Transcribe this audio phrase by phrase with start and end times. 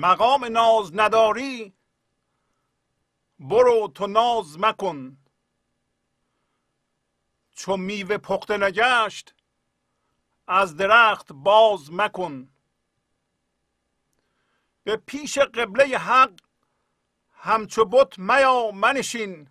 [0.00, 1.74] مقام ناز نداری
[3.38, 5.16] برو تو ناز مکن.
[7.52, 9.34] چو میوه پخته نگشت
[10.46, 12.48] از درخت باز مکن.
[14.84, 16.40] به پیش قبله حق
[17.32, 19.48] همچو بت میا منشین.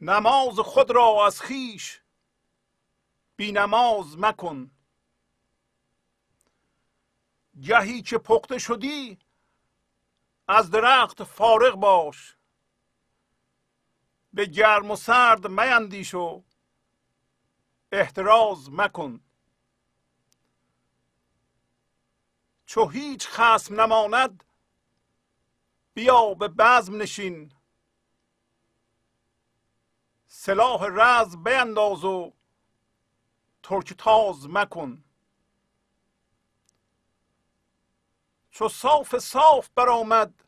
[0.00, 2.00] نماز خود را از خیش
[3.36, 4.70] بی نماز مکن.
[7.60, 9.18] گهی که پخته شدی؟
[10.48, 12.36] از درخت فارغ باش.
[14.32, 16.42] به گرم و سرد میندیش و
[17.92, 19.20] احتراز مکن.
[22.66, 24.44] چو هیچ خسم نماند
[25.94, 27.52] بیا به بزم نشین.
[30.26, 32.32] سلاح رز بینداز و
[33.62, 35.04] ترک تاز مکن.
[38.52, 40.44] چو صاف صاف برآمد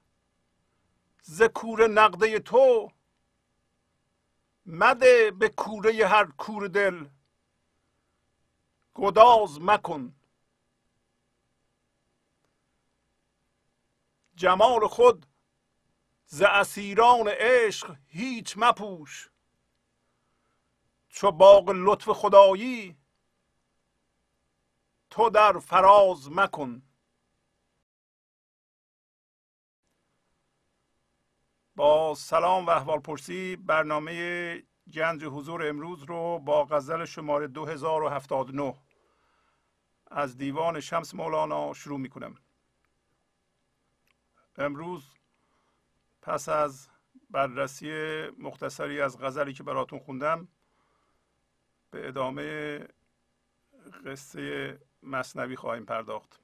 [1.22, 2.92] ز کوره نقده تو
[4.66, 7.08] مده به کوره هر کور دل.
[8.94, 10.14] گداز مکن.
[14.34, 15.26] جمال خود
[16.26, 19.30] ز اسیران عشق هیچ مپوش.
[21.08, 22.96] چو باغ لطف خدایی
[25.10, 26.82] تو در فراز مکن.
[31.76, 38.74] با سلام و احوال پرسی برنامه گنج حضور امروز رو با غزل شماره 2079
[40.10, 42.34] از دیوان شمس مولانا شروع می کنم
[44.56, 45.14] امروز
[46.22, 46.88] پس از
[47.30, 47.90] بررسی
[48.38, 50.48] مختصری از غزلی که براتون خوندم
[51.90, 52.78] به ادامه
[54.06, 56.43] قصه مصنوی خواهیم پرداخت.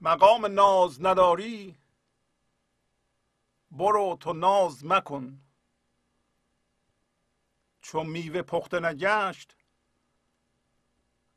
[0.00, 1.78] مقام ناز نداری؟
[3.70, 5.40] برو تو ناز مکن.
[7.80, 9.56] چون میوه پخته نگشت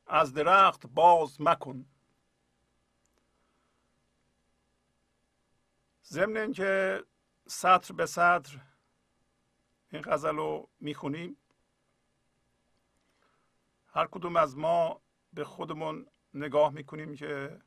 [0.08, 1.86] از درخت باز مکن.
[6.06, 7.04] ضمن اینکه
[7.48, 8.62] سطر به سطر
[9.92, 11.38] این غزل رو می‌خونیم
[13.88, 15.02] هر کدوم از ما
[15.34, 17.62] به خودمون نگاه می‌کنیم که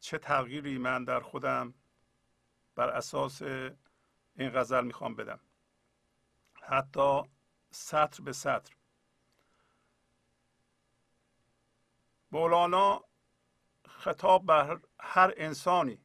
[0.00, 1.74] چه تغییری من در خودم
[2.74, 5.40] بر اساس این غزل می‌خوام بدم.
[6.62, 7.22] حتی
[7.70, 8.74] سطر به سطر.
[12.30, 13.04] مولانا
[13.88, 16.04] خطاب بر هر انسانی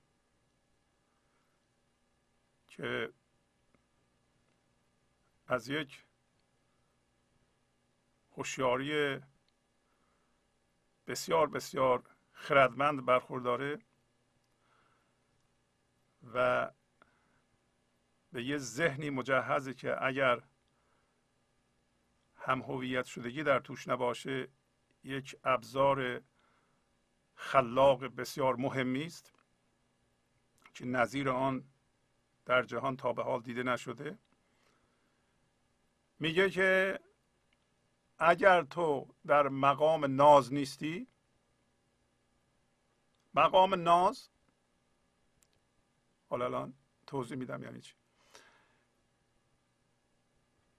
[2.67, 3.13] که
[5.47, 6.05] از یک
[8.31, 9.21] هوشیاری
[11.07, 12.12] بسیار بسیار
[12.43, 13.79] خردمند برخورداره
[16.33, 16.71] و
[18.31, 20.41] به یه ذهنی مجهزه که اگر
[22.35, 24.47] هم هویت شدگی در توش نباشه
[25.03, 26.21] یک ابزار
[27.35, 29.33] خلاق بسیار مهمی است
[30.73, 31.63] که نظیر آن
[32.45, 34.17] در جهان تا به حال دیده نشده.
[36.19, 36.99] میگه که
[38.19, 41.12] اگر تو در مقام ناز نیستی
[43.33, 44.29] مقام ناز.
[46.29, 46.73] حالا الان
[47.07, 47.93] توضیح میدم یعنی چی.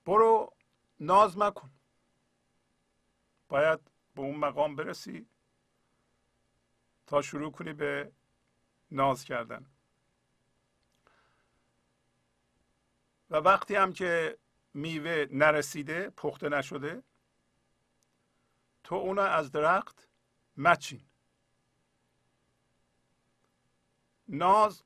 [0.04, 0.56] برو
[1.00, 1.70] ناز مکن.
[3.48, 3.80] باید
[4.14, 5.26] به اون مقام برسی
[7.06, 8.12] تا شروع کنی به
[8.90, 9.66] ناز کردن.
[13.30, 14.38] و وقتی هم که
[14.74, 17.02] میوه نرسیده پخته نشده
[18.84, 20.08] تو اونو از درخت
[20.56, 21.06] مچین.
[24.28, 24.82] ناز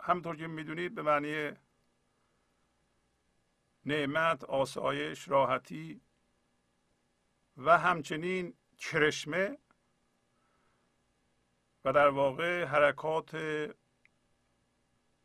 [0.00, 1.52] همطور که می‌دونید به معنی
[3.84, 6.00] نعمت آسایش راحتی
[7.56, 9.58] و همچنین کرشمه
[11.84, 13.36] و در واقع حرکات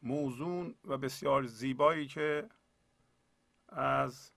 [0.01, 2.49] موزون و بسیار زیبایی که
[3.69, 4.31] از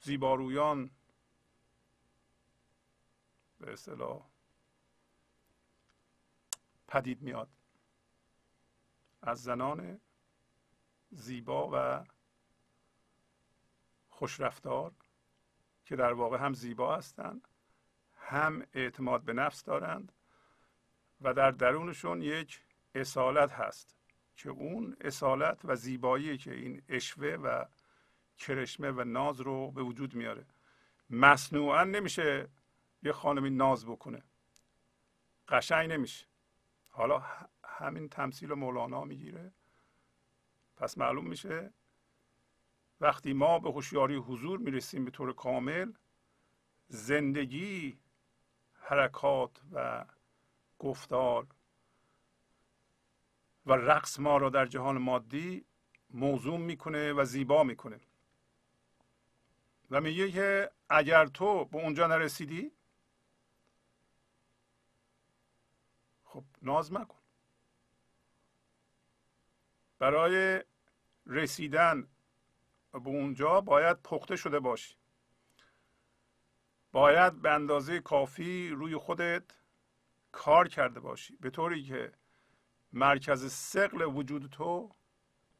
[0.00, 0.90] زیبارویان
[3.60, 4.27] به اصطلاح
[6.88, 7.48] پدید میاد.
[9.22, 10.00] از زنان
[11.10, 12.04] زیبا و
[14.08, 14.92] خوشرفتار
[15.84, 17.48] که در واقع هم زیبا هستند
[18.16, 20.12] هم اعتماد به نفس دارند
[21.20, 22.60] و در درونشون یک
[22.94, 23.96] اصالت هست
[24.36, 27.64] که اون اصالت و زیبایی که این اشوه و
[28.38, 30.46] کرشمه و ناز رو به وجود میاره.
[31.10, 32.48] مصنوعا نمیشه
[33.02, 34.22] یه خانمی ناز بکنه.
[35.48, 36.27] قشنگ نمیشه.
[36.88, 37.22] حالا
[37.64, 39.52] همین تمثیل مولانا می‌گیره.
[40.76, 41.72] پس معلوم میشه
[43.00, 45.92] وقتی ما به هوشیاری حضور می‌رسیم به طور کامل
[46.88, 47.98] زندگی
[48.80, 50.04] حرکات و
[50.78, 51.46] گفتار
[53.66, 55.64] و رقص ما را در جهان مادی
[56.10, 58.00] موضوع می‌کنه و زیبا می‌کنه.
[59.90, 62.72] و میگه که اگر تو به اونجا نرسیدی
[66.30, 67.18] خب ناز مکن.
[69.98, 70.64] برای
[71.26, 72.08] رسیدن
[72.92, 74.96] به اونجا باید پخته شده باشی.
[76.92, 79.42] باید به اندازه کافی روی خودت
[80.32, 81.36] کار کرده باشی.
[81.36, 82.12] به طوری که
[82.92, 84.90] مرکز سقل وجود تو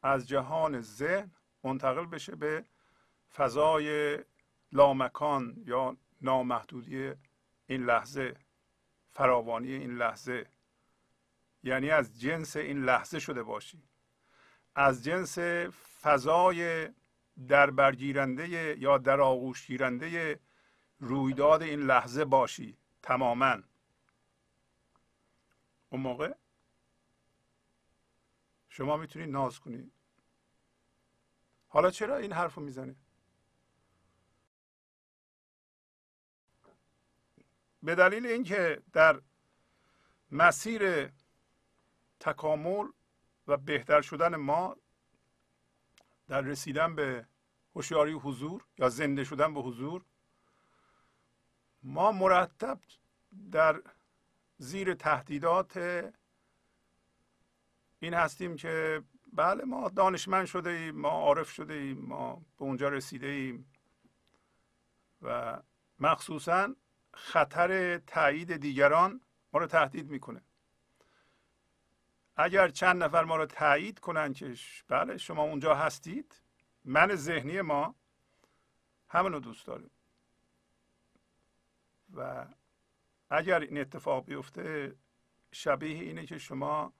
[0.01, 1.31] از جهان ذهن
[1.63, 2.65] منتقل بشه به
[3.33, 4.19] فضای
[4.71, 7.13] لامکان یا نامحدودی
[7.67, 8.35] این لحظه
[9.11, 10.58] فراوانی این لحظه.
[11.63, 13.83] یعنی از جنس این لحظه شده باشی.
[14.75, 15.37] از جنس
[16.01, 16.89] فضای
[17.47, 20.39] در برگیرنده یا در آغوش گیرنده
[20.99, 23.57] رویداد این لحظه باشی تماما.
[25.89, 26.33] اون موقع
[28.69, 29.91] شما می‌تونید ناز کنید
[31.67, 32.95] حالا چرا این حرف رو می‌زنه
[37.83, 39.21] به دلیل اینکه در
[40.31, 41.11] مسیر
[42.19, 42.87] تکامل
[43.47, 44.75] و بهتر شدن ما
[46.27, 47.27] در رسیدن به
[47.75, 50.05] هوشیاری حضور یا زنده شدن به حضور
[51.83, 52.79] ما مرتب
[53.51, 53.81] در
[54.57, 55.77] زیر تهدیدات
[57.99, 62.89] این هستیم که بله ما دانشمند شده ایم ما عارف شده ایم ما به اونجا
[62.89, 63.71] رسیده ایم
[65.21, 65.59] و
[65.99, 66.75] مخصوصا
[67.13, 69.21] خطر تایید دیگران
[69.53, 70.41] ما رو تهدید می‌کنه.
[72.41, 74.55] اگر چند نفر ما رو تایید کنن که
[74.87, 76.41] بله شما اونجا هستید
[76.85, 77.95] من ذهنی ما
[79.09, 79.91] همون رو دوست داریم.
[82.13, 82.47] و
[83.29, 84.95] اگر این اتفاق بیفته
[85.51, 86.93] شبیه اینه که شما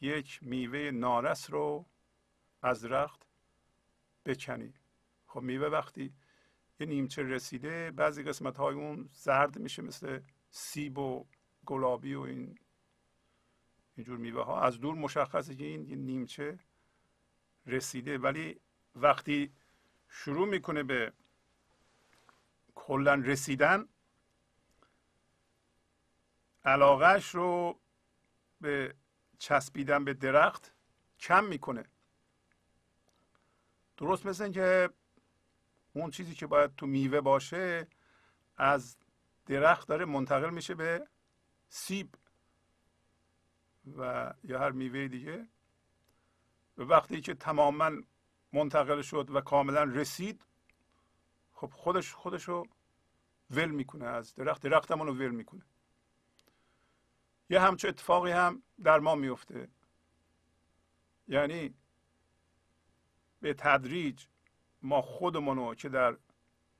[0.00, 1.86] یک میوه نارس رو
[2.62, 3.26] از رخت
[4.24, 4.74] بکنی
[5.26, 6.14] خب میوه وقتی
[6.80, 10.20] یه نیمچه رسیده بعضی قسمت های اون زرد میشه مثل
[10.50, 11.26] سیب و
[11.66, 12.58] گلابی و این
[14.00, 16.58] اینجور میوه ها از دور مشخصه که این نیمچه
[17.66, 18.60] رسیده ولی
[18.94, 19.52] وقتی
[20.08, 21.12] شروع می‌کنه به
[22.74, 23.88] کلا رسیدن
[26.64, 27.80] علاقهش رو
[28.60, 28.94] به
[29.38, 30.72] چسبیدن به درخت
[31.18, 31.84] کم می‌کنه.
[33.96, 34.90] درست مثل اینکه
[35.92, 37.86] اون چیزی که باید تو میوه باشه
[38.56, 38.96] از
[39.46, 41.08] درخت داره منتقل میشه به
[41.68, 42.14] سیب.
[43.96, 45.48] و یا هر میوه دیگه.
[46.78, 47.90] و وقتی که تماما
[48.52, 50.46] منتقل شد و کاملا رسید
[51.52, 52.66] خب خودش خودش رو
[53.50, 54.62] ول می‌کنه از درخت.
[54.62, 55.62] درخت رو ول می‌کنه.
[57.50, 59.68] یه همچه اتفاقی هم در ما میفته
[61.28, 61.74] یعنی
[63.40, 64.26] به تدریج
[64.82, 66.16] ما خودمون که در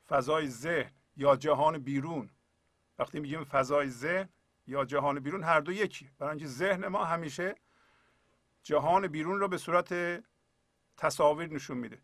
[0.08, 2.30] فضای ذهن یا جهان بیرون
[2.98, 4.28] وقتی میگیم فضای ذهن
[4.70, 7.54] یا جهان بیرون هر دو یکی برای اینکه ذهن ما همیشه
[8.62, 10.22] جهان بیرون رو به صورت
[10.96, 12.02] تصاویر نشون میده.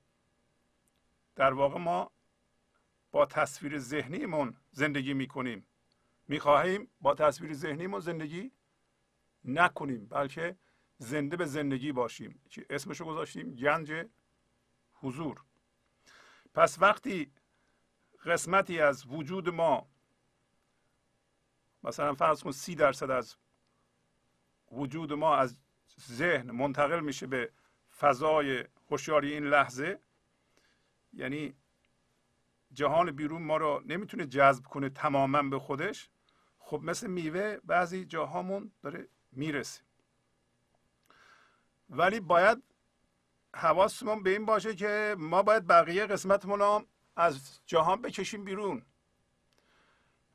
[1.36, 2.10] در واقع ما
[3.10, 5.66] با تصویر ذهنیمون زندگی می‌کنیم.
[6.28, 8.52] می‌خواهیم با تصویر ذهنیمون زندگی
[9.44, 10.56] نکنیم بلکه
[10.98, 12.40] زنده به زندگی باشیم.
[12.50, 14.06] که اسمشو گذاشتیم گنج
[14.92, 15.44] حضور.
[16.54, 17.32] پس وقتی
[18.24, 19.88] قسمتی از وجود ما
[21.86, 23.36] مثلا فرض کن سی درصد از
[24.72, 25.56] وجود ما از
[26.10, 27.50] ذهن منتقل میشه به
[27.98, 30.00] فضای هوشیاری این لحظه
[31.12, 31.54] یعنی
[32.72, 36.10] جهان بیرون ما رو نمی‌تونه جذب کنه تماما به خودش.
[36.58, 39.82] خب مثل میوه بعضی جاهامون داره می‌رسه.
[41.90, 42.62] ولی باید
[43.54, 48.82] حواسمون به این باشه که ما باید بقیه قسمتمون رو از جهان بکشیم بیرون.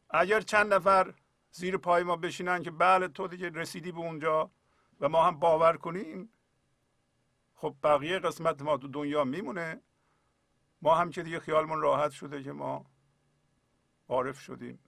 [0.09, 1.13] اگر چند نفر
[1.51, 4.51] زیر پای ما بشینن که بله تو دیگه رسیدی به اونجا
[4.99, 6.29] و ما هم باور کنیم.
[7.55, 9.81] خب بقیه قسمت ما تو دنیا میمونه.
[10.81, 12.85] ما هم که دیگه خیالمون راحت شده که ما
[14.07, 14.79] عارف شدیم.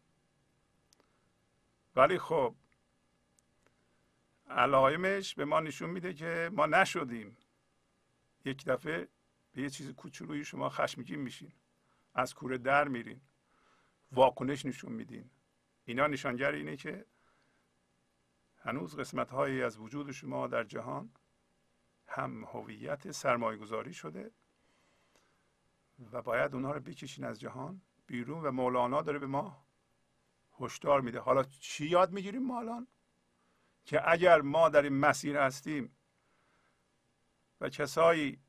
[1.95, 2.55] ولی خب
[4.49, 7.37] علائمش به ما نشون میده که ما نشدیم.
[8.45, 9.07] یک دفعه
[9.53, 11.51] به یه چیز کوچولویی شما خشمگین میشین.
[12.15, 13.21] از کوره در میرین.
[14.11, 15.29] واکنش نشون میدین.
[15.85, 17.05] اینا نشانگر اینه که
[18.57, 21.11] هنوز قسمت هایی از وجود شما در جهان
[22.07, 24.31] هم هویت سرمایه گذاری شده
[26.11, 29.65] و باید اونها رو بکشین از جهان بیرون و مولانا داره به ما
[30.59, 31.19] هشدار میده.
[31.19, 32.87] حالا چی یاد می‌گیریم ما الان
[33.85, 35.97] که اگر ما در این مسیر هستیم
[37.61, 38.41] و کسایی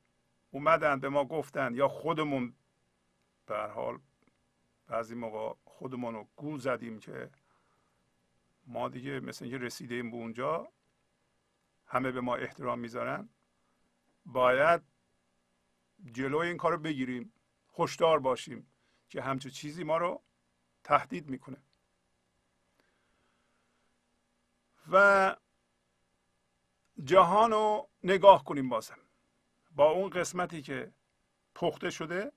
[0.50, 2.54] اومدن به ما گفتن یا خودمون
[3.46, 3.98] به حال
[4.86, 7.30] بعضی موقع خودمون رو گول زدیم که
[8.66, 10.72] ما دیگه مثل اینکه رسیدیم به اونجا
[11.86, 13.28] همه به ما احترام می‌ذارن.
[14.26, 14.82] باید
[16.12, 17.32] جلوی این کار رو بگیریم
[17.78, 18.66] هشدار باشیم
[19.08, 20.22] که همچون چیزی ما رو
[20.84, 21.56] تهدید می‌کنه.
[24.92, 25.36] و
[27.04, 28.98] جهان رو نگاه کنیم بازم.
[29.70, 30.92] با اون قسمتی که
[31.54, 32.32] پخته شده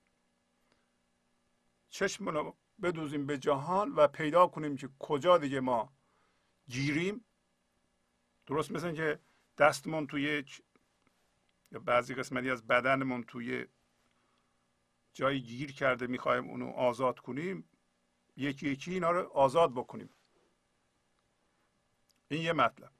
[1.89, 5.93] چشم رو بدوزیم به جهان و پیدا کنیم که کجا دیگه ما
[6.67, 7.25] گیریم.
[8.45, 9.19] درست مثل که
[9.57, 10.45] دستمون توی
[11.71, 13.65] یا بعضی قسمتی از بدنمون توی
[15.13, 17.69] جایی گیر کرده می‌خوایم اونو آزاد کنیم
[18.35, 20.09] یکی یکی اینا رو آزاد بکنیم.
[22.27, 22.91] این یه مطلب.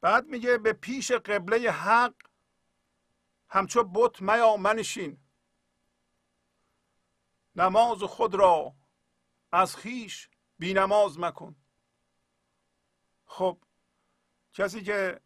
[0.00, 2.14] بعد میگه به پیش قبله حق
[3.48, 5.18] همچو بت میا منشین
[7.58, 8.74] نماز خود را
[9.52, 11.56] از خیش بی نماز مکن.
[13.26, 13.58] خب
[14.52, 15.20] کسی که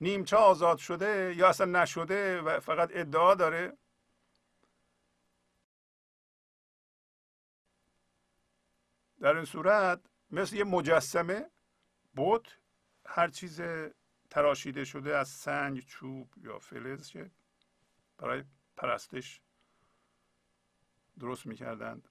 [0.00, 3.78] نیمچه آزاد شده یا اصلا نشده و فقط ادعا داره
[9.20, 10.00] در این صورت
[10.30, 11.50] مثل یه مجسمه
[12.14, 12.48] بود
[13.06, 13.60] هر چیز
[14.30, 17.30] تراشیده شده از سنگ چوب یا فلز که
[18.18, 18.44] برای
[18.76, 19.40] پرستش
[21.22, 22.08] درست می‌کردند.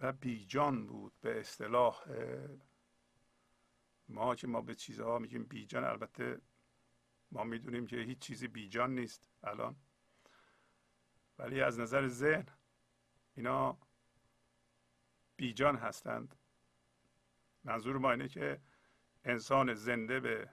[0.00, 2.04] و بیجان بود به اصطلاح.
[4.08, 6.40] ما که ما به چیزها میگیم بیجان البته
[7.30, 9.76] ما می‌دونیم که هیچ چیزی بیجان نیست الان.
[11.38, 12.46] ولی از نظر ذهن
[13.34, 13.78] اینا
[15.36, 16.36] بیجان هستند.
[17.64, 18.60] منظور ما اینه که
[19.24, 20.50] انسان زنده به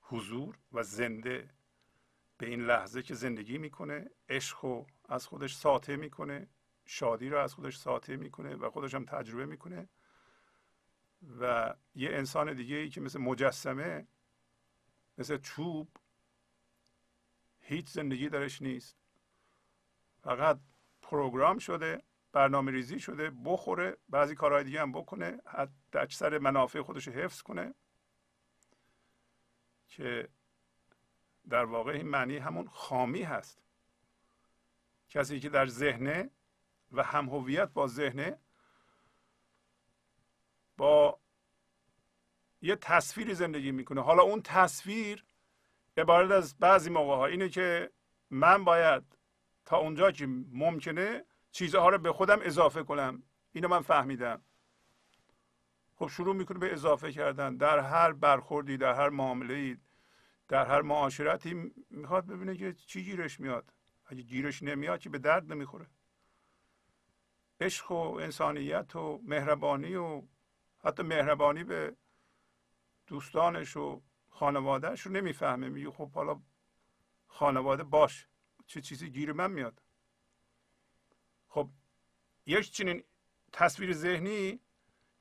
[0.00, 1.54] حضور و زنده
[2.38, 6.48] به این لحظه که زندگی می‌کنه عشق رو از خودش ساطع می‌کنه
[6.84, 9.88] شادی رو از خودش ساطع می‌کنه و خودش هم تجربه می‌کنه
[11.40, 14.06] و یه انسان دیگه ای که مثل مجسمه
[15.18, 15.88] مثل چوب
[17.60, 18.96] هیچ زندگی درش نیست.
[20.22, 20.60] فقط
[21.02, 22.02] پروگرام شده
[22.32, 27.74] برنامه ریزی شده بخوره بعضی کارهای دیگه هم بکنه حتی اکثر منافع خودش حفظ کنه
[29.88, 30.28] که
[31.50, 33.62] در واقع این معنی همون خامی هست.
[35.08, 36.30] کسی که در ذهنه
[36.92, 38.38] و هم هویت با ذهنه
[40.76, 41.20] با
[42.62, 44.00] یه تصویری زندگی می‌کنه.
[44.00, 45.24] حالا اون تصویر
[45.96, 47.90] عبارت از بعضی موقع ها اینه که
[48.30, 49.02] من باید
[49.64, 53.22] تا اونجا که ممکنه چیزها رو به خودم اضافه کنم.
[53.52, 54.42] اینو من فهمیدم.
[55.94, 57.56] خب شروع می‌کنه به اضافه کردن.
[57.56, 59.78] در هر برخوردی در هر معامله
[60.48, 63.72] در هر معاشرتی می‌خواد ببینه که چی گیرش میاد.
[64.06, 65.86] اگه گیرش نمیاد که به درد نمی‌خوره.
[67.60, 70.22] عشق و انسانیت و مهربانی و
[70.78, 71.96] حتی مهربانی به
[73.06, 75.68] دوستانش و خانوادهش رو نمی‌فهمه.
[75.68, 76.42] میگه خب حالا
[77.26, 78.28] خانواده باش
[78.66, 79.82] چه چیزی گیر من میاد.
[81.48, 81.70] خب
[82.46, 83.04] یک چنین
[83.52, 84.60] تصویر ذهنی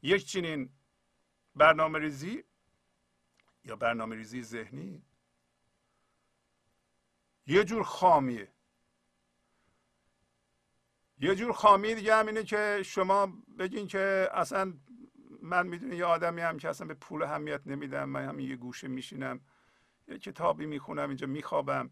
[0.02, 0.70] یک چنین
[1.56, 2.44] برنامه ریزی
[3.64, 5.04] یا برنامه ریزی ذهنی
[7.48, 8.52] یه جور خامیه.
[11.20, 13.28] یه جور خامی دیگه هم اینه که شما
[13.60, 14.74] بگین که اصلا
[15.42, 18.88] من می‌دونی یه آدمی هم که اصلا به پول همیت نمیدم من هم یه گوشه
[18.88, 19.40] میشینم
[20.08, 21.90] یه کتابی می‌خونم اینجا میخوابم.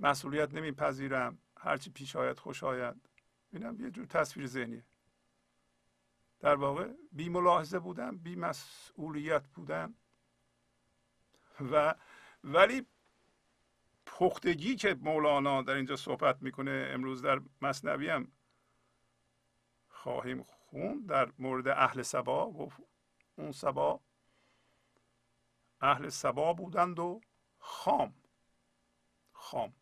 [0.00, 3.08] مسئولیت نمیپذیرم هرچی پیش آید خوش آید.
[3.52, 4.84] اینم یه جور تصویر ذهنیه.
[6.40, 9.94] در واقع بی ملاحظه بودن بی مسئولیت بودن
[11.72, 11.94] و
[12.44, 12.86] ولی
[14.06, 18.32] پختگی که مولانا در اینجا صحبت می‌کنه امروز در مصنوی هم
[19.88, 22.50] خواهیم خون در مورد اهل سبا.
[22.50, 22.80] گفت
[23.36, 24.00] اون سبا
[25.80, 27.20] اهل سبا بودند و
[27.58, 28.14] خام
[29.32, 29.74] خام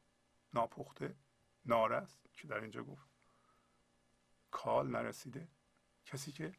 [0.54, 1.16] ناپخته
[1.64, 3.09] نارست که در اینجا گفت.
[4.50, 5.49] کال نرسیده.
[6.07, 6.54] کسی که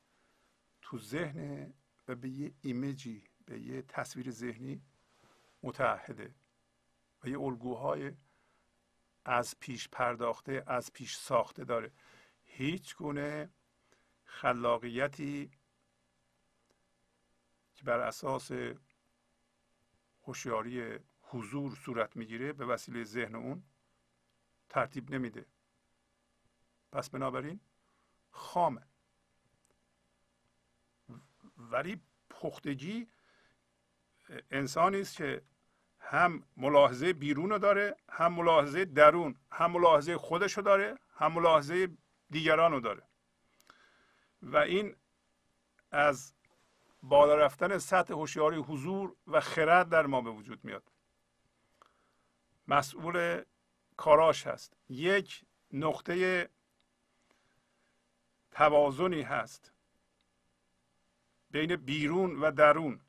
[0.82, 1.74] تو ذهن
[2.08, 4.82] و به یه ایمیجی به یه تصویر ذهنی
[5.64, 6.36] متعهده.
[7.28, 8.14] یه الگوهای
[9.26, 11.92] از پیش پرداخته از پیش ساخته داره.
[12.44, 13.50] هیچ گونه
[14.24, 15.52] خلاقیتی
[17.76, 18.52] که بر اساس
[20.24, 23.64] هوشیاری حضور صورت می‌گیره به وسیله ذهن اون
[24.70, 25.46] ترتیب نمیده.
[26.92, 27.60] پس بنابراین
[28.32, 28.88] خامه.
[31.58, 33.08] ولی پختگی
[34.52, 35.42] انسانی است که
[36.08, 41.90] هم ملاحظه بیرون رو داره هم ملاحظه درون هم ملاحظه خودش رو داره هم ملاحظه
[42.30, 43.04] دیگران رو داره.
[44.42, 44.96] و این
[45.92, 46.34] از
[47.04, 50.92] بالا رفتن سطح هوشیاری حضور و خرد در ما به وجود میاد.
[52.68, 53.44] مسئول
[53.98, 54.78] کاراش هست.
[54.90, 56.50] یک نقطه
[58.52, 59.72] توازنی هست
[61.52, 63.02] بین بیرون و درون.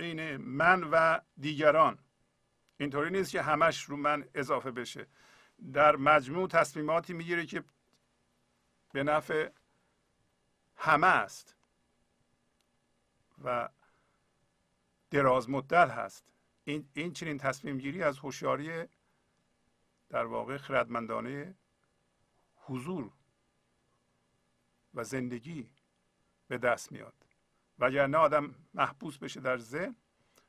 [0.00, 1.98] بین من و دیگران.
[2.76, 5.06] اینطوری نیست که همش رو من اضافه بشه.
[5.72, 7.64] در مجموع تصمیماتی می‌گیره که
[8.92, 9.50] به نفع
[10.76, 11.56] همه است
[13.44, 13.68] و
[15.10, 16.24] دراز مدت هست.
[16.64, 18.88] این, این چنین تصمیم گیری از هوشیاری
[20.08, 21.54] در واقع خردمندانه
[22.56, 23.12] حضور
[24.94, 25.70] و زندگی
[26.48, 27.29] به دست میاد.
[27.80, 29.96] وگرنه آدم محبوس بشه در ذهن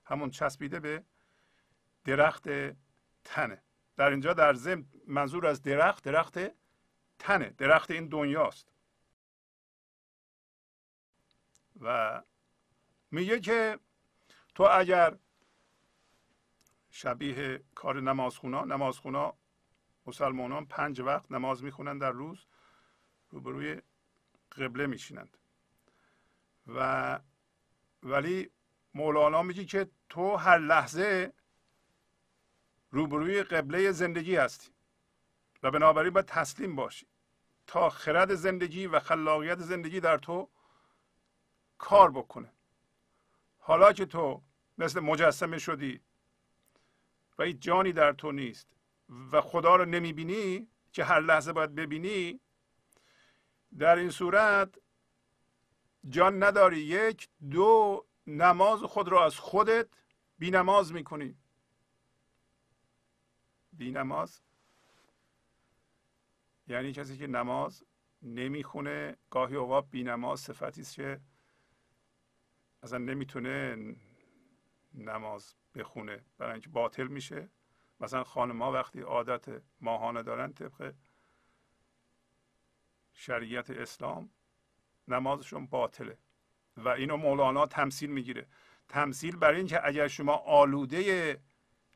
[0.05, 1.03] همون چسبیده به
[2.03, 2.49] درخت
[3.23, 3.63] تنه.
[3.97, 6.39] در اینجا در ذهن منظور از درخت درخت
[7.19, 8.71] تنه درخت این دنیاست.
[11.81, 12.21] و
[13.11, 13.79] میگه که
[14.55, 15.17] تو اگر
[16.89, 19.33] شبیه کار نمازخونا نمازخونا
[20.05, 22.45] مسلمانان پنج وقت نماز می‌خونن در روز
[23.29, 23.81] روبروی
[24.51, 25.37] قبله میشینند.
[26.67, 27.19] و
[28.03, 28.49] ولی
[28.93, 31.33] مولانا میگه که تو هر لحظه
[32.91, 34.71] روبروی قبله زندگی هستی
[35.63, 37.07] و بنابراین باید تسلیم باشی.
[37.67, 40.49] تا خرد زندگی و خلاقیت زندگی در تو
[41.77, 42.53] کار بکنه.
[43.57, 44.43] حالا که تو
[44.77, 46.01] مثل مجسمه شدی
[47.37, 48.67] و هیچ جانی در تو نیست
[49.31, 52.39] و خدا رو نمی‌بینی که هر لحظه باید ببینی
[53.79, 54.75] در این صورت
[56.09, 56.79] جان نداری.
[56.79, 59.87] یک دو نماز خود را از خودت
[60.37, 61.37] بی نماز می‌کنی.
[63.73, 64.41] بی نماز
[66.67, 67.83] یعنی کسی که نماز
[68.21, 71.21] نمی‌خونه گاهی اوقات بی نماز صفتی است که
[72.83, 73.77] اصلا نمی‌تونه
[74.93, 76.25] نماز بخونه.
[76.37, 77.49] برای اینکه باطل میشه.
[77.99, 80.93] مثلا خانم ها وقتی عادت ماهانه دارن طبق
[83.13, 84.29] شریعت اسلام
[85.07, 86.17] نمازشون باطله.
[86.77, 88.47] و اینو مولانا تمثیل می‌گیره.
[88.89, 91.41] تمثیل برای اینکه اگر شما آلوده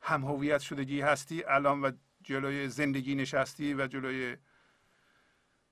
[0.00, 1.90] هم هویت شدگی هستی الان و
[2.22, 4.36] جلوی زندگی نشستی و جلوی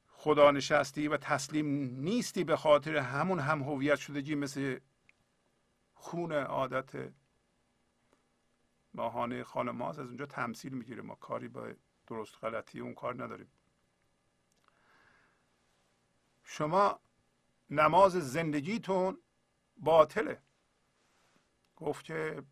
[0.09, 1.67] خدا نشستی و تسلیم
[2.01, 4.79] نیستی به خاطر همون هم هویت شدگی مثل
[5.95, 7.13] خون عادت
[8.95, 11.03] ماهانه خانماز از اونجا تمثیل می‌گیره.
[11.03, 11.73] ما کاری با
[12.07, 13.49] درست غلطی اون کار نداریم.
[16.45, 17.01] شما
[17.71, 19.23] نماز زندگیتون
[19.77, 20.43] باطله.
[21.77, 22.43] گفت که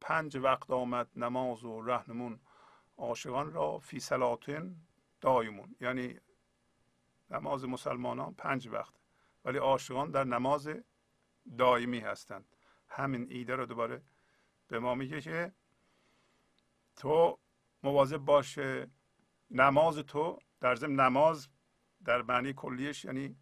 [0.00, 2.40] پنج وقت آمد نماز و رهنمون
[2.96, 4.76] عاشقان را فی سلاتن
[5.20, 5.76] دایمون.
[5.80, 6.20] یعنی
[7.30, 8.94] نماز مسلمانان پنج وقت
[9.44, 10.68] ولی عاشقان در نماز
[11.58, 12.56] دائمی هستند.
[12.88, 14.02] همین ایده رو دوباره
[14.68, 15.52] به ما میگه که
[16.96, 17.38] تو
[17.82, 18.90] مواظب باشه
[19.50, 21.48] نماز تو در ضمن نماز
[22.04, 23.36] در معنی کلیش یعنی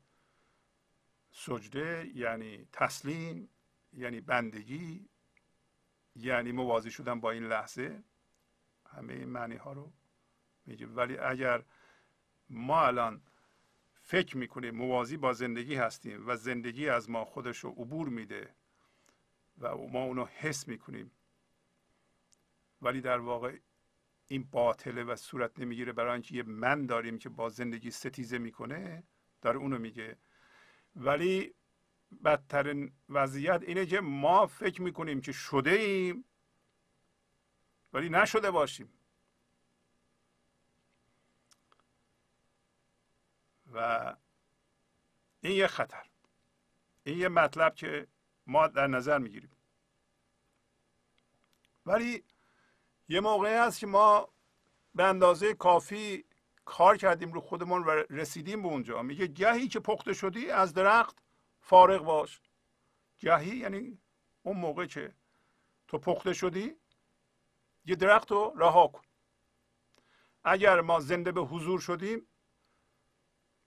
[1.31, 3.49] سجده یعنی تسلیم
[3.93, 5.09] یعنی بندگی
[6.17, 8.03] یعنی موازی شدن با این لحظه.
[8.91, 9.93] همه این معنی ها رو
[10.67, 11.65] میگه ولی اگر
[12.51, 13.23] ما الان
[14.03, 18.55] فکر می‌کنیم موازی با زندگی هستیم و زندگی از ما خودش رو عبور میده
[19.59, 21.11] و ما اونو حس می‌کنیم
[22.83, 23.59] ولی در واقع
[24.27, 29.03] این باطله و صورت نمی‌گیره برای اینکه یه من داریم که با زندگی ستیزه می‌کنه
[29.41, 30.17] داره اونو میگه.
[30.97, 31.55] ولی
[32.25, 36.25] بدترین وضعیت اینه که ما فکر می‌کنیم که شده ایم
[37.93, 38.93] ولی نشده باشیم.
[43.73, 44.17] و
[45.41, 46.07] این یه خطر.
[47.05, 48.07] این یه مطلب که
[48.47, 49.51] ما در نظر می‌گیریم.
[51.87, 52.25] ولی
[53.09, 54.29] یه موقعی هست که ما
[54.95, 56.25] به اندازه کافی
[56.69, 59.03] کار کردیم رو خودمون و رسیدیم به اونجا.
[59.03, 61.23] میگه گهی که پخته شدی از درخت
[61.61, 62.41] فارغ باش.
[63.19, 63.99] گهی یعنی
[64.43, 65.15] اون موقع که
[65.89, 66.75] تو پخته شدی
[67.85, 69.03] یه درخت رو رها کن.
[70.45, 72.27] اگر ما زنده به حضور شدیم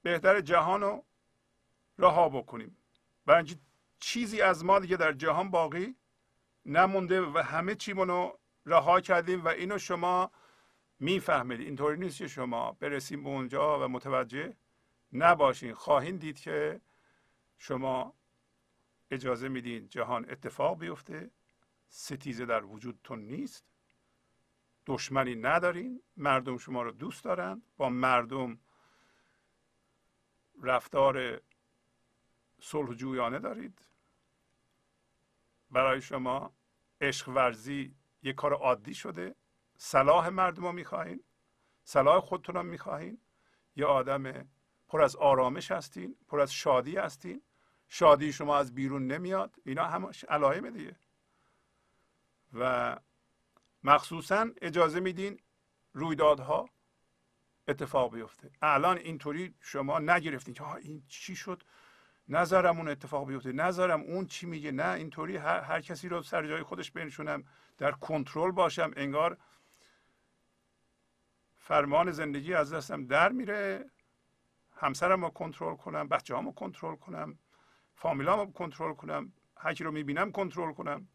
[0.02, 1.06] بهتر جهان رو
[1.98, 2.78] رها بکنیم.
[3.28, 3.56] اینکه
[4.00, 5.96] چیزی از ما دیگه در جهان باقی
[6.66, 8.32] نمونده و همه چیمون
[8.66, 10.32] رها کردیم و اینو شما
[11.02, 11.60] می‌فهمید.
[11.60, 14.56] اینطوری نیست که شما برسیم به اونجا و متوجه
[15.14, 15.74] نباشین.
[15.74, 16.82] خواهید دید که
[17.58, 18.14] شما
[19.12, 21.32] اجازه میدین جهان اتفاق بیفته.
[21.90, 23.66] ستیزه در وجودتون نیست.
[24.86, 26.02] دشمنی ندارین.
[26.18, 27.62] مردم شما رو دوست دارن.
[27.78, 28.60] با مردم
[30.64, 31.42] رفتار
[32.60, 33.82] صلح جویانه دارید.
[35.72, 36.54] برای شما
[37.02, 39.36] عشق ورزی یه کار عادی شده.
[39.84, 41.24] صلاح مردم رو می‌خواهین؟
[41.84, 43.22] صلاح خودتون رو می‌خواهین؟
[43.76, 44.50] یه آدم
[44.88, 47.42] پر از آرامش هستین پر از شادی هستین.
[47.88, 49.56] شادی شما از بیرون نمیاد.
[49.66, 50.96] اینا همش علائم دیگه.
[52.54, 52.98] و
[53.84, 55.40] مخصوصا اجازه میدین
[55.94, 56.70] رویدادها
[57.68, 58.52] اتفاق بیفته.
[58.62, 61.64] الان اینطوری شما نگرفتین که این چی شد؟
[62.28, 63.52] نظرم اون اتفاق بیفته.
[63.52, 67.44] نظرم اون چی میگه؟ نه اینطوری هر, هر کسی رو سر جای خودش بنشونم
[67.78, 69.38] در کنترل باشم انگار
[71.62, 73.92] فرمان زندگی از دستم در میره.
[74.76, 77.40] همسرم رو کنترل کنم بچه رو کنترل کنم
[77.96, 81.08] فامیلام رو کنترل کنم هرکی رو می‌بینم کنترل کنم.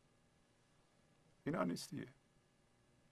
[1.46, 2.06] اینا نیست دیگه.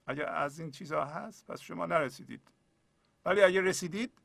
[0.06, 2.48] اگر از این چیزها هست پس شما نرسیدید.
[3.24, 4.22] ولی اگر رسیدید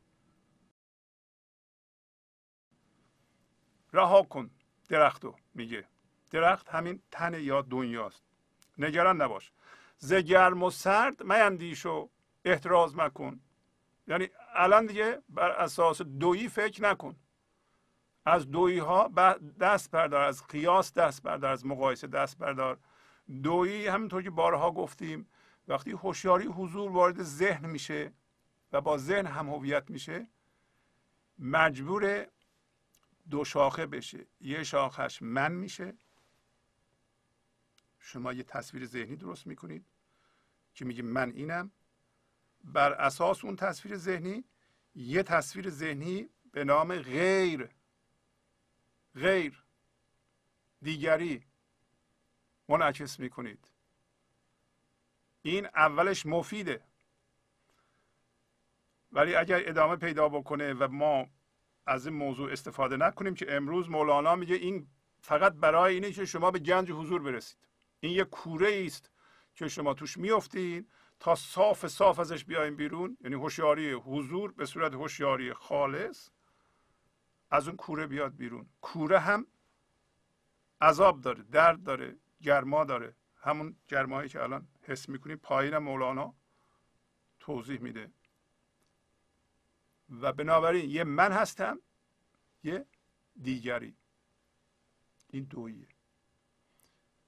[3.93, 4.49] رها کن
[4.89, 5.87] درختو میگه.
[6.31, 8.23] درخت همین تن یا دنیاست.
[8.77, 9.51] نگران نباش.
[9.97, 12.09] ز گرم و سرد میندیش و
[12.51, 13.39] احتراز مکن.
[14.07, 17.15] یعنی الان دیگه بر اساس دویی فکر نکن.
[18.25, 19.07] از دویی ها
[19.59, 22.79] دست بردار از قیاس دست بردار از مقایسه دست بردار.
[23.43, 25.27] دویی همینطور که بارها گفتیم
[25.67, 28.13] وقتی هوشیاری حضور وارد ذهن میشه
[28.71, 30.27] و با ذهن هم هویت میشه
[31.39, 32.27] مجبور
[33.29, 34.27] دو شاخه بشه.
[34.41, 35.97] یه شاخش من میشه.
[37.99, 39.85] شما یه تصویر ذهنی درست می‌کنید
[40.73, 41.71] که میگه من اینم.
[42.63, 44.43] بر اساس اون تصویر ذهنی
[44.95, 47.69] یه تصویر ذهنی به نام غیر
[49.15, 49.63] غیر
[50.81, 51.43] دیگری
[52.69, 53.71] منعکس می‌کنید.
[55.41, 56.81] این اولش مفیده.
[59.11, 61.27] ولی اگر ادامه پیدا بکنه و ما
[61.85, 64.87] از این موضوع استفاده نکنیم که امروز مولانا میگه این
[65.21, 67.57] فقط برای اینه که شما به گنج حضور برسید.
[67.99, 69.11] این یه کوره است
[69.55, 70.87] که شما توش میافتین
[71.19, 76.29] تا صاف صاف ازش بیایم بیرون یعنی هوشیاری حضور به صورت هوشیاری خالص
[77.51, 78.69] از اون کوره بیاد بیرون.
[78.81, 79.47] کوره هم
[80.81, 83.15] عذاب داره درد داره گرما داره.
[83.35, 86.35] همون گرمایی که الان حس می‌کنیم پایین مولانا
[87.39, 88.11] توضیح میده.
[90.09, 91.79] و بنابراین یه من هستم
[92.63, 92.85] یه
[93.41, 93.97] دیگری.
[95.29, 95.87] این دویه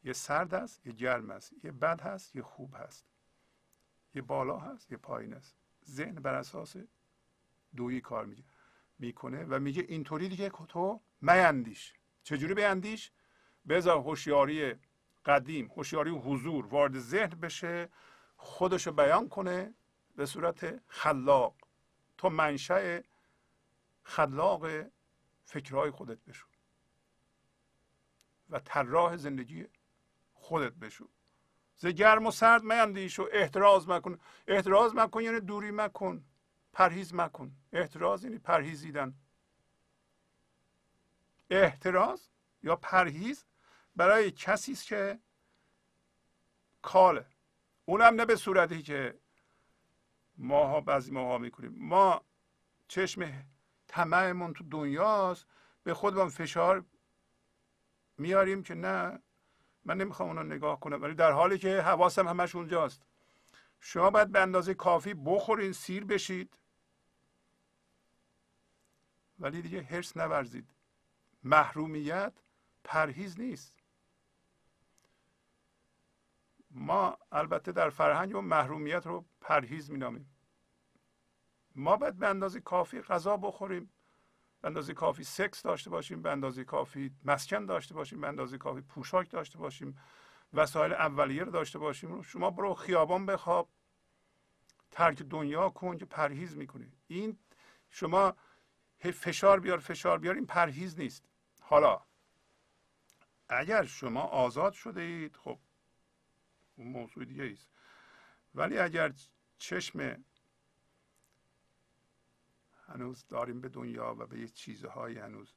[0.03, 3.05] یه سرد است یه گرم است یه بد هست یه خوب هست.
[4.15, 5.55] یه بالا هست یه پایین است.
[5.85, 6.75] ذهن بر اساس
[7.75, 8.43] دویی کار میگه
[8.99, 11.93] می‌کنه و میگه اینطوری دیگه تو میندیش
[12.23, 13.11] چجوری بیندیش
[13.67, 14.75] بذار هوشیاری
[15.25, 17.89] قدیم هوشیاری حضور وارد ذهن بشه
[18.37, 19.73] خودشو بیان کنه
[20.15, 21.55] به صورت خلاق.
[22.17, 23.01] تو منشأ
[24.03, 24.67] خلاق
[25.45, 26.47] فکرهای خودت بشو
[28.49, 29.67] و طراح زندگی
[30.33, 31.09] خودت بشو.
[31.81, 34.19] ز گرم و سرد میندیش و احتراز مکن.
[34.47, 36.25] احتراز مکن یعنی دوری مکن.
[36.73, 37.51] پرهیز مکن.
[37.73, 39.13] احتراز یعنی پرهیزیدن.
[41.49, 42.29] احتراز
[42.63, 43.45] یا پرهیز
[43.95, 45.19] برای کسی است که
[46.81, 47.25] کاله.
[47.85, 49.19] اونم نه به صورتی که
[50.37, 51.75] ماها بعضی ماها می‌کنیم.
[51.77, 52.21] ما
[52.87, 53.45] چشم
[53.87, 55.45] طمعمون تو دنیاست
[55.83, 56.85] به خودمون فشار
[58.17, 59.19] میاریم که نه
[59.85, 63.01] من نمی‌خوام اونو نگاه کنم ولی در حالی که حواسم همش اونجاست.
[63.79, 66.59] شما باید به اندازه کافی بخورین سیر بشید.
[69.39, 70.69] ولی دیگه هرس نورزید.
[71.43, 72.33] محرومیت
[72.83, 73.77] پرهیز نیست.
[76.71, 80.35] ما البته در فرهنگمون محرومیت رو پرهیز مینامیم.
[81.75, 83.89] ما باید به اندازه کافی غذا بخوریم.
[84.61, 88.81] به اندازه کافی سکس داشته باشیم به اندازه کافی مسکن داشته باشیم به اندازه کافی
[88.81, 89.97] پوشاک داشته باشیم
[90.53, 92.21] وسایل اولیه رو داشته باشیم.
[92.21, 93.69] شما برو خیابان بخواب.
[94.91, 96.91] ترک دنیا کن که پرهیز می‌کنی.
[97.07, 97.39] این
[97.89, 98.35] شما
[98.99, 101.25] فشار بیار فشار بیار این پرهیز نیست.
[101.61, 102.01] حالا
[103.49, 105.59] اگر شما آزاد شده اید خب
[106.75, 107.69] اون موضوع دیگه است
[108.55, 109.13] ولی اگر
[109.57, 110.23] چشم
[112.93, 115.53] هنوز داریم به دنیا و به یه چیزهایی هنوز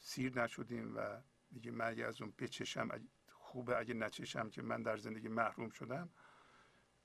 [0.00, 2.88] سیر نشدیم و میگه من اگه از اون بچشم
[3.30, 6.08] خوبه اگه نچشم که من در زندگی محروم شدم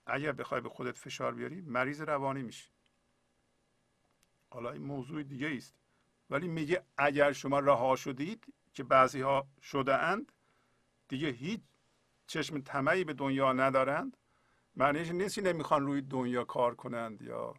[0.06, 2.70] اگر بخوای به خودت فشار بیاری مریض روانی میشی.
[4.50, 5.76] حالا این موضوع دیگه است
[6.30, 10.32] ولی میگه اگر شما رها شدید که بعضی ها شده اند
[11.08, 11.62] دیگه هیچ
[12.28, 14.18] چشم طمعی به دنیا ندارند.
[14.76, 17.54] معنیش نیست نمی‌خوان روی دنیا کار کنند یا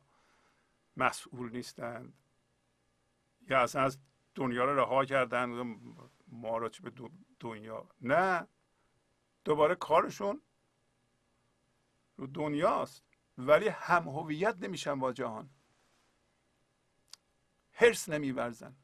[0.96, 2.14] مسئول نیستند
[3.48, 3.98] یا اصلا از
[4.34, 5.76] دنیا رو رها کردن
[6.28, 7.88] ما را چه به دنیا.
[8.00, 8.46] نه.
[9.44, 10.42] دوباره کارشون
[12.16, 13.04] رو دنیاست.
[13.38, 15.50] ولی هم هویت نمیشن با جهان.
[17.72, 18.76] هرس نمیورزن.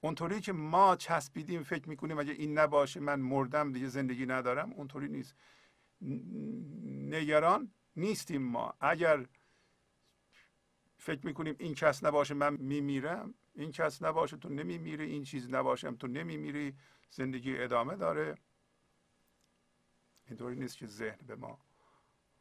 [0.00, 5.08] اونطوری که ما چسبیدیم فکر می‌کنیم اگه این نباشه من مردم دیگه زندگی ندارم اونطوری
[5.08, 5.36] نیست.
[7.10, 8.74] نگران نیستیم ما.
[8.80, 9.26] اگر
[11.00, 15.04] فکر می‌کنیم این کس نباشه من میمیرم؟ این کس نباشه تو نمیمیری.
[15.04, 16.76] این چیز نباشم تو نمیمیری.
[17.10, 18.38] زندگی ادامه داره.
[20.26, 21.58] اینطوری نیست که ذهن به ما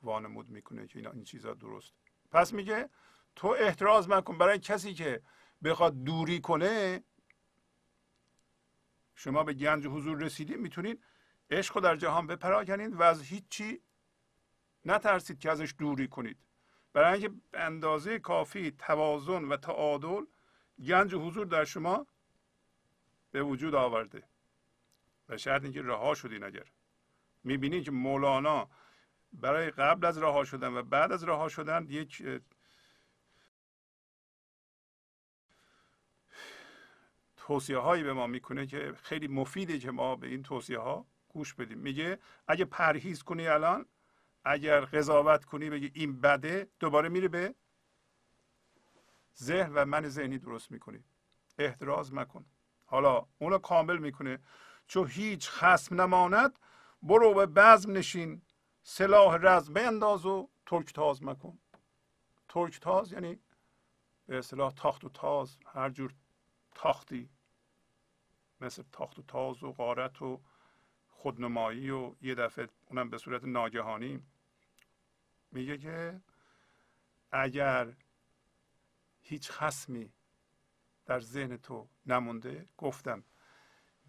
[0.02, 1.94] وانمود می‌کنه که اینا این چیزا درست.
[2.32, 2.90] پس میگه
[3.36, 4.38] تو احتراز مکن.
[4.38, 5.22] برای کسی که
[5.64, 7.04] بخواد دوری کنه
[9.16, 11.04] شما به گنج حضور رسیدید می‌تونید
[11.52, 13.82] عشق در جهان بپراکنید و از هیچی
[14.86, 16.38] نترسید که ازش دوری کنید.
[16.94, 20.26] برای اینکه اندازه کافی توازن و تعادل
[20.88, 22.08] گنج حضور در شما
[23.32, 24.24] به وجود آورده.
[25.30, 26.66] و شاید اینکه رها شدین اگر.
[27.44, 28.70] می‌بینید که مولانا
[29.34, 32.24] برای قبل از رها شدن و بعد از رها شدن یک
[37.38, 41.54] توصیه هایی به ما می‌کنه که خیلی مفیده که ما به این توصیه ها گوش
[41.54, 41.78] بدیم.
[41.78, 43.86] میگه اگه پرهیز کنی الان
[44.44, 47.56] اگر قضاوت کنی بگی این بده دوباره میره به
[49.38, 51.04] ذهن و من ذهنی درست می‌کنی.
[51.58, 52.46] احتراز مکن.
[52.86, 54.40] حالا اونو کامل می‌کنه.
[54.88, 56.60] چون هیچ خسم نماند
[57.02, 58.42] برو به بزم نشین.
[58.84, 61.60] سلاح رزم بنداز و ترک تاز مکن.
[62.50, 63.40] ترک تاز یعنی
[64.26, 66.14] به اصطلاح تاخت و تاز هر جور
[66.76, 67.30] تاختی
[68.62, 70.42] مثل تاخت و تاز و غارت و
[71.20, 74.24] خودنمایی و یه دفعه اونم به صورت ناگهانی
[75.52, 76.22] میگه که
[77.32, 77.94] اگر
[79.22, 80.14] هیچ خسمی
[81.06, 83.24] در ذهن تو نمونده گفتم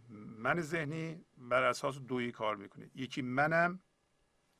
[0.08, 2.90] من ذهنی بر اساس دویی کار می‌کنه.
[2.94, 3.80] یکی منم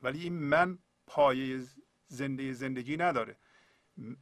[0.03, 1.67] ولی این من پایه
[2.07, 3.37] زنده زندگی نداره.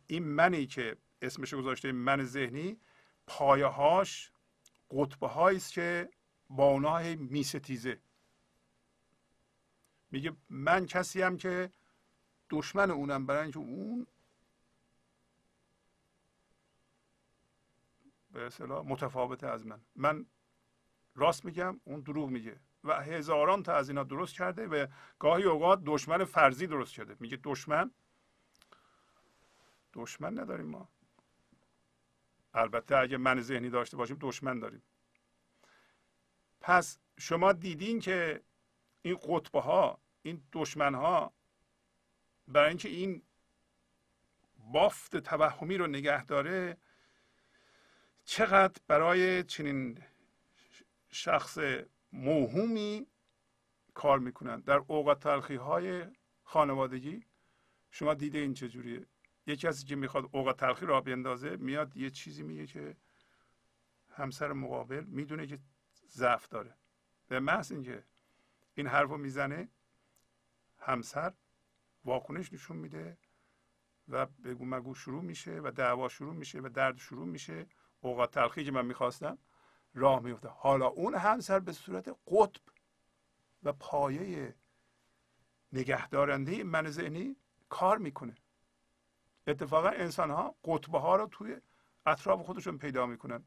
[0.06, 2.80] این منی که اسمش گذاشته من ذهنی
[3.26, 4.32] پایه هاش
[4.90, 6.10] قطبه است که
[6.50, 8.00] با اونها میستیزه.
[10.10, 11.72] میگه من کسی هم که
[12.50, 14.06] دشمن اونم برای اینکه اون
[18.32, 19.80] به اصطلاح متفاوته از من.
[19.96, 20.26] من
[21.14, 22.60] راست میگم اون دروغ میگه.
[22.84, 24.86] و هزاران تا از اینا درست کرده و
[25.18, 27.16] گاهی اوقات دشمن فرضی درست کرده.
[27.20, 27.90] میگه دشمن
[29.94, 30.88] دشمن نداریم ما.
[32.54, 34.82] البته اگه من ذهنی داشته باشیم دشمن داریم.
[36.60, 38.42] پس شما دیدین که
[39.08, 41.32] این قطبه ها این دشمن ها
[42.48, 43.22] برای اینکه این
[44.72, 46.76] بافت توهمی رو نگه داره
[48.24, 50.02] چقدر برای چنین
[51.10, 51.58] شخص
[52.12, 53.06] موهومی
[53.94, 56.04] کار می‌کنن در اوقات تلخی های
[56.44, 57.26] خانوادگی
[57.90, 59.06] شما دیده این چجوریه؟
[59.46, 62.96] یکی کسی که می‌خواد اوقات تلخی را بیندازه میاد یه چیزی میگه که
[64.10, 65.58] همسر مقابل می‌دونه که
[66.08, 66.74] ضعف داره.
[67.28, 68.04] به محض اینکه
[68.78, 69.68] این حرف رو می‌زنه
[70.78, 71.32] همسر
[72.04, 73.18] واکنش نشون میده
[74.08, 77.66] و بگو مگو شروع میشه و دعوا شروع میشه و درد شروع میشه.
[78.00, 79.38] اوقات تلخی که من می‌خواستم
[79.94, 82.60] راه میفته حالا اون همسر به صورت قطب
[83.62, 84.54] و پایه
[85.72, 87.36] نگهدارنده من ذهنی
[87.68, 88.36] کار می‌کنه.
[89.46, 91.60] اتفاقا انسان ها قطبه ها رو توی
[92.06, 93.44] اطراف خودشون پیدا می‌کنن.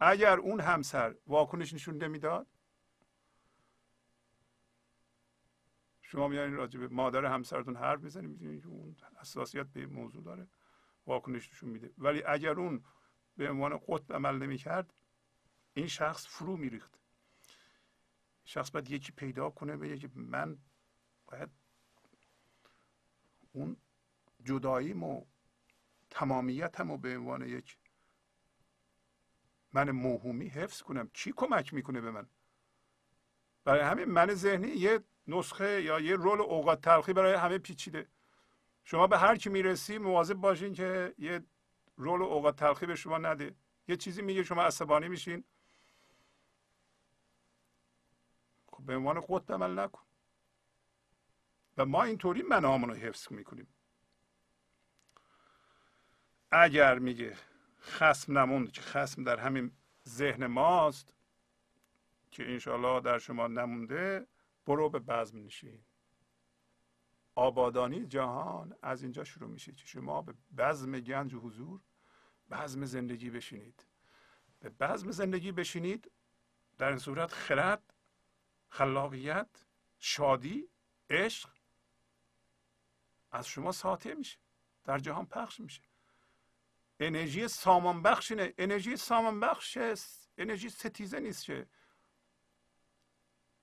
[0.00, 2.46] اگر اون همسر واکنش نشون نمی‌داد
[6.14, 10.48] شما میارین راجع به مادر همسرتون حرف می‌زنید می‌دونید که اون حساسیت به موضوع داره
[11.06, 11.92] واکنش نشون میده.
[11.98, 12.84] ولی اگر اون
[13.36, 14.94] به عنوان قطب عمل نمی‌کرد
[15.74, 16.98] این شخص فرو میریخت.
[18.44, 20.58] شخص باید یکی پیدا کنه به یکی من
[21.26, 21.50] باید
[23.52, 23.76] اون
[24.44, 25.24] جداییم و
[26.10, 27.78] تمامیتم و به عنوان یک
[29.72, 31.08] من موهومی حفظ کنم.
[31.08, 32.28] کی کمک می‌کنه به من؟
[33.64, 38.08] برای همین من ذهنی یه نسخه یا یه رول اوقات تلخی برای همه پیچیده.
[38.84, 41.44] شما به هر کی می‌رسی مواظب باشین که یه
[41.96, 43.54] رول اوقات تلخی به شما نده.
[43.88, 45.44] یه چیزی میگه شما عصبانی میشین.
[48.66, 50.02] خب به عنوان قطب عمل نکن.
[51.76, 53.68] و ما اینطوری منامون رو حفظ می‌کنیم.
[56.50, 57.36] اگر میگه
[57.80, 59.72] خسم نموند که خسم در همین
[60.08, 61.14] ذهن ماست
[62.30, 64.26] که انشالله در شما نمونده
[64.66, 65.84] برو به بزم نشین.
[67.34, 69.72] آبادانی جهان از اینجا شروع میشه.
[69.72, 71.80] که شما به بزم گنج و حضور
[72.50, 73.86] بزم زندگی بشینید.
[74.60, 76.10] به بزم زندگی بشینید
[76.78, 77.94] در این صورت خرد
[78.68, 79.66] خلاقیت
[79.98, 80.68] شادی
[81.10, 81.50] عشق
[83.30, 84.38] از شما ساطع میشه.
[84.84, 85.82] در جهان پخش میشه.
[87.00, 89.78] انرژی سامان بخش انرژی سامان بخش
[90.38, 91.66] انرژی ستیزه نیست که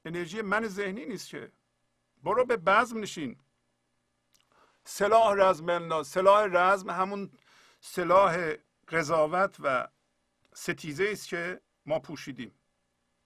[0.05, 1.51] انرژی من ذهنی نیست که.
[2.23, 3.39] برو به بزم نشین.
[4.83, 7.31] سلاح رزم انداز سلاح رزم همون
[7.81, 8.53] سلاح
[8.87, 9.87] قضاوت و
[10.53, 12.59] ستیزه است که ما پوشیدیم.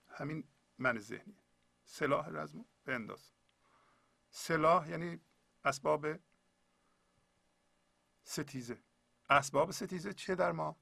[0.08, 0.44] همین
[0.78, 1.38] من ذهنی.
[1.86, 3.32] سلاح رزم بنداز.
[4.30, 5.20] سلاح یعنی
[5.66, 6.08] اسباب
[8.24, 8.78] ستیزه.
[9.30, 10.76] اسباب ستیزه چه در ما؟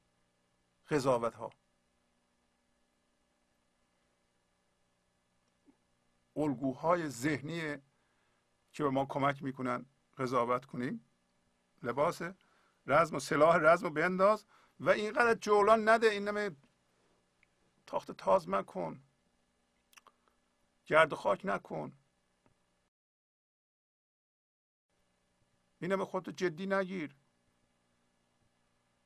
[0.89, 1.49] قضاوت ها
[6.36, 7.78] الگوهای ذهنی
[8.72, 9.86] که به ما کمک می‌کنن
[10.17, 11.06] قضاوت کنیم.
[11.84, 12.22] لباس
[12.88, 14.46] رزم و سلاح رزم رو بنداز
[14.80, 16.56] و اینقدر جولان نده این نمه
[17.86, 19.04] تاخت تاز مکن.
[20.86, 21.93] گرد خاک نکن.
[25.80, 27.15] این خودتو جدی نگیر.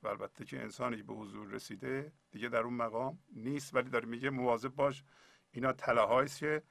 [0.03, 4.29] و البته که انسانی به حضور رسیده دیگه در اون مقام نیست ولی داره میگه
[4.29, 5.03] مواظب باش.
[5.51, 6.63] اینا تله که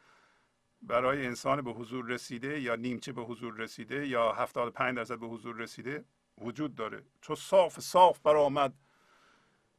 [0.83, 5.57] برای انسان به حضور رسیده یا نیمچه به حضور رسیده یا 75 درصد به حضور
[5.57, 6.05] رسیده
[6.39, 7.03] وجود داره.
[7.21, 8.75] چو صاف صاف برآمد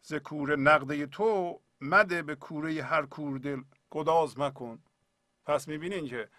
[0.01, 3.61] ز کوره نقده تو مده به کوره هر کور دل.
[3.89, 4.79] گداز مکن.
[5.45, 6.29] پس می‌بینین که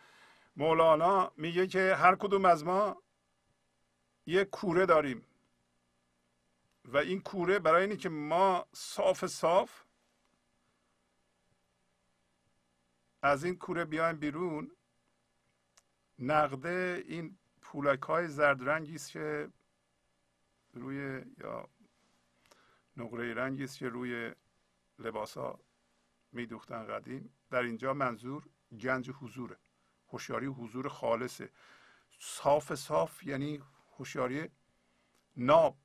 [0.56, 3.02] مولانا میگه که هر کدوم از ما
[4.26, 5.24] یک کوره داریم.
[6.84, 9.84] و این کوره برای اینه که ما صاف صاف
[13.22, 14.70] از این کوره بیایم بیرون.
[16.18, 19.48] نقده این پولک های زرد رنگی است که
[20.74, 21.68] روی یا
[22.96, 24.34] نقره رنگی است که روی
[24.98, 25.60] لباس ها
[26.32, 27.32] میدوختن قدیم.
[27.50, 28.48] در اینجا منظور
[28.80, 29.56] گنج حضوره.
[30.08, 31.50] هوشیاری حضور خالصه.
[32.18, 33.62] صاف صاف یعنی
[33.98, 34.48] هوشیاری
[35.36, 35.76] ناب.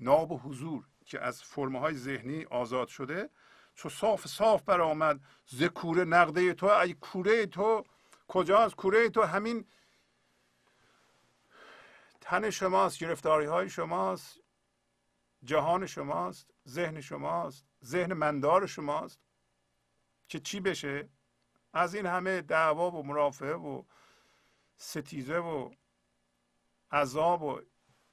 [0.00, 3.30] ناب حضور که از فرمه های ذهنی آزاد شده
[3.74, 6.66] چو صاف صاف برآمد ز کوره نقده تو.
[6.66, 7.84] ای کوره تو
[8.28, 9.64] کجاست کوره تو؟ همین
[12.20, 14.40] تن شماست گرفتاری های شماست
[15.44, 19.18] جهان شماست ذهن شماست ذهن مندار شماست.
[20.28, 21.08] که چی بشه؟
[21.72, 23.82] از این همه دعوا و مرافعه و
[24.76, 25.70] ستیزه و
[26.92, 27.60] عذاب و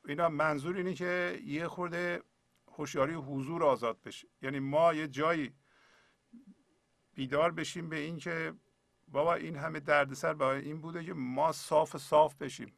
[0.06, 2.24] اینا منظور اینه که یه خورده
[2.80, 5.56] هوشیاری حضور آزاد بشه یعنی ما یه جایی
[7.14, 8.54] بیدار بشیم به این که
[9.08, 12.74] بابا این همه دردسر برای این بوده که ما صاف صاف بشیم.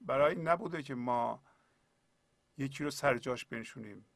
[0.00, 1.42] برای این نبوده که ما
[2.56, 4.06] یکی رو سر جاش بنشونیم.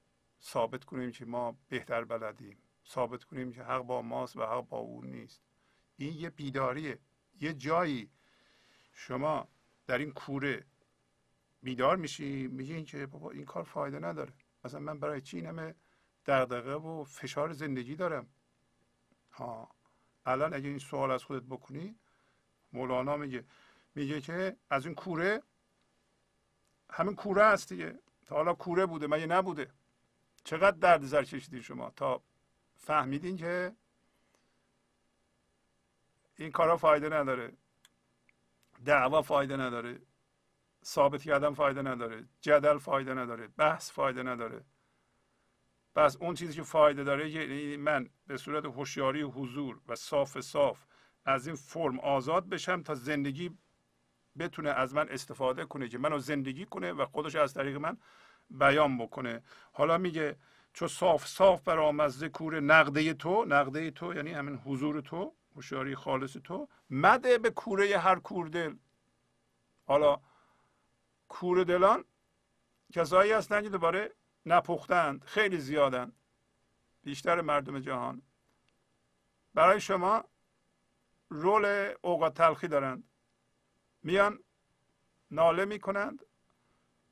[0.43, 2.59] ثابت کنیم که ما بهتر بلدیم.
[2.87, 5.43] ثابت کنیم که حق با ماست و حق با اون نیست.
[5.97, 6.99] این یه بیداریه.
[7.41, 8.11] یه جایی
[8.93, 9.49] شما
[9.87, 10.67] در این کوره
[11.63, 14.33] بیدار میشی میگین که بابا این کار فایده نداره.
[14.65, 15.75] مثلا من برای چی این همه
[16.79, 18.29] و فشار زندگی دارم؟
[19.33, 19.71] ها
[20.27, 21.97] الان اگه این سوال از خودت بکنی
[22.73, 23.45] مولانا میگه
[23.95, 25.43] میگه که از این کوره
[26.91, 27.99] همین کوره هست دیگه.
[28.27, 29.71] تا حالا کوره بوده مگه نبوده؟
[30.45, 32.23] چقدر درد زر کشیدین شما؟ تا
[32.77, 33.77] فهمیدین که
[36.37, 37.53] این کارا فایده نداره.
[38.85, 40.01] دعوا فایده نداره.
[40.85, 44.65] ثابت کردن فایده نداره جدل فایده نداره بحث فایده نداره.
[45.95, 50.41] پس اون چیزی که فایده داره یعنی من به صورت هوشیاری و حضور و صاف
[50.41, 50.85] صاف
[51.25, 53.59] از این فرم آزاد بشم تا زندگی
[54.39, 57.97] بتونه از من استفاده کنه که منو زندگی کنه و خودش از طریق من
[58.51, 59.43] بیان بکنه.
[59.73, 60.37] حالا میگه
[60.73, 66.37] چو صاف صاف برآمد ذکور نقده تو نقده تو یعنی همین حضور تو هوشیاری خالص
[66.37, 68.75] تو مده به کوره هر کوردل
[69.85, 70.21] حالا
[71.33, 72.05] کور دلان
[72.93, 74.13] کسایی هستند که دوباره
[74.47, 76.17] نپختند خیلی زیادند
[77.03, 78.23] بیشتر مردم جهان.
[79.55, 80.25] برای شما
[81.29, 83.05] رول اوقات تلخی دارند.
[84.03, 84.39] میان
[85.31, 86.25] ناله می‌کنند.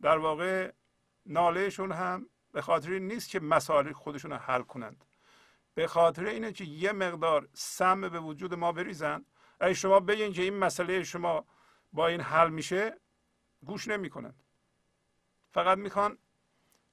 [0.03, 0.73] در واقع
[1.27, 5.05] نالهشون هم به خاطر این نیست که مسائل خودشون رو حل کنند.
[5.75, 9.25] به خاطر اینه که یه مقدار سم به وجود ما بریزن.
[9.61, 11.47] اگه شما بگین که این مسئله شما
[11.93, 13.01] با این حل میشه
[13.67, 14.43] گوش نمی‌کنند.
[15.53, 16.19] فقط می‌خوان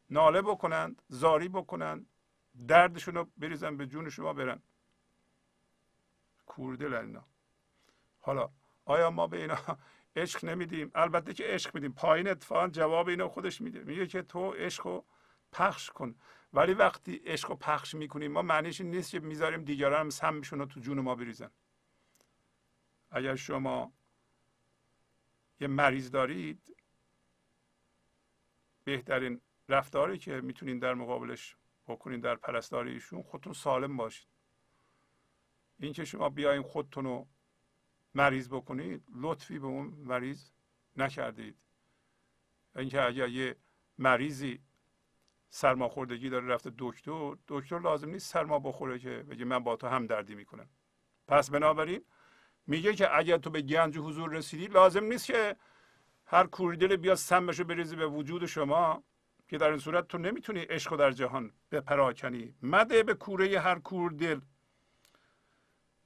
[0.10, 2.10] ناله بکنند زاری بکنند
[2.68, 4.62] دردشون رو بریزن به جون شما برن.
[6.46, 7.26] کوردل اینا.
[8.20, 8.50] حالا
[8.86, 9.58] آیا ما به اینا
[10.16, 11.94] عشق نمیدیم؟ البته که عشق میدیم.
[11.94, 13.84] پایین اتفاقا جواب اینو خودش میده.
[13.84, 15.06] میگه که تو عشق رو
[15.52, 16.16] پخش کن.
[16.54, 20.66] ولی وقتی عشق رو پخش می‌کنیم ما معنیش نیست که می‌ذاریم دیگران هم سمشون رو
[20.66, 21.52] تو جون ما بریزن.
[23.12, 23.94] اگر شما
[25.60, 26.76] یه مریض دارید
[28.84, 31.56] بهترین رفتاری که می‌تونین در مقابلش
[31.88, 34.28] بکنین در پرستاری ایشون خودتون سالم باشید.
[35.80, 37.28] اینکه شما بیاین خودتون رو
[38.16, 40.50] مریض بکنید لطفی به اون مریض
[40.96, 41.58] نکردید.
[42.76, 43.56] اینکه اگر یه
[43.98, 44.60] مریضی
[45.50, 50.08] سرماخوردگی داره رفته دکتر دکتر لازم نیست سرما بخوره که بگه من با تو هم
[50.08, 50.70] دردی می‌کنم.
[51.28, 52.06] پس بنابراین
[52.68, 55.56] میگه که اگر تو به گنج حضور رسیدی لازم نیست که
[56.26, 59.04] هر کوردل بیاد سمشو بریزی به وجود شما
[59.48, 62.56] که در این صورت تو نمی‌تونی عشق در جهان بپراکنی.
[62.62, 64.42] مده به کوره هر کوردل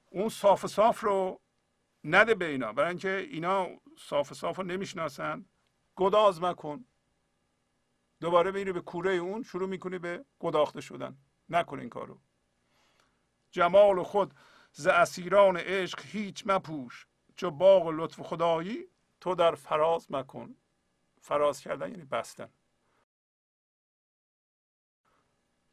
[0.10, 1.42] اون صاف صاف رو
[2.04, 2.74] نده به اینا.
[2.74, 3.68] برای اینکه اینا
[4.00, 5.46] صاف صاف رو نمی‌شناسن.
[5.96, 6.86] گداز مکن.
[8.20, 11.18] دوباره میری به کوره اون شروع می‌کنی به گداخته شدن.
[11.50, 12.20] نکن این کارو.
[13.52, 14.34] جمال خود.
[14.72, 18.88] ز اسیران عشق هیچ مپوش چو باغ لطف خدایی
[19.22, 20.56] تو در فراز مکن.
[21.22, 22.50] فراز کردن یعنی بستن.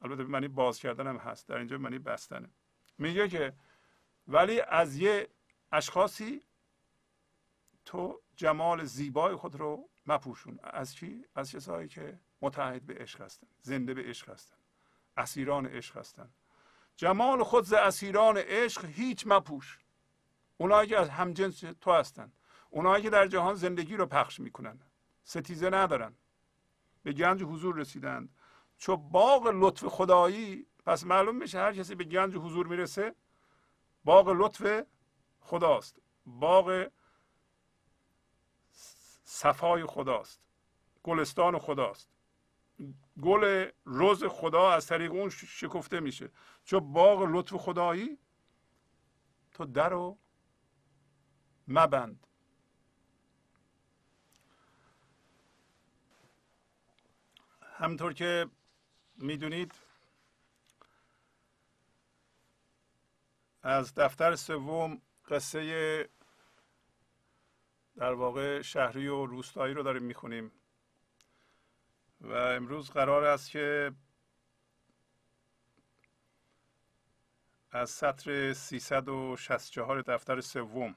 [0.02, 2.48] البته به معنی باز کردن هم هست در اینجا معنی بستنه
[2.98, 3.52] میگه که
[4.28, 5.28] ولی از یه
[5.72, 6.42] اشخاصی
[7.84, 10.58] تو جمال زیبای خود رو مپوشون.
[10.62, 14.56] از چی؟ از کسایی که متحد به عشق هستن زنده به عشق هستن
[15.16, 16.30] اسیران عشق هستن.
[16.98, 19.78] جمال خود ز اسیران عشق هیچ مپوش.
[20.56, 22.32] اونایی که از همجنس تو هستن.
[22.70, 24.80] اونایی که در جهان زندگی رو پخش می‌کنن.
[25.24, 26.14] ستیزه ندارن.
[27.02, 28.34] به گنج حضور رسیدند.
[28.78, 33.14] چو باغ لطف خدایی پس معلوم میشه هر کسی به گنج حضور می‌رسه
[34.04, 34.84] باغ لطف
[35.40, 35.96] خداست.
[36.26, 36.86] باغ
[39.24, 40.40] صفای خداست.
[41.02, 42.17] گلستان خداست.
[43.22, 46.30] گل روز خدا از طریق اون شکفته میشه.
[46.64, 48.18] چون باغ لطف خدایی
[49.52, 50.18] تو در رو
[51.68, 52.26] مبند.
[57.62, 58.50] همطور که
[59.16, 59.72] می‌دونید
[63.62, 66.08] از دفتر سوم قصه
[67.96, 70.52] در واقع شهری و روستایی رو داریم می‌خونیم.
[72.20, 73.92] و امروز قرار است که
[77.70, 80.96] از سطر 364 دفتر سوم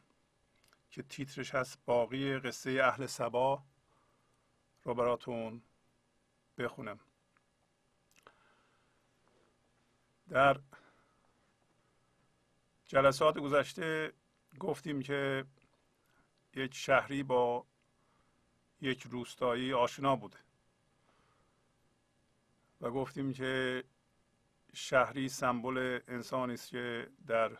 [0.90, 3.64] که تیترش هست باقی قصه اهل سبا
[4.84, 5.62] رو براتون
[6.58, 7.00] بخونم.
[10.30, 10.60] در
[12.86, 14.14] جلسات گذشته
[14.60, 15.46] گفتیم که
[16.54, 17.66] یک شهری با
[18.82, 20.38] یک روستایی آشنا بوده.
[22.82, 23.84] و گفتیم که
[24.74, 27.58] شهری سمبل انسانی است که در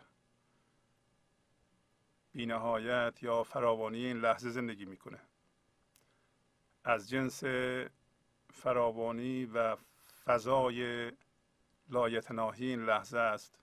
[2.32, 5.20] بینهایت یا فراوانی این لحظه زندگی می‌کنه.
[6.84, 7.44] از جنس
[8.50, 9.76] فراوانی و
[10.24, 11.12] فضای
[11.88, 13.58] لایتناهی این لحظه است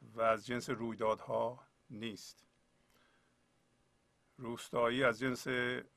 [0.00, 2.44] و از جنس رویدادها نیست.
[4.38, 5.46] روستایی از جنس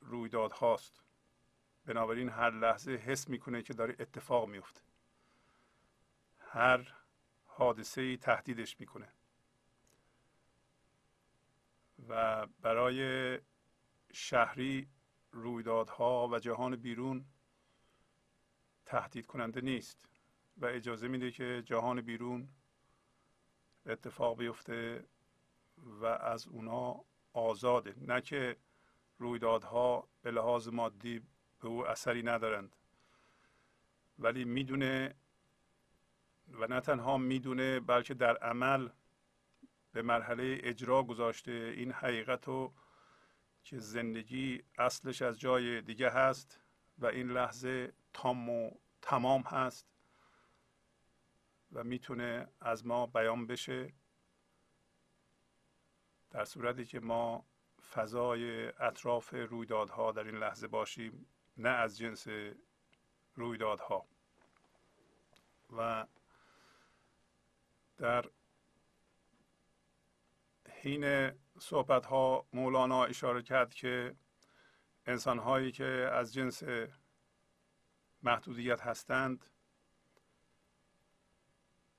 [0.00, 1.05] رویدادهاست.
[1.86, 4.80] بنابراین هر لحظه حس می‌کنه که داره اتفاق میفته
[6.38, 6.94] هر
[7.44, 9.08] حادثه ای تهدیدش می‌کنه.
[12.08, 13.38] و برای
[14.12, 14.88] شهری
[15.32, 17.24] رویدادها و جهان بیرون
[18.86, 20.08] تهدید کننده نیست
[20.56, 22.48] و اجازه میده که جهان بیرون
[23.86, 25.04] اتفاق بیفته
[25.78, 27.94] و از اونا آزاده.
[27.98, 28.56] نه که
[29.18, 31.22] رویدادها به لحاظ مادی
[31.60, 32.76] به او اثری ندارند.
[34.18, 35.14] ولی می‌دونه
[36.48, 38.88] و نه تنها می‌دونه بلکه در عمل
[39.92, 41.52] به مرحله اجرا گذاشته.
[41.76, 42.74] این حقیقت رو
[43.64, 46.60] که زندگی اصلش از جای دیگه هست
[46.98, 48.70] و این لحظه تام و
[49.02, 49.86] تمام هست
[51.72, 53.92] و می‌تونه از ما بیان بشه
[56.30, 57.46] در صورتی که ما
[57.90, 61.26] فضای اطراف رویدادها در این لحظه باشیم.
[61.56, 62.26] نه از جنس
[63.34, 64.06] رویدادها.
[65.76, 66.06] و
[67.96, 68.30] در
[70.70, 74.16] حین صحبت ها مولانا اشاره کرد که
[75.06, 76.62] انسان هایی که از جنس
[78.22, 79.50] محدودیت هستند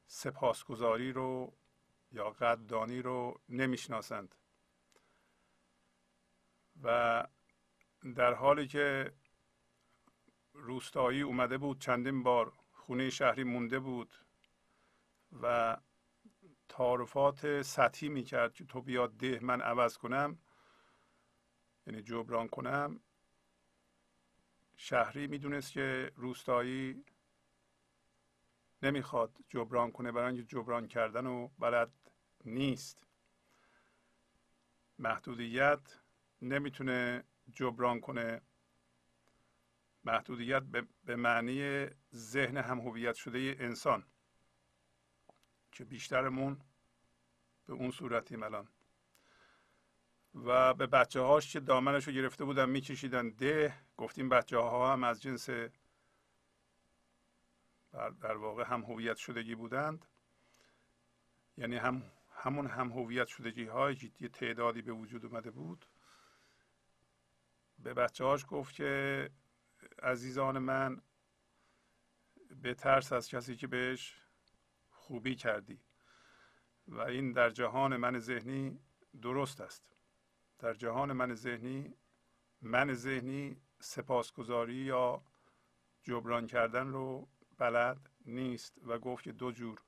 [0.07, 1.53] سپاسگزاری رو
[2.11, 4.35] یا قدردانی رو نمی‌شناسند.
[6.83, 7.27] و
[8.15, 9.13] در حالی که
[10.57, 14.15] روستایی اومده بود چندین بار خونه شهری مونده بود
[15.41, 15.77] و
[16.69, 20.39] تعارفات سطحی می‌کرد که تو بیاد ده من عوض کنم
[21.87, 22.99] یعنی جبران کنم.
[24.75, 27.05] شهری می‌دونست که روستایی
[28.83, 31.91] نمی‌خواد جبران کنه برای اینکه جبران کردن و بلد
[32.45, 33.07] نیست.
[34.99, 35.99] محدودیت
[36.41, 38.41] نمی‌تونه جبران کنه.
[40.07, 40.63] محدودیت
[41.05, 44.05] به معنی ذهن هم هویت شده انسان
[45.71, 46.61] که بیشترمون
[47.65, 48.67] به اون صورتیم الان.
[50.35, 55.03] و به بچه هاش که دامنش رو گرفته بودن میکشیدن ده گفتیم بچه ها هم
[55.03, 55.49] از جنس
[58.21, 60.05] در واقع هم هویت شدگی بودند.
[61.57, 65.85] یعنی هم همون هم هویت شدگی های یه تعدادی به وجود اومده بود.
[67.79, 69.29] به بچه هاش گفت که
[70.03, 71.01] عزیزان من
[72.61, 74.21] به ترس از کسی که بهش
[74.89, 75.79] خوبی کردی.
[76.87, 78.79] و این در جهان من ذهنی
[79.21, 79.95] درست است.
[80.59, 81.93] در جهان من ذهنی
[82.61, 85.23] من ذهنی سپاسگزاری یا
[86.03, 87.27] جبران کردن رو
[87.57, 89.81] بلد نیست و گفت که دو جور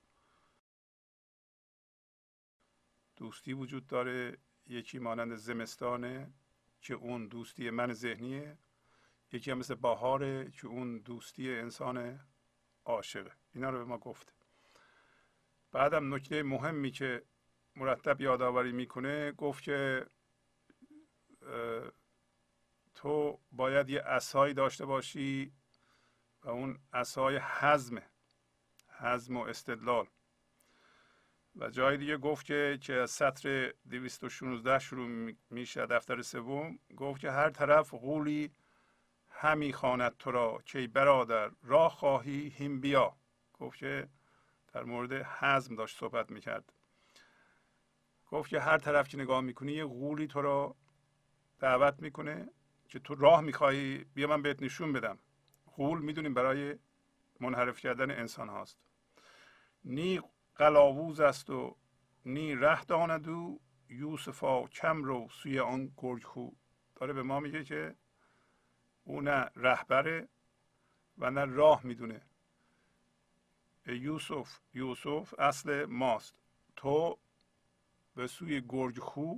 [3.16, 4.38] دوستی وجود داره.
[4.68, 6.34] یکی مانند زمستانه
[6.82, 8.57] که اون دوستی من ذهنیه.
[9.32, 12.20] یکی هم مثل بهاره که اون دوستی انسان
[12.86, 13.32] عاشقه.
[13.56, 14.34] اینا رو به ما گفته
[15.72, 17.24] بعدم نکته مهمی که
[17.76, 20.06] مرتب یادآوری می‌کنه گفت که
[22.96, 25.52] تو باید یه اسایی داشته باشی
[26.44, 28.02] و اون اسای حزم
[29.00, 30.08] حزم و استدلال.
[31.56, 37.32] و جای دیگه گفت که که از سطر 216 شروع میشه دفتر سوم گفت که
[37.32, 38.52] هر طرف غولی
[39.42, 43.16] همی خواند تو را که برادر راه خواهی هم بیا.
[43.54, 44.10] گفت که
[44.74, 46.74] در مورد حزم داشت صحبت می‌کرد.
[48.28, 50.76] گفت که هر طرف که نگاه می‌کنی یه غولی تو را
[51.60, 52.50] دعوت می‌کنه
[52.88, 55.20] که تو راه می‌خوای بیا من بهت نشون بدم.
[55.66, 56.76] غول می‌دونیم برای
[57.40, 58.78] منحرف کردن انسان هاست.
[59.84, 60.22] نی
[60.56, 61.78] قلاووز است و
[62.26, 63.60] نی ره داند و
[63.90, 66.50] یوسفا کم رو سوی آن گرگ خو.
[66.96, 67.96] داره به ما میگه که
[69.04, 70.28] او نه رهبره
[71.18, 72.22] و نه راه می‌دونه.
[73.86, 76.36] یوسف یوسف اصل ماست.
[76.76, 77.18] تو
[78.16, 79.36] به سوی گرگ خو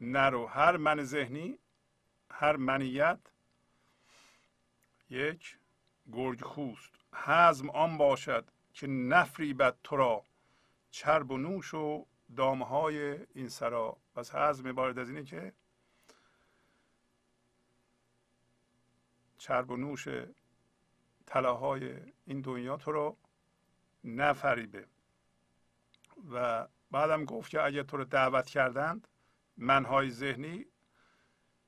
[0.00, 0.46] نرو.
[0.46, 1.58] هر من ذهنی
[2.30, 3.20] هر منیت
[5.10, 5.58] یک
[6.12, 6.90] گرگ خوست.
[7.12, 10.24] حزم آن باشد که نفریبد تو را.
[10.90, 12.06] چرب و نوش و
[12.36, 13.96] دامه های این سرا.
[14.14, 15.52] پس حزم عبارت از اینه که
[19.44, 20.08] چرب و نوش
[21.26, 23.18] طلاهای این دنیا تو رو
[24.04, 24.86] نفریبه.
[26.30, 29.08] و بعدم گفت که اگه تو رو دعوت کردند
[29.56, 30.66] منهای ذهنی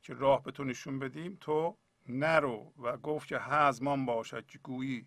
[0.02, 1.76] که راه به تو نشون بدیم تو
[2.08, 2.72] نرو.
[2.78, 5.06] و گفت که هزمان باشد که گویی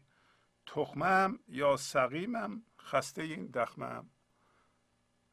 [0.65, 4.09] تخمم یا سقیمم خسته این دخمم.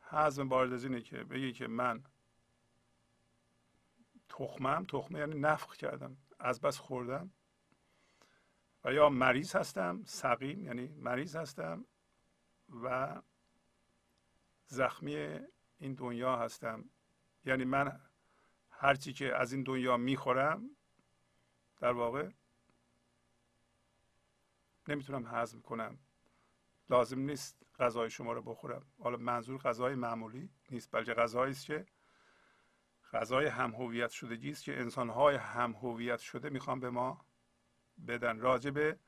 [0.00, 2.04] حزم بارد از اینه که بگی که من
[4.28, 6.16] تخمم تخمه یعنی نفخ کردم.
[6.38, 7.30] از بس خوردم.
[8.84, 11.84] و یا مریض هستم سقیم یعنی مریض هستم
[12.82, 13.22] و
[14.66, 15.16] زخمی
[15.78, 16.90] این دنیا هستم.
[17.44, 18.00] یعنی من
[18.70, 20.70] هرچی که از این دنیا می‌خورم
[21.78, 22.30] در واقع
[24.88, 25.98] نمی‌تونم هضم کنم.
[26.90, 28.86] لازم نیست غذای شما رو بخورم.
[28.98, 31.86] حالا منظور غذای معمولی نیست بلکه غذایی است که
[33.12, 37.26] غذای هم هویت شدگی است که انسانهای هم هویت شده می‌خوان به ما
[38.06, 38.40] بدن.
[38.40, 38.98] راجع به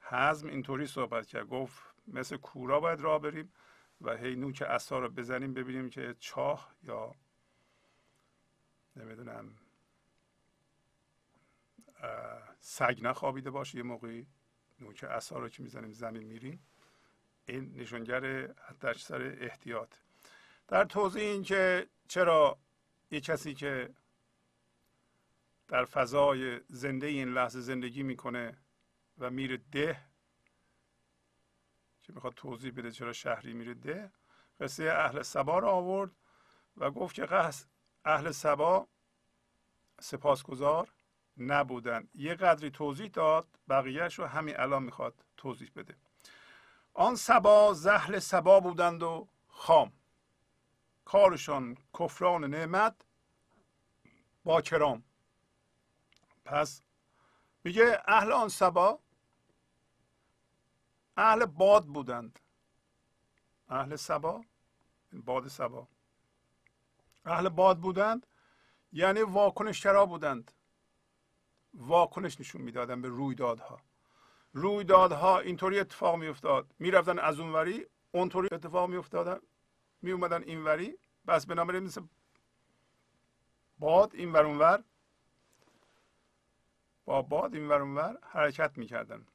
[0.00, 1.46] هضم اینطوری صحبت کرد.
[1.46, 3.52] گفت مثل کورا باید راه بریم
[4.00, 7.14] و هی نوک اصا رو بزنیم ببینیم که چاه یا
[8.96, 9.56] نمی‌دونم
[12.60, 13.78] سگ نخوابیده باشه.
[13.78, 14.26] یه موقعی
[14.80, 16.66] نوک اصا رو که می‌زنیم زمین میریم.
[17.46, 18.86] این نشانگر حد
[19.40, 19.94] احتیاط.
[20.68, 22.58] در توضیح این که چرا
[23.10, 23.94] یه کسی که
[25.68, 28.58] در فضای زنده این لحظه زندگی می‌کنه
[29.18, 30.00] و میره ده
[32.02, 34.12] که می‌خواد توضیح بده چرا شهری میره ده
[34.60, 36.10] قصه اهل سبا رو آورد
[36.76, 37.52] و گفت که
[38.04, 38.88] اهل سبا
[40.00, 40.92] سپاسگزار
[41.36, 42.08] نبودن.
[42.14, 45.96] یه قدری توضیح داد بقیهش رو همین الان می‌خواد توضیح بده.
[46.94, 49.92] آن سبا زهل سبا بودند و خام.
[51.12, 52.94] کارشان کفران نعمت
[54.44, 55.04] با کرام.
[56.44, 56.82] پس
[57.64, 58.98] میگه اهل آن سبا
[61.16, 62.38] اهل باد بودند.
[63.68, 64.44] اهل سبا؟
[65.12, 65.88] باد سبا.
[67.24, 68.26] اهل باد بودند
[68.92, 70.52] یعنی واکنشگرا بودند.
[71.74, 73.80] واکنش نشون می‌دادن به رویدادها.
[74.52, 76.74] رویدادها اینطوری اتفاق میافتاد.
[76.78, 79.40] می‌رفتن از اونوری اونطوری اتفاق میافتادن.
[80.02, 80.98] می اومدن اینوری.
[81.26, 82.02] بس بنابراین مثل
[83.78, 84.84] باد این ور
[87.04, 89.26] با باد این ور حرکت می‌کردن.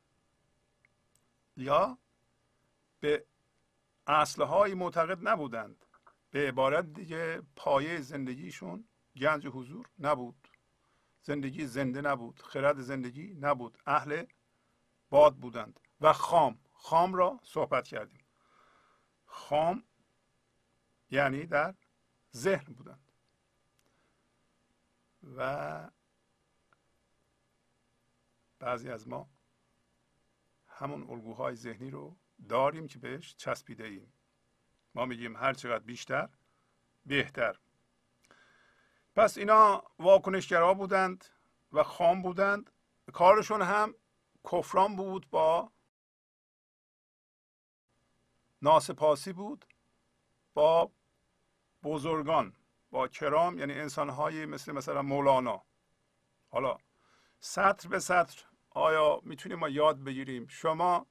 [1.57, 1.97] یا
[2.99, 3.25] به
[4.07, 5.85] اصلهای معتقد نبودند.
[6.31, 10.47] به عبارت دیگه پایه زندگیشون گنج حضور نبود.
[11.21, 12.41] زندگی زنده نبود.
[12.41, 13.77] خرد زندگی نبود.
[13.85, 14.25] اهل
[15.09, 15.79] باد بودند.
[16.01, 16.59] و خام.
[16.73, 18.25] خام را صحبت کردیم.
[19.25, 19.83] خام
[21.11, 21.75] یعنی در
[22.35, 23.11] ذهن بودند.
[25.37, 25.91] و
[28.59, 29.29] بعضی از ما
[30.67, 32.17] همون الگوهای ذهنی رو
[32.49, 34.13] داریم که بهش چسبیده ایم
[34.95, 36.29] ما میگیم هر چقدر بیشتر
[37.05, 37.59] بهتر.
[39.15, 41.25] پس اینا واکنشگرا بودند
[41.71, 42.71] و خام بودند.
[43.13, 43.95] کارشون هم
[44.51, 45.71] کفران بود با
[48.61, 49.65] ناسپاسی بود.
[50.55, 50.91] با
[51.83, 52.55] بزرگان
[52.91, 55.63] با کرام یعنی انسانهایی مثل مثلا مولانا.
[56.49, 56.77] حالا
[57.39, 61.07] سطر به سطر آیا می‌تونیم ما یاد بگیریم؟ شما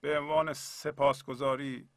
[0.00, 1.88] به عنوان سپاسگزاری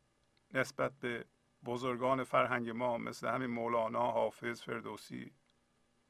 [0.54, 1.26] نسبت به
[1.66, 5.34] بزرگان فرهنگ ما مثل همین مولانا حافظ فردوسی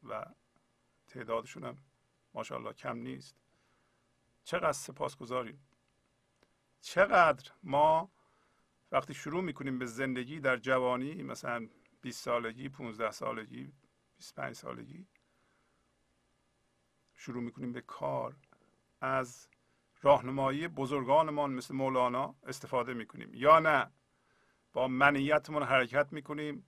[0.04, 0.26] و
[1.08, 1.78] تعدادشون هم
[2.34, 3.36] ماشاءالله کم نیست.
[4.44, 5.68] چقدر سپاسگزاریم.
[6.82, 8.12] چقدر ما
[8.92, 11.68] وقتی شروع می‌کنیم به زندگی در جوانی مثلا
[12.02, 13.74] 20 سالگی 15 سالگی
[14.18, 15.08] 25 سالگی
[17.14, 18.36] شروع می‌کنیم به کار.
[19.02, 19.48] از
[20.02, 23.34] راهنمایی بزرگانمان مثل مولانا استفاده می‌کنیم.
[23.34, 23.92] یا نه
[24.74, 26.66] با منیتمون حرکت می‌کنیم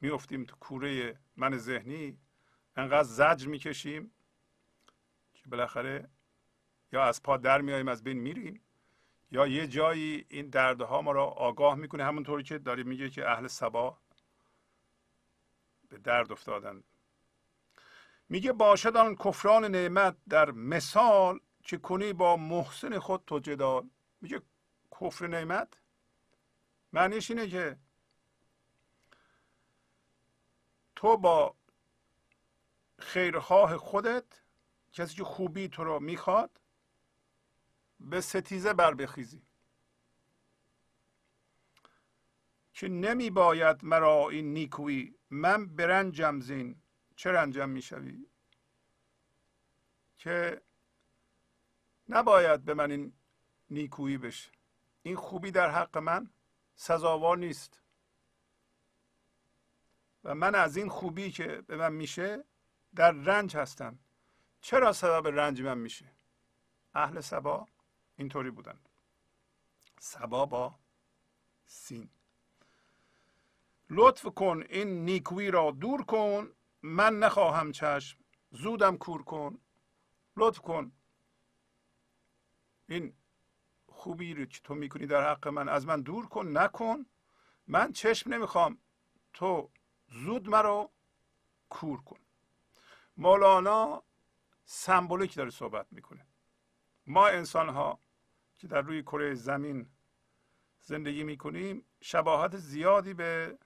[0.00, 2.18] میفتیم تو کوره من ذهنی
[2.76, 4.12] انقدر زجر می‌کشیم
[5.34, 6.08] که بالاخره
[6.92, 8.60] یا از پا در میاییم از بین میریم.
[9.30, 13.46] یا یه جایی این دردها ما را آگاه می‌کنه همونطوری که داری میگه که اهل
[13.46, 13.98] سبا
[15.88, 16.84] به درد افتادن.
[18.28, 23.90] میگه باشد آن کفران نعمت در مثال که کنی با محسن خود تو جدال.
[24.20, 24.42] میگه
[25.00, 25.80] کفر نعمت؟
[26.92, 27.78] معنیش اینه که
[30.96, 31.54] تو با
[32.98, 34.24] خیرخواه خودت
[34.92, 36.60] کسی که خوبی تو رو می‌خواد
[38.00, 39.42] به ستیزه بر بخیزی.
[42.72, 46.82] که نمی باید مرا این نیکویی من برنجم زین.
[47.16, 48.26] چه رنجم می‌شوی؟
[50.18, 50.62] که
[52.08, 53.12] نباید به من این
[53.70, 54.50] نیکویی بشه
[55.02, 56.30] این خوبی در حق من
[56.74, 57.80] سزاوار نیست.
[60.24, 62.44] و من از این خوبی که به من میشه
[62.94, 63.98] در رنج هستم.
[64.60, 66.12] چرا سبب رنج من میشه؟
[66.94, 67.66] اهل سبا
[68.18, 68.88] اینطوری بودند
[69.98, 70.74] سبا با
[71.66, 72.10] سین.
[73.90, 76.52] لطف کن این نیکویی را دور کن
[76.82, 78.18] من نخواهم چشم
[78.50, 79.60] زودم کور کن.
[80.36, 80.92] لطف کن.
[82.88, 83.14] این
[83.86, 87.06] خوبی رو که تو می‌کنی در حق من از من دور کن نکن.
[87.66, 88.78] من چشم نمی‌خوام
[89.32, 89.70] تو
[90.08, 90.90] زود مرا
[91.68, 92.20] کور کن.
[93.16, 94.02] مولانا
[94.64, 96.26] سمبولیک داره صحبت می‌کنه.
[97.06, 98.00] ما انسان ها
[98.58, 99.86] که در روی کره زمین
[100.80, 103.58] زندگی می‌کنیم شباهت زیادی به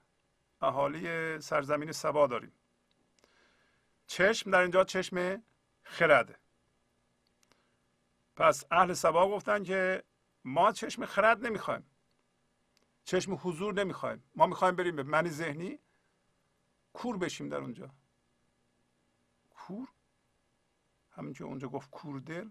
[0.61, 2.51] اهالی سرزمین سبا داریم.
[4.07, 5.43] چشم در اینجا چشم
[5.83, 6.35] خرده
[8.35, 10.03] پس اهل سبا گفتن که
[10.45, 11.85] ما چشم خرد نمی‌خوایم.
[13.03, 14.23] چشم حضور نمی‌خوایم.
[14.35, 15.79] ما می‌خوایم بریم به من ذهنی
[16.93, 17.89] کور بشیم در اونجا.
[19.49, 19.87] کور؟
[21.11, 22.49] همین که اونجا گفت کور دل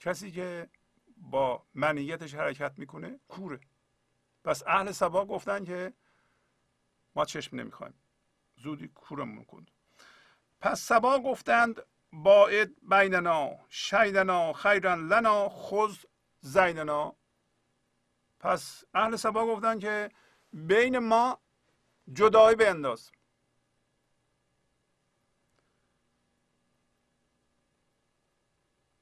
[0.00, 0.68] کسی که
[1.16, 3.60] با منیتش حرکت می‌کنه کوره.
[4.44, 5.92] پس اهل سبا گفتن که
[7.14, 7.94] ما چشم نمی‌خوایم.
[8.56, 9.66] زودی کورمون کن
[10.60, 16.04] پس سبا گفتند باید بیننا شیدنا خیرا لنا خذ
[16.40, 17.16] زیننا.
[18.40, 20.10] پس اهل سبا گفتند که
[20.52, 21.40] بین ما
[22.12, 23.10] جدایی بنداز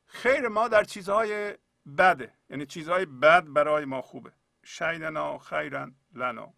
[0.07, 1.59] خیر ما در چیزهای
[1.99, 2.35] بده.
[2.51, 4.32] یعنی چیزهای بد برای ما خوبه.
[4.62, 6.55] شیدنا خیرا لنا.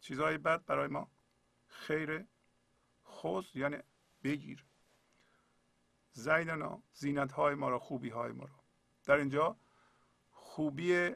[0.00, 1.10] چیزهای بد برای ما
[1.66, 2.24] خیر
[3.02, 3.76] خوز یعنی
[4.22, 4.64] بگیر.
[6.12, 8.64] زیدنا زینت های ما را خوبی های ما را.
[9.04, 9.56] در اینجا
[10.30, 11.10] خوبی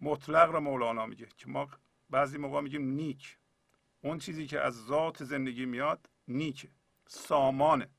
[0.00, 1.68] مطلق را مولانا میگه که ما
[2.10, 3.38] بعضی موقع میگیم نیک.
[4.00, 6.70] اون چیزی که از ذات زندگی میاد نیکه.
[7.06, 7.90] سامانه.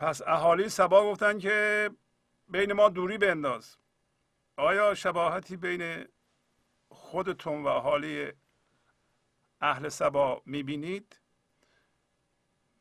[0.00, 1.90] پس اهالی سبا گفتن که
[2.48, 3.76] بین ما دوری بنداز.
[4.56, 6.08] آیا شباهتی بین
[6.88, 8.32] خودتون و اهالی
[9.60, 11.20] اهل سبا می‌بینید؟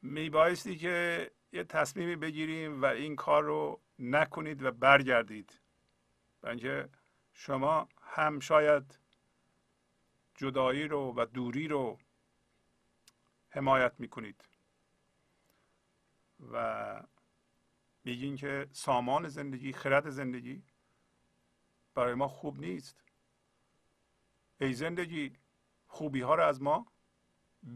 [0.02, 5.60] میبایستی که یه تصمیمی بگیریم و این کار رو نکنید و برگردید.
[6.44, 6.90] اینکه
[7.34, 9.00] شما هم شاید
[10.36, 11.98] جدایی رو و دوری رو
[13.50, 14.49] حمایت می‌کنید.
[16.52, 17.04] و
[18.04, 20.64] میگین که سامان زندگی خرد زندگی
[21.94, 23.04] برای ما خوب نیست.
[24.62, 25.38] ای زندگی
[25.88, 26.92] خوبی ها رو از ما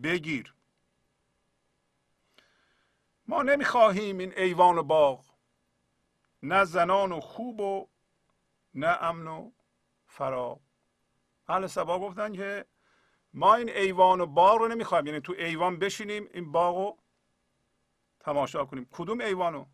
[0.03, 0.55] بگیر.
[3.27, 5.25] ما نمی‌خواهیم این ایوان و باغ
[6.43, 7.89] نه زنان و خوب و
[8.73, 9.51] نه امن و
[10.07, 10.59] فرا
[11.47, 12.65] اهل سبا گفتن که
[13.33, 15.07] ما این ایوان و باغ رو نمی‌خوایم.
[15.07, 17.02] یعنی تو ایوان بشینیم این باغ رو
[18.23, 18.87] تماشا کنیم.
[18.91, 19.65] کدوم ایوانو؟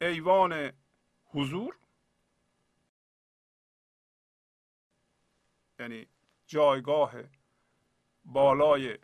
[0.00, 0.72] ایوان
[1.24, 1.76] حضور؟
[5.78, 6.06] یعنی
[6.46, 7.12] جایگاه
[8.24, 8.98] بالای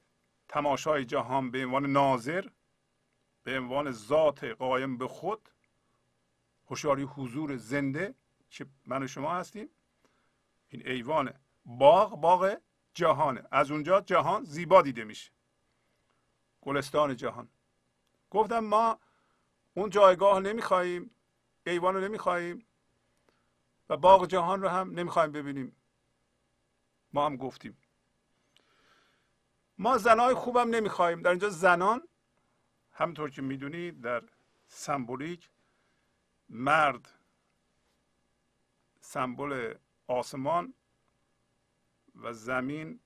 [0.49, 2.49] تماشای جهان به عنوان ناظر
[3.43, 5.51] به عنوان ذات قایم به خود
[6.67, 8.15] هوشیاری حضور زنده
[8.51, 9.69] که من و شما هستیم.
[10.69, 11.35] این ایوان
[11.65, 12.57] باغ باغ
[12.95, 13.43] جهانه.
[13.51, 15.33] از اونجا جهان زیبا دیده میشه.
[16.61, 17.49] گلستان جهان.
[18.37, 18.99] گفتم ما
[19.75, 21.11] اون جایگاه نمی‌خواهیم
[21.67, 22.67] ایوان رو نمی‌خواهیم
[23.89, 25.77] و باغ جهان رو هم نمی‌خوایم ببینیم.
[27.13, 27.79] ما هم گفتیم.
[29.79, 32.09] ما زنای خوبم نمی‌خواهیم در اینجا زنان
[32.93, 34.23] همطور که می‌دونید در
[34.69, 35.51] سمبولیک
[36.49, 37.09] مرد
[39.01, 39.75] سمبل
[40.07, 40.75] آسمان
[42.15, 43.01] و زمین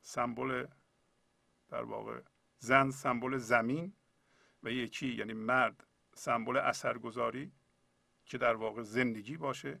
[0.00, 0.66] سمبل
[1.68, 2.20] در واقع
[2.64, 3.92] زن سمبل زمین
[4.62, 7.52] و یکی یعنی مرد سمبل اثرگذاری
[8.24, 9.80] که در واقع زندگی باشه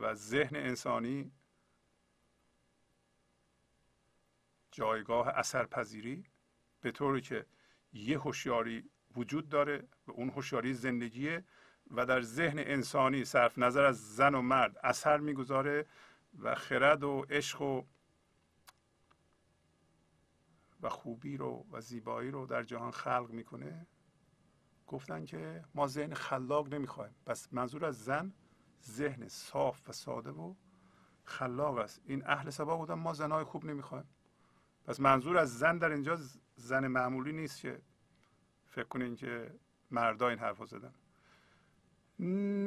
[0.00, 1.32] و ذهن انسانی
[4.70, 6.24] جایگاه اثرپذیری
[6.80, 7.46] به طوری که
[7.92, 11.44] یه هوشیاری وجود داره و اون هوشیاری زندگیه
[11.90, 15.86] و در ذهن انسانی صرف نظر از زن و مرد اثر می‌گذاره
[16.38, 17.84] و خرد و عشق و
[20.82, 23.86] و خوبی رو و زیبایی رو در جهان خلق می‌کنه.
[24.86, 27.14] گفتن که ما ذهن خلاق نمی‌خوایم.
[27.26, 28.32] پس منظور از زن
[28.84, 30.54] ذهن صاف و ساده و
[31.24, 32.00] خلاق است.
[32.04, 34.08] این اهل سبا بودن ما زنهای خوب نمی‌خوایم.
[34.84, 36.18] پس منظور از زن در اینجا
[36.56, 37.82] زن معمولی نیست که
[38.66, 39.58] فکر کنین که
[39.90, 40.94] مردا این حرف زدن.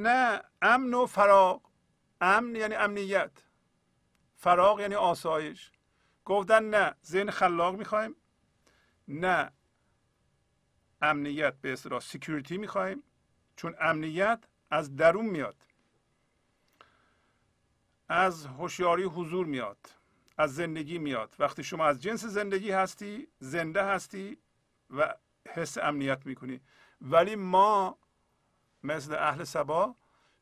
[0.02, 1.62] نه امن و فراغ.
[2.22, 3.44] امن یعنی امنیت.
[4.36, 5.72] فراغ یعنی آسایش.
[6.26, 8.16] گفتن نه ذهن خلاق می‌خوایم.
[9.08, 9.52] نه
[11.02, 13.04] امنیت به اصطلاح سکیوریتی می‌خوایم.
[13.56, 15.56] چون امنیت از درون میاد.
[18.10, 19.78] از هوشیاری حضور میاد.
[20.38, 21.36] از زندگی میاد.
[21.40, 24.38] وقتی شما از جنس زندگی هستی زنده هستی
[24.90, 25.16] و
[25.48, 26.62] حس امنیت می‌کنی.
[27.02, 27.98] ولی ما
[28.84, 29.96] مثل اهل سبا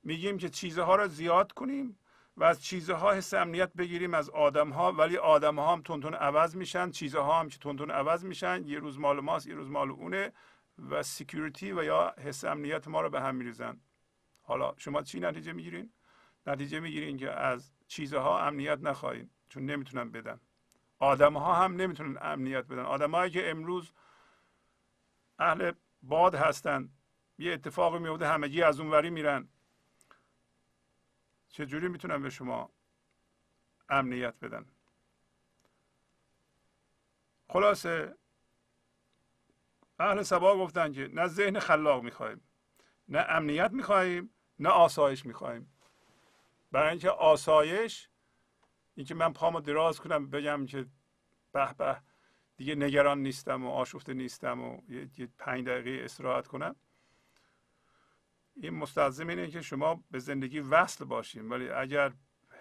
[0.04, 1.98] میگیم که چیزها را زیاد کنیم.
[2.38, 6.56] و از چیزها حس امنیت بگیریم از آدم ها ولی آدم ها هم تونتون عوض
[6.56, 8.64] میشن چیزها هم که تونتون عوض میشن.
[8.66, 10.34] یه روز مال ماست یه روز مال اونه
[10.90, 13.82] و سکیوریتی و یا حس امنیت ما رو به هم میریزن.
[14.42, 15.94] حالا شما چی نتیجه می‌گیرین؟
[16.48, 20.40] نتیجه می‌گیرین که از چیزها امنیت نخواهید چون نمی‌تونن بدن.
[21.00, 22.84] آدم ها هم نمی‌تونن امنیت بدن.
[22.84, 23.92] آدمهایی که امروز
[25.40, 25.72] اهل
[26.02, 26.90] باد هستن
[27.38, 29.50] یه اتفاقی میفته همگی از اونوری میرن.
[31.54, 32.70] چجوری می‌تونن به شما
[33.90, 34.66] امنیت بدن
[37.50, 38.16] خلاصه
[40.00, 42.42] اهل سبا گفتن که نه ذهن خلاق می‌خواهیم
[43.08, 45.74] نه امنیت می‌خواهیم نه آسایش می‌خواهیم.
[46.72, 48.10] برای اینکه آسایش
[48.96, 50.86] اینکه من پامو دراز کنم بگم که
[51.52, 52.02] به به
[52.58, 56.76] دیگه نگران نیستم و آشفته نیستم و یه پنج دقیقه استراحت کنم.
[58.56, 62.14] این مستلزم اینه که شما به زندگی وصل باشیم ولی اگر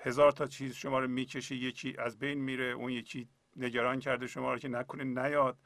[0.03, 4.53] هزار تا چیز شما رو می‌کشه یکی از بین میره اون یکی نگران کرده شما
[4.53, 5.59] رو که نکنه نیاد.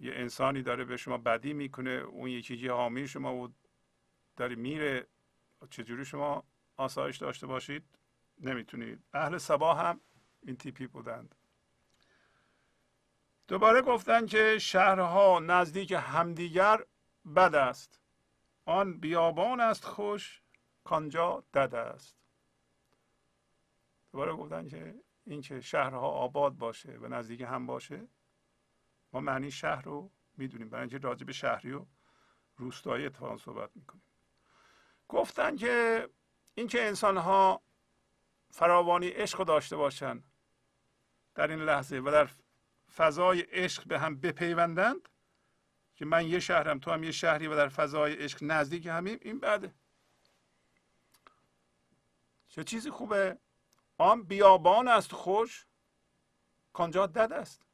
[0.00, 3.48] یه انسانی داره به شما بدی می‌کنه اون یکی که حامی شما و
[4.36, 5.06] داره میره.
[5.70, 6.44] چجوری شما
[6.76, 7.84] آسایش داشته باشید؟
[8.40, 9.04] نمی‌تونید.
[9.14, 10.00] اهل سبا هم
[10.42, 11.34] این تیپی بودند.
[13.48, 16.84] دوباره گفتن که شهرها نزدیک همدیگر
[17.36, 18.01] بد است.
[18.64, 20.42] آن بیابان است خوش
[20.84, 22.16] کانجا دد است.
[24.12, 24.94] دوباره گفتن که
[25.26, 28.08] اینکه شهرها آباد باشه و نزدیک هم باشه
[29.12, 30.68] ما معنی شهر رو می‌دونیم.
[30.68, 31.86] برای اینکه راجع به شهری و
[32.56, 34.02] روستایی اتفاقا صحبت می‌کنیم.
[35.08, 36.08] گفتن که
[36.54, 37.62] اینکه انسان ها
[38.50, 40.24] فراوانی عشق داشته باشند
[41.34, 42.28] در این لحظه و در
[42.96, 45.08] فضای عشق به هم بپیوندند
[46.02, 49.38] که من یه شهرم تو هم یه شهری و در فضای عشق نزدیک همیم این
[49.38, 49.74] بعده.
[52.48, 53.38] چه چیزی خوبه؟
[53.98, 55.66] آن بیابان است خوش
[56.72, 57.66] کانجا دد است.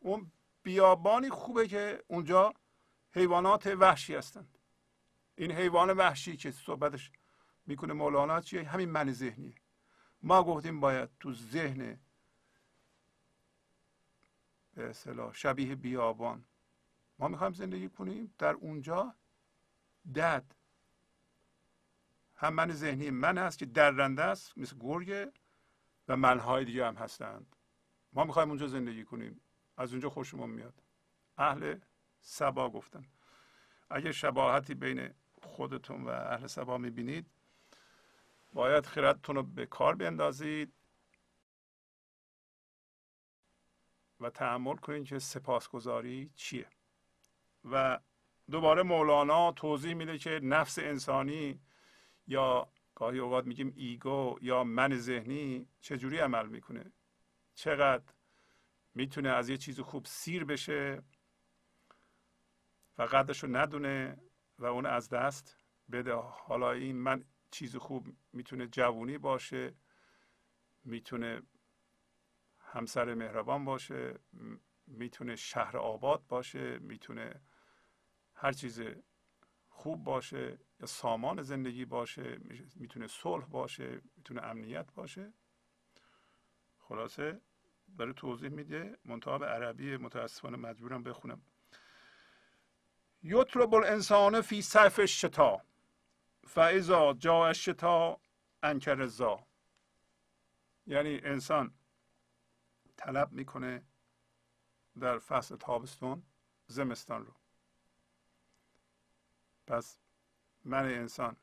[0.00, 0.32] اون
[0.62, 2.54] بیابانی خوبه که اونجا
[3.12, 4.58] حیوانات وحشی هستند.
[5.34, 7.10] این حیوان وحشی که صحبتش
[7.66, 9.54] می‌کنه مولانا چیه؟ همین من ذهنیه.
[10.22, 12.00] ما گفتیم باید تو ذهن
[14.74, 16.44] به اصطلاح شبیه بیابان
[17.22, 18.34] ما می‌خوایم زندگی کنیم.
[18.38, 19.14] در اونجا
[20.14, 20.54] دد
[22.36, 25.32] هم من ذهنی من هست که درنده است مثل گرگه
[26.08, 27.56] و منهای دیگه هم هستند.
[28.12, 29.40] ما می‌خوایم اونجا زندگی کنیم.
[29.76, 30.82] از اونجا خوشمون میاد.
[31.38, 31.78] اهل
[32.20, 33.04] سبا گفتن.
[33.90, 37.26] اگه شباهتی بین خودتون و اهل سبا می‌بینید
[38.52, 40.72] باید خیرتتون رو به کار بیندازید
[44.20, 46.66] و تحمل کنید که سپاسگزاری چیه.
[47.64, 48.00] و
[48.50, 51.60] دوباره مولانا توضیح میده که نفس انسانی
[52.26, 56.92] یا گاهی اوقات میگیم ایگو یا من ذهنی چجوری عمل می‌کنه؟
[57.54, 58.04] چقدر
[58.94, 61.02] می‌تونه از یه چیز خوب سیر بشه
[62.98, 64.16] و قدرش رو ندونه
[64.58, 65.56] و اون از دست
[65.92, 69.74] بده؟ حالا این من چیز خوب می‌تونه جوونی باشه
[70.84, 71.42] می‌تونه
[72.58, 74.18] همسر مهربان باشه
[74.86, 77.40] می‌تونه شهر آباد باشه می‌تونه
[78.42, 78.82] هر چیز
[79.68, 82.38] خوب باشه یا سامان زندگی باشه
[82.74, 85.32] می‌تونه صلح باشه می‌تونه امنیت باشه.
[86.78, 87.40] خلاصه
[87.88, 88.98] برای توضیح میده.
[89.04, 91.42] منتها به عربی متاسفانه مجبورم بخونم.
[93.22, 95.62] یطلب الانسان فی صف الشتا
[96.44, 98.20] فاذا جاء الشتا
[98.62, 99.46] انکر زا
[100.86, 101.74] یعنی انسان
[102.96, 103.82] طلب می‌کنه
[105.00, 106.22] در فصل تابستون
[106.66, 107.41] زمستان رو.
[109.66, 109.98] پس
[110.64, 111.36] من انسان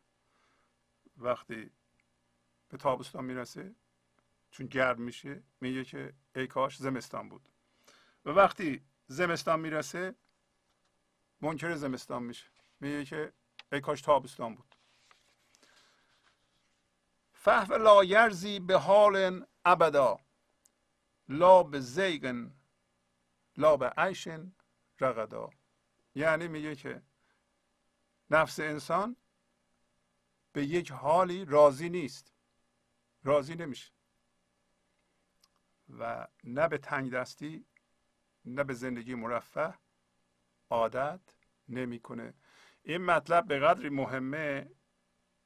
[1.17, 1.71] وقتی
[2.69, 3.75] به تابستان می‌رسه
[4.51, 7.49] چون گرم میشه میگه که ای کاش زمستان بود.
[8.25, 10.15] و وقتی زمستان می‌رسه
[11.41, 12.45] منکر زمستان میشه.
[12.79, 13.33] میگه که
[13.71, 14.75] ای کاش تابستان بود.
[17.33, 20.19] فهو لا یرزی به حال ابدا
[21.29, 22.51] لا به زیگن
[23.57, 24.51] لا به عیشن
[24.99, 25.49] رقدا
[26.15, 27.01] یعنی میگه که
[28.31, 29.15] نفس انسان
[30.53, 32.33] به یک حالی راضی نیست.
[33.23, 33.91] راضی نمیشه.
[35.99, 37.65] و نه به تنگ دستی
[38.45, 39.73] نه به زندگی مرفه
[40.69, 41.21] عادت
[41.69, 42.33] نمی‌کنه.
[42.83, 44.71] این مطلب به قدری مهمه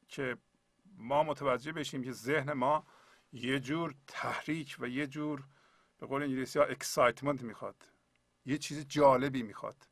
[0.08, 0.38] که
[0.86, 2.88] ما متوجه بشیم که ذهن ما
[3.32, 5.48] یه جور تحریک و یه جور
[5.98, 7.92] به قول انگلیسی ها اکسایتمنت می‌خواد.
[8.46, 9.88] یه چیز جالبی می‌خواد.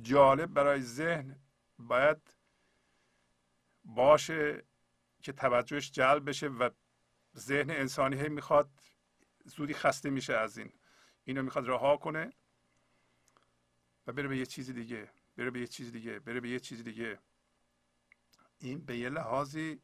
[0.00, 1.40] جالب برای ذهن
[1.78, 2.36] باید
[3.84, 4.64] باشه
[5.22, 6.70] که توجهش جلب بشه و
[7.36, 8.70] ذهن انسانی هی می‌خواد
[9.44, 10.72] زودی خسته میشه از این.
[11.24, 12.32] اینو می‌خواد رها کنه
[14.06, 16.84] و بره به یه چیز دیگه بره به یه چیز دیگه بره به یه چیز
[16.84, 17.18] دیگه.
[18.58, 19.82] این به یه لحاظی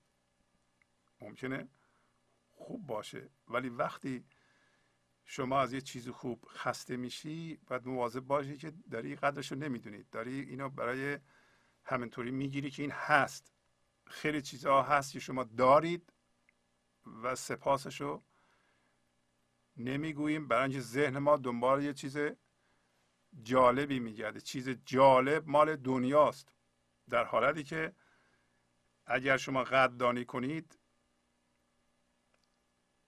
[1.21, 1.69] ممکنه
[2.51, 4.25] خوب باشه ولی وقتی
[5.25, 10.11] شما از یه چیز خوب خسته میشی باید مواظب باشی که داری قدرش رو نمی‌دونید
[10.11, 11.19] داری اینو برای
[11.85, 13.53] همینطوری می‌گیری که این هست.
[14.07, 16.13] خیلی چیزها هست که شما دارید
[17.23, 18.23] و سپاسش رو
[19.77, 20.49] نمی‌گوییم.
[20.49, 22.19] برای اینکه ذهن ما دنبال یه چیز
[23.43, 24.41] جالبی میگرده.
[24.41, 26.53] چیز جالب مال دنیاست.
[27.11, 27.95] در حالتی که
[29.07, 30.79] اگر شما قدردانی کنید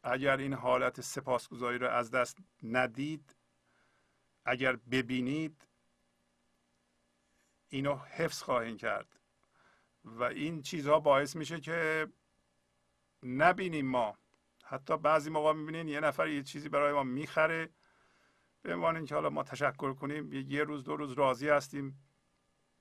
[0.03, 3.37] اگر این حالت سپاسگزاری رو از دست ندید
[4.45, 5.66] اگر ببینید
[7.69, 9.21] اینو حفظ خواهید کرد.
[10.05, 12.09] و این چیزها باعث میشه که
[13.23, 14.19] نبینیم ما.
[14.65, 17.71] حتی بعضی موقع می‌بینین یه نفر یه چیزی برای ما می‌خره
[18.63, 22.07] به عنوان اینکه حالا ما تشکر کنیم یه روز دو روز راضی هستیم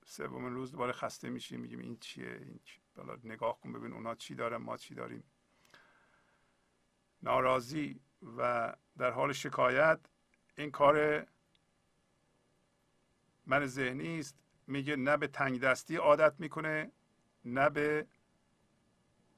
[0.04, 2.80] سومین روز دوباره خسته میشیم میگیم این چیه این چی؟
[3.24, 5.24] نگاه کن ببین اونا چی دارن ما چی داریم.
[7.22, 8.00] ناراضی
[8.36, 10.00] و در حال شکایت
[10.58, 11.26] این کار
[13.46, 14.45] من ذهنی است.
[14.66, 16.92] میگه نه به تنگ دستی عادت می‌کنه
[17.44, 18.06] نه به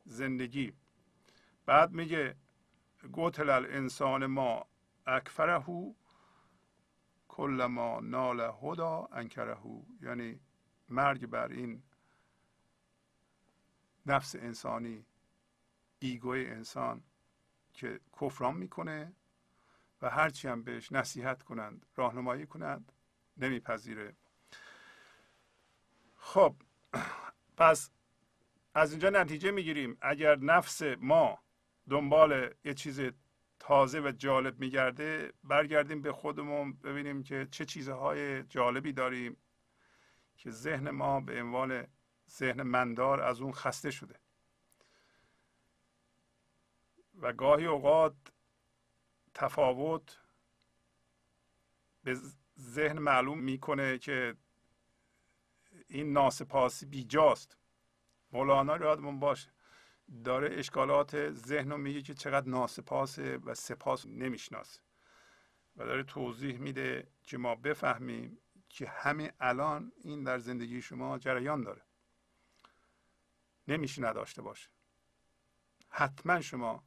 [0.05, 0.73] زندگی.
[1.67, 2.37] بعد میگه
[3.13, 4.67] گوتل الانسان ما
[5.07, 5.65] اکفره
[7.29, 9.57] کل ما نال هدا انکره
[10.03, 10.41] یعنی
[10.89, 11.83] مرگ بر این
[14.07, 15.07] نفس انسانی
[15.99, 17.03] ایگوی انسان
[17.73, 19.13] که کفران می‌کنه
[20.03, 22.93] و هرچی هم بهش نصیحت کنند راهنمایی کنند
[23.37, 24.17] نمیپذیره.
[26.29, 26.55] خب
[27.57, 27.91] پس
[28.75, 29.99] از اینجا نتیجه می‌گیریم.
[30.01, 31.39] اگر نفس ما
[31.91, 33.01] دنبال یه چیز
[33.59, 39.37] تازه و جالب میگرده برگردیم به خودمون ببینیم که چه چیزهای جالبی داریم
[40.37, 41.87] که ذهن ما به عنوان
[42.31, 44.15] ذهن مندار از اون خسته شده.
[47.21, 48.17] و گاهی اوقات
[49.35, 50.19] تفاوت
[52.05, 52.17] به
[52.59, 54.37] ذهن معلوم می‌کنه که
[55.89, 57.57] این ناسپاسی بیجاست.
[58.33, 59.51] مولانا یادمون باشه
[60.25, 64.81] داره اشکالات ذهن رو میگه که چقدر ناسپاسه و سپاس نمی‌شناسه.
[65.77, 71.63] و داره توضیح میده که ما بفهمیم که همین الان این در زندگی شما جریان
[71.63, 71.83] داره.
[73.69, 74.69] نمیشه نداشته باشه.
[75.89, 76.85] حتما شما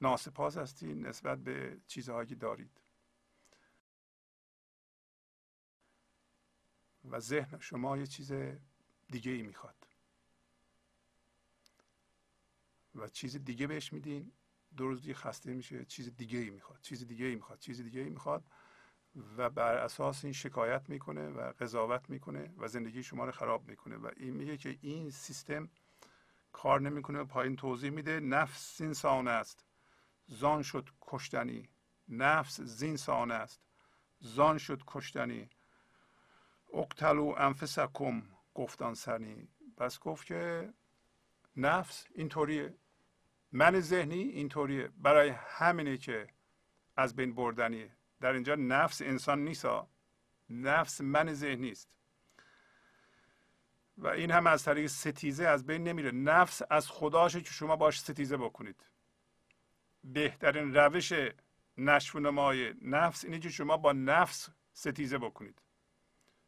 [0.00, 2.80] ناسپاس هستید نسبت به چیزهایی که دارید.
[7.10, 8.32] و ذهن شما یه چیز
[9.08, 9.86] دیگه ای می‌خواد.
[12.94, 14.32] و چیز دیگه بهش میدین
[14.76, 18.00] دو روز دیگه خسته میشه چیز دیگه ای می‌خواد چیز دیگه ای می‌خواد چیز دیگه
[18.00, 18.44] ای می‌خواد
[19.36, 23.96] و بر اساس این شکایت می‌کنه و قضاوت می‌کنه و زندگی شما رو خراب می‌کنه
[23.96, 25.68] و این میگه که این سیستم
[26.52, 29.64] کار نمی‌کنه پایین توضیح میده نفس انسان است.
[30.26, 31.68] زان شد کشتنی.
[32.08, 33.60] نفس زینسان است.
[34.20, 35.50] زان شد کشتنی.
[36.74, 38.22] اقتلو انفسکم
[38.54, 39.48] گفتان سنی.
[39.76, 40.72] پس گفت که
[41.56, 42.74] نفس اینطوریه.
[43.52, 44.88] من ذهنی اینطوریه.
[44.96, 46.28] برای همینه که
[46.96, 49.66] از بین بردنیه در اینجا نفس انسان نیست
[50.50, 51.88] نفس من ذهنی است.
[53.98, 56.10] و این هم از طریق ستیزه از بین نمیره.
[56.10, 58.86] نفس از خداشه که شما باش ستیزه بکنید.
[60.04, 61.12] بهترین روش
[61.78, 65.62] نشو نمای نفس اینه که شما با نفس ستیزه بکنید.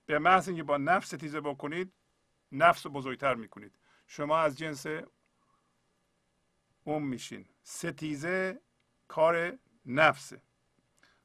[0.08, 1.92] به محض اینکه با نفس ستیزه بکنید
[2.52, 3.78] نفس رو بزرگتر می‌کنید.
[4.06, 4.86] شما از جنس
[6.84, 7.46] اون میشین.
[7.62, 8.60] ستیزه
[9.08, 10.42] کار نفسه.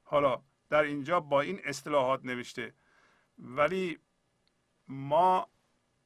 [0.03, 2.73] حالا در اینجا با این اصطلاحات نوشته.
[3.37, 3.99] ولی
[4.87, 5.49] ما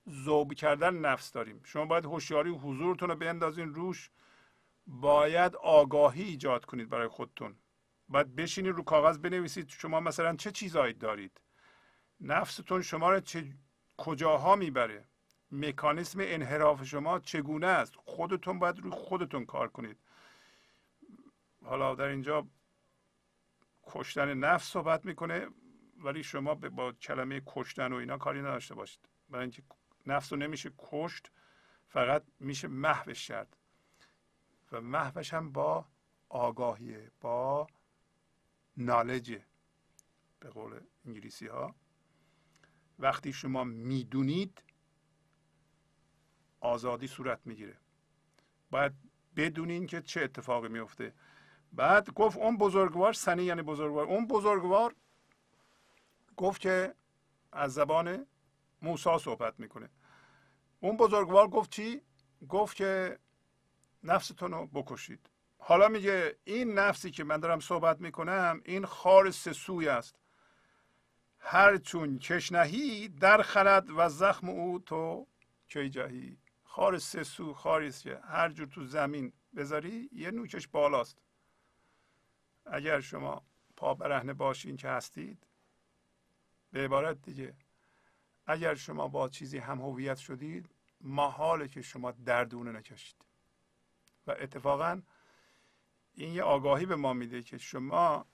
[0.09, 1.61] ذوب کردن نفس داریم.
[1.63, 4.11] شما باید هوشیاری حضورتون رو بندازین روش.
[4.87, 7.55] باید آگاهی ایجاد کنید برای خودتون.
[8.09, 9.69] باید بشینید رو کاغذ بنویسید.
[9.69, 11.41] شما مثلا چه چیزهایی دارید؟
[12.21, 13.53] نفستون شما رو چه
[13.97, 15.05] کجاها می‌بره؟
[15.51, 19.97] مکانیسم انحراف شما چگونه است؟ خودتون باید روی خودتون کار کنید.
[21.65, 22.47] حالا در اینجا
[23.83, 25.47] کشتن نفس صحبت می‌کنه
[25.97, 29.09] ولی شما با کلمه کشتن و اینا کاری نداشته باشید.
[29.29, 29.63] برای اینکه
[30.05, 31.31] نفس رو نمیشه کشت
[31.87, 33.57] فقط میشه محوش کرد.
[34.71, 35.85] و محوش هم با
[36.29, 37.67] آگاهیه با
[38.77, 39.45] نالجه
[40.39, 41.75] به قول انگلیسی ها
[42.99, 44.63] وقتی شما می‌دونید
[46.59, 47.77] آزادی صورت می‌گیره.
[48.71, 48.93] باید
[49.35, 51.13] بدونین که چه اتفاقی میفته
[51.73, 54.95] بعد گفت اون بزرگوار سنی یعنی بزرگوار اون بزرگوار
[56.37, 56.93] گفت که
[57.51, 58.25] از زبان
[58.81, 59.89] موسی صحبت می‌کنه.
[60.79, 62.01] اون بزرگوار گفت چی؟
[62.49, 63.19] گفت که
[64.03, 65.29] نفستون رو بکشید.
[65.57, 70.15] حالا میگه این نفسی که من دارم صحبت می‌کنم این خار سسوی است.
[71.49, 75.27] هر چون کشنهی در خلد و زخم او تو
[75.69, 81.17] کی جهی؟ خار سسو خاری است که هر جور تو زمین بذاری یه نوکش بالاست.
[82.65, 83.43] اگر شما
[83.77, 85.47] پا برهنه باشین که هستید
[86.71, 87.53] به عبارت دیگه
[88.45, 90.69] اگر شما با چیزی هم هویت شدید
[91.01, 93.25] محاله که شما دردونه نکشید.
[94.27, 95.01] و اتفاقا
[96.13, 98.25] این یه آگاهی به ما میده که شما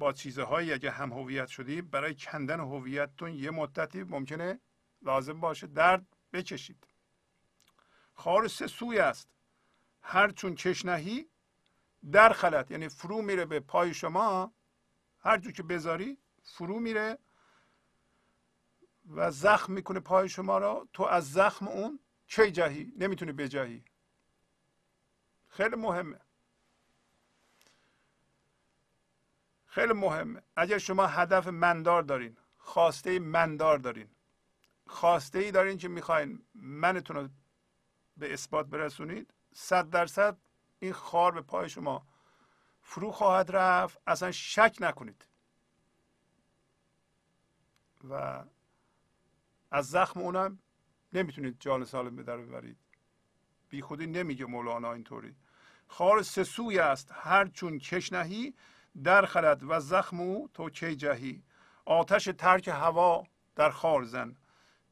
[0.00, 4.60] با چیزهایی اگه هم هویت شدی برای کندن هویتتون یه مدتی ممکنه
[5.02, 6.86] لازم باشه درد بکشید.
[8.14, 9.28] خار سه سوی است.
[10.02, 11.26] هر چون کشنهی
[12.12, 12.70] در خلط.
[12.70, 14.52] یعنی فرو میره به پای شما.
[15.18, 17.18] هر جو که بذاری فرو میره
[19.10, 20.88] و زخم می‌کنه پای شما را.
[20.92, 23.84] تو از زخم اون چه جهی؟ نمی‌تونی بجهی.
[25.48, 26.20] خیلی مهمه.
[29.70, 34.08] خیلی مهمه اگر شما هدف مندار دارین خواسته مندار دارین.
[34.86, 37.28] خواسته ای دارین که می‌خواین منتون رو
[38.16, 40.36] به اثبات برسونید صد درصد
[40.78, 42.06] این خار به پای شما
[42.82, 44.00] فرو خواهد رفت.
[44.06, 45.26] اصلا شک نکنید.
[48.10, 48.44] و
[49.70, 50.58] از زخم اونم
[51.12, 52.78] نمی‌تونید جان سالم به در ببرید.
[53.68, 55.36] بی خودی نمیگه مولانا اینطوری.
[55.88, 57.12] خار سسوی است.
[57.12, 58.54] هر چون کش نهی
[59.04, 61.42] در خلد و زخم او تو کی جهی؟
[61.84, 63.24] آتش ترک هوا
[63.56, 64.36] در خار زن.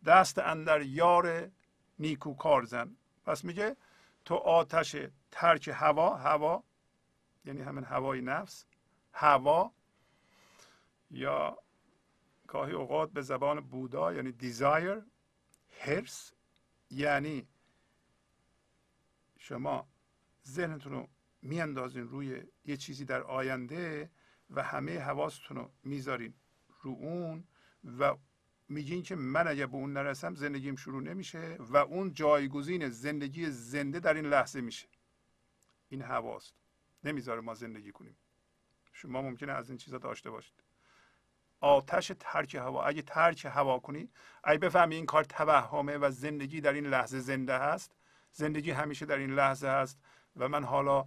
[0.06, 1.50] دست اندر یار
[1.98, 2.96] نیکو کار زن.
[3.24, 3.76] پس میگه
[4.24, 4.96] تو آتش
[5.30, 6.62] ترک هوا هوا
[7.44, 8.66] یعنی همین هوای نفس
[9.12, 9.72] هوا
[11.10, 11.58] یا
[12.46, 15.02] گاهی اوقات به زبان بودا یعنی دیزایر
[15.80, 16.32] هرس
[16.90, 17.48] یعنی
[19.38, 19.88] شما
[20.46, 21.08] ذهنتون رو
[21.42, 24.10] میاندازین روی یه چیزی در آینده
[24.50, 26.34] و همه حواستون رو می‌ذارین
[26.82, 27.44] رو اون
[27.98, 28.16] و
[28.68, 34.00] میگین که من اگر به اون نرسم زندگیم شروع نمیشه و اون جایگزین زندگی زنده
[34.00, 34.88] در این لحظه میشه.
[35.88, 36.54] این هواست
[37.04, 38.16] نمی‌ذاره ما زندگی کنیم.
[38.92, 40.62] شما ممکنه از این چیزا داشته باشید.
[41.60, 42.84] آتش ترک هوا.
[42.84, 44.10] اگه ترک هوا کنی
[44.44, 47.96] اگه بفهمی این کار توهمه و زندگی در این لحظه زنده هست.
[48.32, 49.98] زندگی همیشه در این لحظه هست
[50.36, 51.06] و من حالا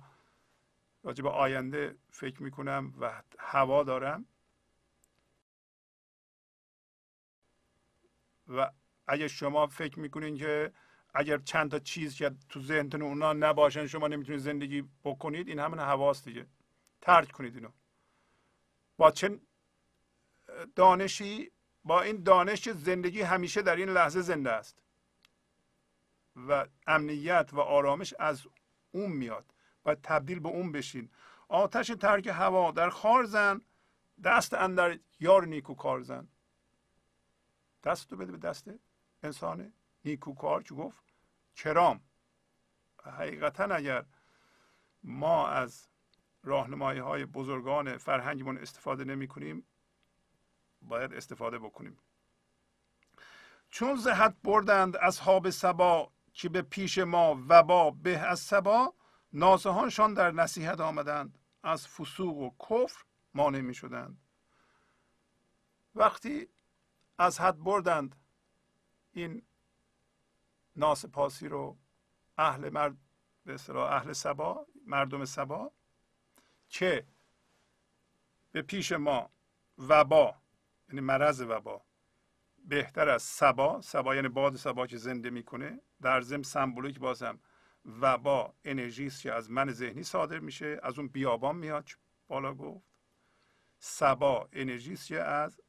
[1.04, 4.26] راجع به آینده فکر می‌کنم و هوا دارم.
[8.48, 8.72] و
[9.08, 10.74] اگه شما فکر می‌کنین که
[11.14, 15.80] اگر چند تا چیز که تو ذهنتون اونا نباشن شما نمی‌تونید زندگی بکنید این همون
[15.80, 16.48] حواس دیگه.
[17.02, 17.70] ترک کنید اینو.
[18.98, 19.40] با چه
[20.76, 21.52] دانشی؟
[21.84, 24.78] با این دانش زندگی همیشه در این لحظه زنده است.
[26.36, 28.48] و امنیت و آرامش از
[28.92, 29.54] اون میاد.
[29.86, 31.10] و تبدیل به اون بشین.
[31.48, 33.62] آتش ترک هوا در خار زن
[34.24, 36.28] دست اندر یار نیکو کار زن.
[37.84, 38.70] دست رو بده به دست
[39.24, 39.74] انسان
[40.06, 41.04] نیکوکار که گفت؟
[41.56, 42.02] کرام.
[43.04, 44.06] حقیقتا اگر
[45.04, 45.88] ما از
[46.44, 49.66] راهنمایی های بزرگان فرهنگمون استفاده نمی کنیم
[50.82, 51.98] باید استفاده بکنیم.
[53.70, 58.94] چون زهت بردند اصحاب سبا که به پیش ما وبا به از سبا
[59.34, 61.38] نازهانشان در نصیحت آمدند.
[61.64, 63.04] از فسوق و کفر
[63.34, 64.22] مانع می شدند
[65.96, 66.48] وقتی
[67.18, 68.16] از حد بردند
[69.12, 69.42] این
[70.76, 71.78] ناسپاسی رو
[72.38, 72.98] اهل مرد
[73.46, 75.72] به اصطلاح اهل سبا مردم سبا
[76.70, 77.08] که
[78.52, 79.30] به پیش ما
[79.78, 80.36] وبا
[80.90, 81.82] یعنی مرض وبا
[82.66, 87.40] بهتر از سبا سبا یعنی باد سبا که زنده می‌کنه در ضمن سمبولیک بازم
[87.86, 90.80] وبا انرژی است که از من ذهنی صادر میشه.
[90.84, 91.90] از اون بیابان میاد.
[92.28, 92.86] بالا گفت.
[93.80, 95.62] سبا انرژی است که از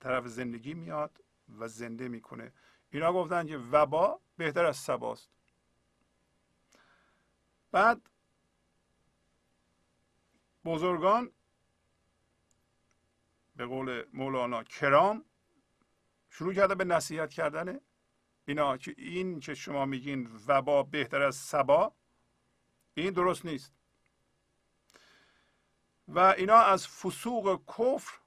[0.00, 1.24] طرف زندگی میاد
[1.58, 2.52] و زنده می‌کنه.
[2.90, 5.30] اینا گفتن که وبا بهتر از سباست.
[7.72, 8.10] بعد
[10.64, 11.32] بزرگان
[13.56, 15.24] به قول مولانا کرام
[16.30, 17.80] شروع کرده به نصیحت کردن
[18.46, 21.94] اینا که این که شما میگین وبا بهتر از سبا؟
[22.94, 23.72] این درست نیست.
[26.08, 28.18] و اینا از فسوق کفر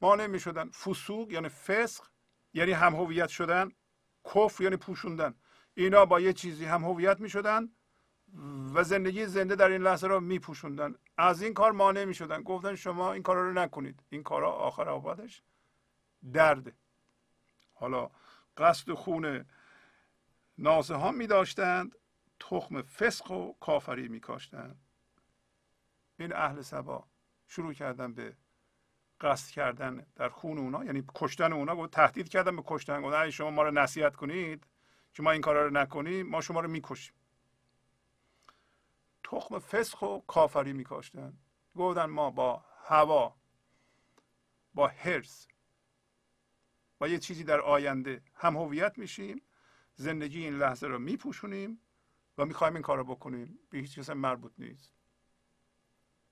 [0.00, 2.04] مانع می شدن فسوق یعنی فسق
[2.54, 3.72] یعنی هم هویت شدن.
[4.24, 5.34] کفر یعنی پوشوندن.
[5.74, 7.68] اینا با یه چیزی هم هویت می شدن
[8.74, 12.42] و زندگی زنده در این لحظه را می پوشوندن از این کار مانع می شدن
[12.42, 14.02] گفتن شما این کار رو نکنید.
[14.10, 15.42] این کارا آخر آبادش
[16.32, 16.72] درده.
[17.74, 18.10] حالا
[18.56, 19.44] قصد خون
[20.58, 21.94] نازه ها می داشتند
[22.40, 24.80] تخم فسق و کافری می کاشتند
[26.18, 27.06] این اهل سبا
[27.46, 28.36] شروع کردن به
[29.20, 33.02] قصد کردن در خون اونا یعنی کشتن اونا گفت تهدید کردن به کشتن.
[33.02, 34.66] گفت شما ما رو نصیحت کنید
[35.12, 37.14] که ما این کارا رو نکنیم ما شما رو می‌کشیم.
[39.24, 41.38] تخم فسخ و کافری میکاشتن
[41.76, 43.36] گفتن ما با هوا
[44.74, 45.48] با هرس
[46.98, 49.42] با یه چیزی در آینده هم هویت میشیم
[50.02, 51.80] زندگی این لحظه رو میپوشونیم
[52.38, 53.58] و می‌خوایم این کار رو بکنیم.
[53.70, 54.92] به هیچ کس مربوط نیست.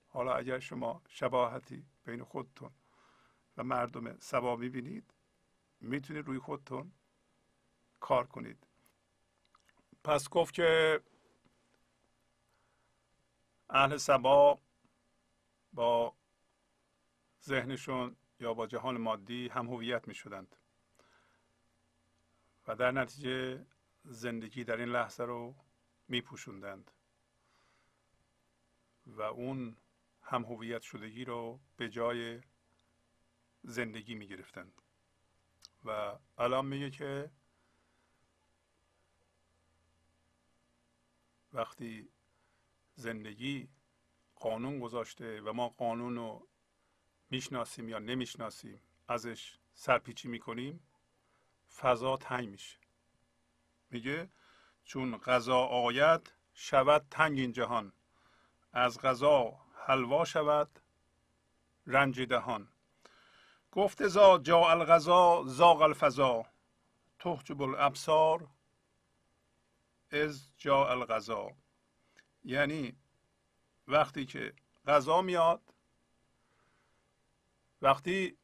[0.07, 2.71] حالا اگر شما شباهتی بین خودتون
[3.57, 5.13] و مردم سبا می‌بینید
[5.79, 6.91] می‌تونید روی خودتون
[7.99, 8.67] کار کنید.
[10.03, 11.01] پس گفت که
[13.69, 14.59] اهل سبا
[15.73, 16.15] با
[17.43, 20.55] ذهنشون یا با جهان مادی هم هویت می شدند
[22.67, 23.65] و در نتیجه
[24.03, 25.55] زندگی در این لحظه رو
[26.07, 26.91] می پوشوندند
[29.05, 29.77] و اون
[30.21, 32.41] هم هویت شدگی رو به جای
[33.63, 34.81] زندگی می گرفتند
[35.85, 37.31] و الان میگه که
[41.53, 42.09] وقتی
[42.95, 43.69] زندگی
[44.35, 46.47] قانون گذاشته و ما قانون رو
[47.29, 50.87] می‌شناسیم یا نمی‌شناسیم ازش سرپیچی می‌کنیم
[51.75, 52.77] فضا تنگ میشه.
[53.89, 54.29] میگه
[54.83, 57.93] چون غذا آید شود تنگ این جهان.
[58.73, 60.79] از غذا حلوا شود
[61.87, 62.67] رنج دهان.
[63.71, 66.45] گفت زا جا الغذا زاغ الفضا.
[67.19, 68.47] تحجب الابصار
[70.11, 71.51] از جا الغذا.
[72.43, 72.95] یعنی
[73.87, 74.53] وقتی که
[74.87, 75.73] غذا میاد
[77.81, 78.37] وقتی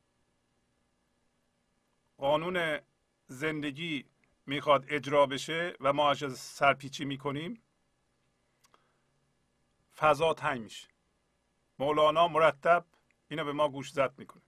[2.18, 2.80] قانون
[3.28, 4.06] زندگی
[4.46, 7.62] می‌خواد اجرا بشه و ما از سرپیچی می‌کنیم
[9.96, 10.88] فضا تنگ میشه.
[11.80, 12.86] مولانا مرتب
[13.30, 14.44] اینو به ما گوش زد می‌کنه.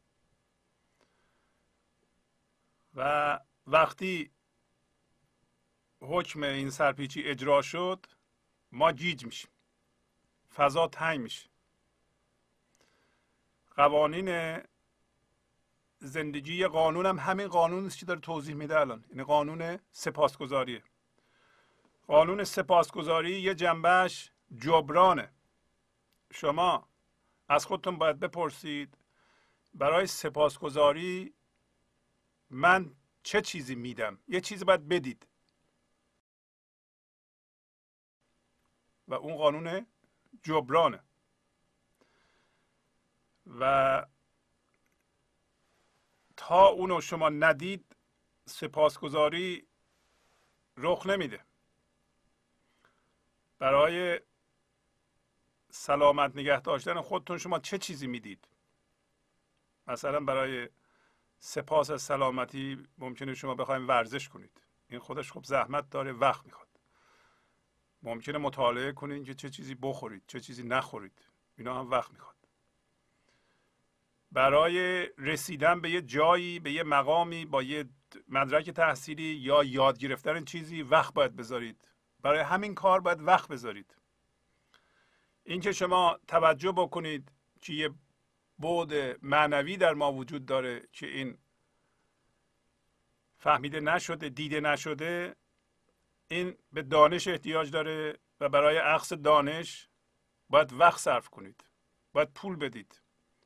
[2.96, 4.32] و وقتی
[6.02, 8.06] حکم این سرپیچی اجرا شد
[8.72, 9.52] ما گیج میشیم.
[10.56, 11.50] فضا تنگ میشه.
[13.76, 14.62] قوانین
[16.00, 19.00] زندگی قانون هم همین قانون است که داره توضیح میده الان.
[19.00, 20.84] این یعنی قانون سپاسگزاریه
[22.08, 25.32] قانون سپاسگزاری یه جنبهش جبرانه.
[26.32, 26.88] شما
[27.50, 28.98] از خودتون باید بپرسید
[29.74, 31.34] برای سپاسگزاری
[32.50, 35.28] من چه چیزی میدم؟ یه چیزی باید بدید.
[39.08, 39.86] و اون قانون
[40.44, 41.04] جبرانه.
[43.60, 44.06] و
[46.42, 47.96] تا اونو شما ندید
[48.46, 49.68] سپاسگزاری
[50.78, 51.46] رخ نمیده.
[53.60, 54.20] برای
[55.70, 58.48] سلامت نگه داشتن خودتون شما چه چیزی می‌دید؟
[59.88, 60.70] مثلا برای
[61.40, 64.62] سپاس از سلامتی ممکنه شما بخواید ورزش کنید.
[64.90, 66.80] این خودش خب زحمت داره وقت می‌خواد.
[68.04, 71.26] ممکنه مطالعه کنید که چه چیزی بخورید چه چیزی نخورید.
[71.58, 72.39] اینا هم وقت می‌خواد.
[74.32, 77.86] برای رسیدن به یه جایی به یه مقامی با یه
[78.28, 81.88] مدرک تحصیلی یا یاد گرفتن چیزی وقت باید بذارید.
[82.22, 83.96] برای همین کار باید وقت بذارید.
[85.44, 87.32] اینکه شما توجه بکنید
[87.62, 87.90] که یه
[88.58, 91.38] بود معنوی در ما وجود داره که این
[93.38, 95.36] فهمیده نشده دیده نشده
[96.28, 99.90] این به دانش احتیاج داره و برای عکس دانش
[100.50, 101.64] باید وقت صرف کنید.
[102.14, 103.02] باید پول بدید.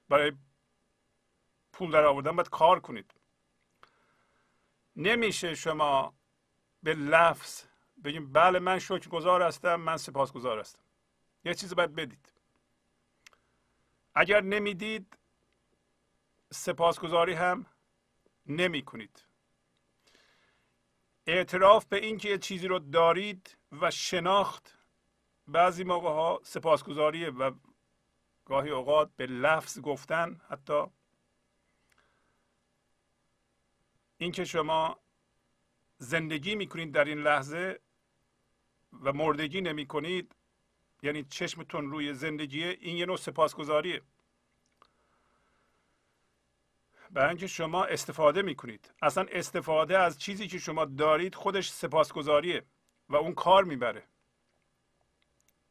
[0.10, 0.32] برای
[1.74, 3.14] پول در آوردن باید کار کنید.
[4.96, 6.14] نمیشه شما
[6.84, 7.64] به لفظ
[8.04, 10.84] بگیم بله من شکر گذار هستم من سپاس گذار هستم.
[11.46, 12.34] یه چیزی باید بدید.
[14.16, 15.18] اگر نمی‌دید
[16.52, 17.66] سپاسگزاری هم
[18.46, 19.24] نمی کنید
[21.28, 24.78] اعتراف به اینکه یه چیزی رو دارید و شناخت
[25.48, 27.52] بعضی موقع ها سپاسگزاریه و
[28.46, 30.84] گاهی اوقات به لفظ گفتن حتی
[34.18, 35.00] اینکه شما
[35.98, 37.80] زندگی می‌کنید در این لحظه
[39.02, 40.36] و مردگی نمی کنید
[41.02, 44.02] یعنی چشمتون روی زندگیه این یه نوع سپاسگزاریه.
[47.12, 48.94] برای اینکه شما استفاده می‌کنید.
[49.02, 52.66] اصلا استفاده از چیزی که شما دارید خودش سپاسگزاریه
[53.10, 54.04] و اون کار می‌بره.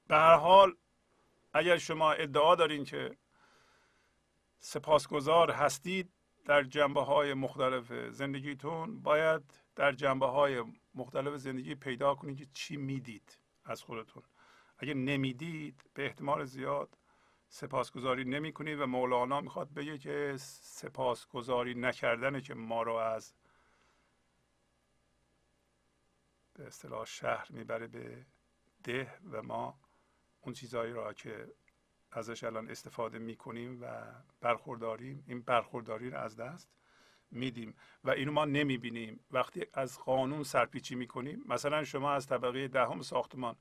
[0.06, 0.76] به هر حال
[1.52, 3.16] اگر شما ادعا دارین که
[4.58, 6.12] سپاسگزار هستید
[6.44, 9.42] در جنبه های مختلف زندگیتون باید
[9.76, 10.64] در جنبه های
[10.94, 14.22] مختلف زندگی پیدا کنید که چی می‌دید از خودتون.
[14.78, 16.98] اگر نمی‌دید به احتمال زیاد
[17.48, 23.34] سپاسگزاری نمی کنید و مولانا می‌خواد بگه که سپاسگزاری نکردنه که ما رو از
[26.54, 28.26] به اصطلاح شهر می‌بره به
[28.84, 29.78] ده و ما
[30.40, 31.52] اون چیزهایی را که
[32.12, 34.02] ازش الان استفاده می‌کنیم و
[34.40, 35.24] برخورداریم.
[35.26, 36.68] این برخورداری رو از دست
[37.30, 37.74] میدیم
[38.04, 39.20] و اینو ما نمی‌بینیم.
[39.30, 43.56] وقتی از قانون سرپیچی می‌کنیم مثلا شما از طبقه دهم ساختمان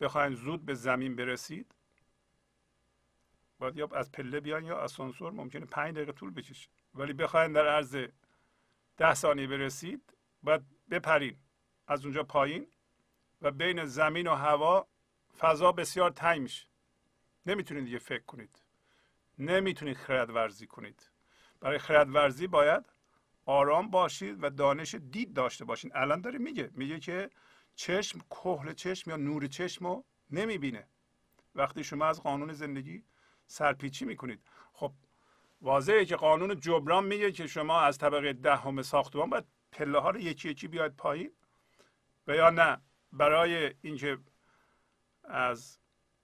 [0.00, 1.74] بخواین زود به زمین برسید
[3.58, 6.68] باید یا از پله بیان یا آسانسور ممکنه پنج دقیقه طول بکشه.
[6.94, 7.96] ولی بخواین در عرض
[8.96, 11.36] ده ثانیه برسید باید بپرین
[11.86, 12.66] از اونجا پایین
[13.42, 14.88] و بین زمین و هوا
[15.38, 16.66] فضا بسیار تنگ میشه.
[17.46, 18.62] نمی‌تونید دیگه فکر کنید.
[19.38, 21.10] نمی‌تونید خرد ورزی کنید.
[21.60, 22.84] برای خرد ورزی باید
[23.46, 27.30] آرام باشید و دانش دید داشته باشید الان داره میگه میگه که
[27.74, 30.86] چشم کهل چشم یا نور چشم رو نمی‌بینه.
[31.54, 33.04] وقتی شما از قانون زندگی
[33.46, 34.40] سرپیچی می‌کنید.
[34.72, 34.92] خب
[35.60, 40.20] واضحه که قانون جبران میگه که شما از طبقه دهم ساختمان باید پله ها رو
[40.20, 41.32] یکی یکی بیاید پایین.
[42.26, 42.80] و یا نه
[43.12, 44.18] برای اینکه
[45.24, 45.78] از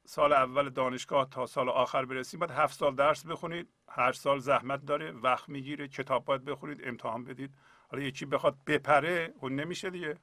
[0.04, 4.84] سال اول دانشگاه تا سال آخر برسید باید هفت سال درس بخونید هر سال زحمت
[4.84, 7.54] داره وقت می‌گیره کتاب باید بخونید امتحان بدید.
[7.90, 10.18] حالا یکی بخواد بپره اون نمیشه دیگه.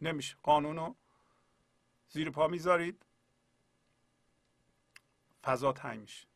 [0.00, 0.36] نمیشه.
[0.42, 0.94] قانونو
[2.08, 3.06] زیر پا می‌ذارید.
[5.44, 6.26] فضا تنگ میشه.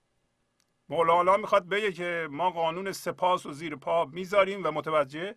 [0.88, 5.36] مولانا می‌خواد بگه که ما قانون سپاس و زیر پا می‌ذاریم و متوجه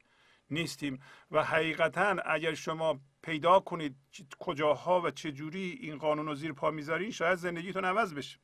[0.50, 1.02] نیستیم.
[1.32, 3.96] و حقیقتا اگر شما پیدا کنید
[4.40, 8.40] کجاها و چه جوری این قانون رو زیر پا می‌ذارین شاید زندگیتون عوض بشه.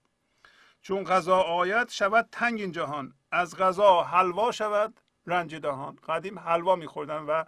[0.82, 3.14] چون غذا آید شود تنگ این جهان.
[3.32, 5.96] از غذا حلوا شود رنج دهان.
[5.96, 7.44] قدیم حلوا میخوردن و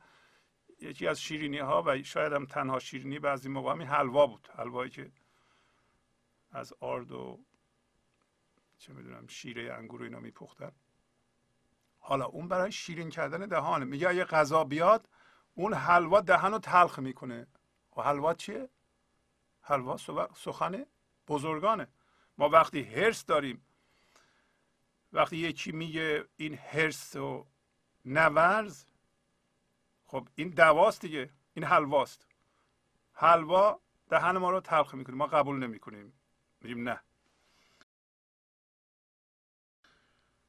[0.82, 4.50] یکی از شیرینی ها و شاید هم تنها شیرینی بعضی موقع همین حلوا بود.
[4.58, 5.12] حلوایی که
[6.52, 7.40] از آرد و
[8.78, 10.72] چه می‌دونم شیره انگور و اینا میپختن.
[12.00, 13.86] حالا اون برای شیرین کردن دهانه.
[13.86, 15.10] میگه اگه غذا بیاد
[15.54, 17.48] اون حلوا دهن رو تلخ می‌کنه.
[17.98, 18.70] و حلوا چیه؟
[19.62, 19.98] حلوا
[20.36, 20.86] سخن
[21.28, 21.88] بزرگانه.
[22.38, 23.66] ما وقتی هرس داریم
[25.14, 27.48] وقتی یکی میگه این هرس و
[28.06, 28.86] نورز
[30.06, 32.28] خب این دواست دیگه این حلواست.
[33.14, 35.16] حلوا دهن ما رو تلخ می‌کنه.
[35.16, 36.14] ما قبول نمی‌کنیم.
[36.62, 37.00] میگیم نه.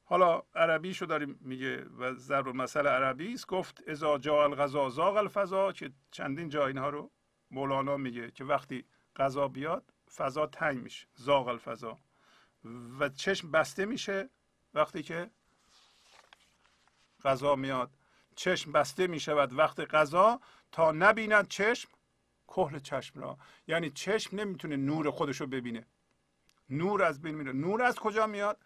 [0.07, 3.47] حالا عربیشو داریم میگه و ضرب مسئله عربی است.
[3.47, 7.11] گفت ازا جا الغذا زاغ الفضا که چندین جا اینها رو
[7.51, 11.97] مولانا میگه که وقتی غذا بیاد فضا تنگ میشه زاغ الفضا.
[12.99, 14.29] و چشم بسته میشه
[14.73, 15.29] وقتی که
[17.23, 17.91] غذا میاد.
[18.35, 20.39] چشم بسته می شود وقت غذا
[20.71, 21.89] تا نبیند چشم
[22.47, 23.37] کهل چشم را.
[23.67, 25.85] یعنی چشم نمی‌تونه نور خودش رو ببینه.
[26.69, 27.51] نور از بین میره.
[27.53, 28.64] نور از کجا میاد؟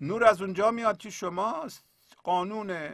[0.00, 1.68] نور از اونجا میاد که شما
[2.24, 2.90] قانون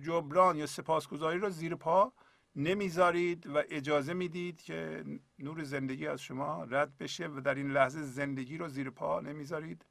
[0.00, 2.12] جبران یا سپاسگزاری رو زیر پا
[2.56, 5.04] نمی‌ذارید و اجازه می‌دید که
[5.38, 9.84] نور زندگی از شما رد بشه و در این لحظه زندگی رو زیر پا نمی‌ذارید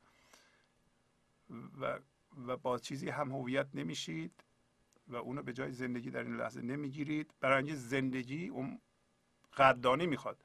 [1.82, 2.00] و
[2.48, 4.44] و با چیزی هم هویت نمیشید
[5.08, 7.34] و اونو به جای زندگی در این لحظه نمی‌گیرید.
[7.40, 8.82] برای اینکه زندگی اون
[9.58, 10.44] قدردانی می‌خواد.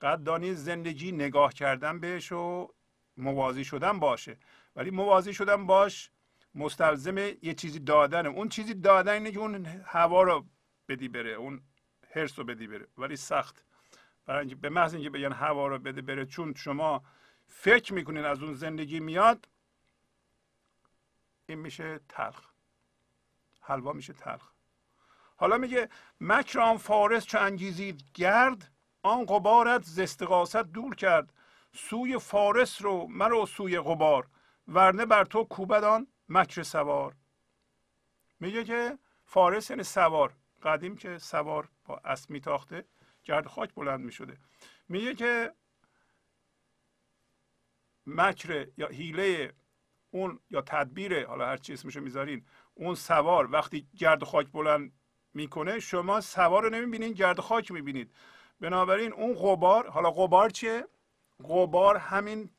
[0.00, 2.68] قدردانی زندگی نگاه کردن بهش و
[3.16, 4.36] موازی شدن باشه.
[4.76, 6.10] ولی موازی شدن باش
[6.54, 8.28] مستلزم یه چیزی دادنه.
[8.28, 10.46] اون چیزی دادن اینه که اون هوا رو
[10.88, 11.62] بدی بره اون
[12.14, 12.86] هرس رو بدی بره.
[12.98, 13.64] ولی سخت.
[14.26, 17.02] برای اینکه به محض اینکه بگن هوا رو بده بره چون شما
[17.46, 19.48] فکر می‌کنین از اون زندگی میاد
[21.46, 22.52] این میشه تلخ.
[23.60, 24.52] حلوا میشه تلخ.
[25.36, 25.88] حالا میگه
[26.20, 28.70] مکر آن فارس چه انگیزید گرد
[29.02, 31.32] آن قبارت ز استقاست دور کرد.
[31.74, 34.26] سوی فارس رو مرو سوی قبار
[34.68, 37.14] ورنه بر تو کوبدان مکر سوار.
[38.40, 42.84] میگه که فارس یعنی سوار قدیم که سوار با اسب میتاخته
[43.24, 44.38] گرد خاک بلند می‌شده.
[44.88, 45.54] میگه که
[48.06, 49.52] مکر یا حیله
[50.10, 54.92] اون یا تدبیر حالا هر چی اسمشو می‌ذارین اون سوار وقتی گرد خاک بلند
[55.34, 58.14] می‌کنه شما سوار رو نمی‌بینید گرد خاک می‌بینید.
[58.60, 60.88] بنابراین اون غبار حالا غبار چیه؟
[61.44, 62.50] غبار همین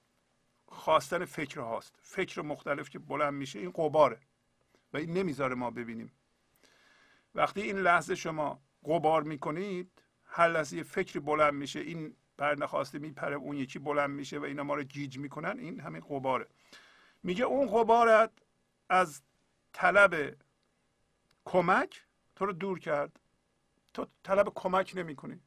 [0.66, 1.96] خواستن فکر هاست.
[2.02, 4.20] فکر مختلف که بلند میشه این غباره
[4.94, 6.12] و این نمی‌ذاره ما ببینیم.
[7.36, 13.36] وقتی این لحظه شما غبار می‌کنید هر لحظه فکری بلند میشه این بر نخواسته میپره
[13.36, 16.48] اون یکی بلند میشه و اینا ما رو گیج می‌کنن این همین غباره.
[17.24, 18.32] میگه اون غبارت
[18.90, 19.22] از
[19.74, 20.36] طلب
[21.46, 22.06] کمک
[22.36, 23.20] تو رو دور کرد.
[23.94, 25.40] تو طلب کمک نمی کنی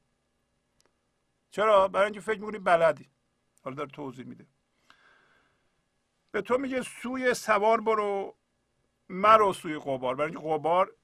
[1.50, 3.10] چرا؟ برای اینکه فکر می‌کنی بلدی.
[3.66, 4.46] حالا داره توضیح میده.
[6.30, 8.36] به تو میگه سوی سوار برو
[9.08, 10.96] مرو سوی قبار برای اینکه قبار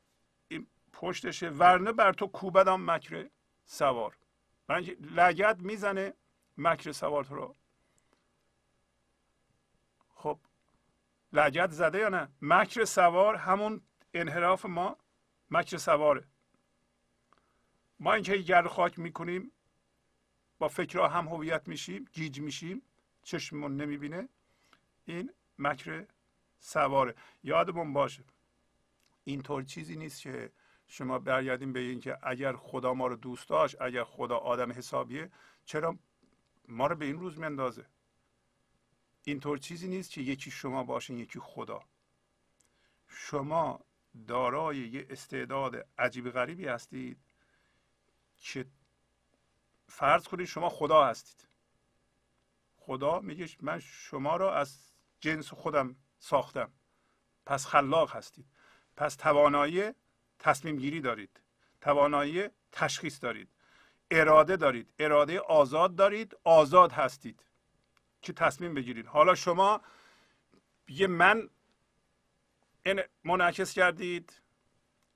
[0.49, 1.49] این پشتشه.
[1.51, 3.29] ورنه بر تو کوبدم مکر
[3.65, 4.17] سوار.
[4.67, 6.15] برای اینکه لگت می‌زنه
[6.57, 7.57] مکر سوار تو رو.
[10.15, 10.39] خب
[11.33, 13.83] لگت زده یا نه؟ مکر سوار همون
[14.15, 14.97] انحراف ما
[15.51, 16.25] مکر سواره.
[18.01, 19.53] ما اینکه گرد خاک می‌کنیم
[20.63, 22.83] با فکرها هم هویت میشیم گیج میشیم
[23.23, 24.29] چشممون نمی‌بینه.
[25.05, 26.07] این مکر
[26.59, 27.15] سواره.
[27.43, 28.25] یادمون باشه
[29.25, 30.53] اینطور چیزی نیست که
[30.87, 35.31] شما برگردیم به اینکه اگر خدا ما رو دوست داشت اگر خدا آدم حسابیه
[35.65, 35.99] چرا
[36.69, 37.87] ما رو به این روز میندازه
[39.25, 41.81] اینطور چیزی نیست که یکی شما باشین یکی خدا.
[43.09, 43.81] شما
[44.27, 47.19] دارای یه استعداد عجیب غریبی هستید
[48.39, 48.67] که
[49.93, 51.49] فرض کنید شما خدا هستید.
[52.77, 56.73] خدا میگه من شما را از جنس خودم ساختم.
[57.47, 58.47] پس خلاق هستید.
[58.97, 59.93] پس توانایی
[60.39, 61.41] تصمیم گیری دارید.
[61.81, 63.49] توانایی تشخیص دارید.
[64.11, 64.95] اراده دارید.
[64.99, 66.37] اراده آزاد دارید.
[66.45, 67.47] آزاد هستید.
[68.23, 69.07] که تصمیم بگیرید.
[69.07, 69.81] حالا شما
[70.89, 71.51] یه من
[73.25, 74.43] منعکس کردید.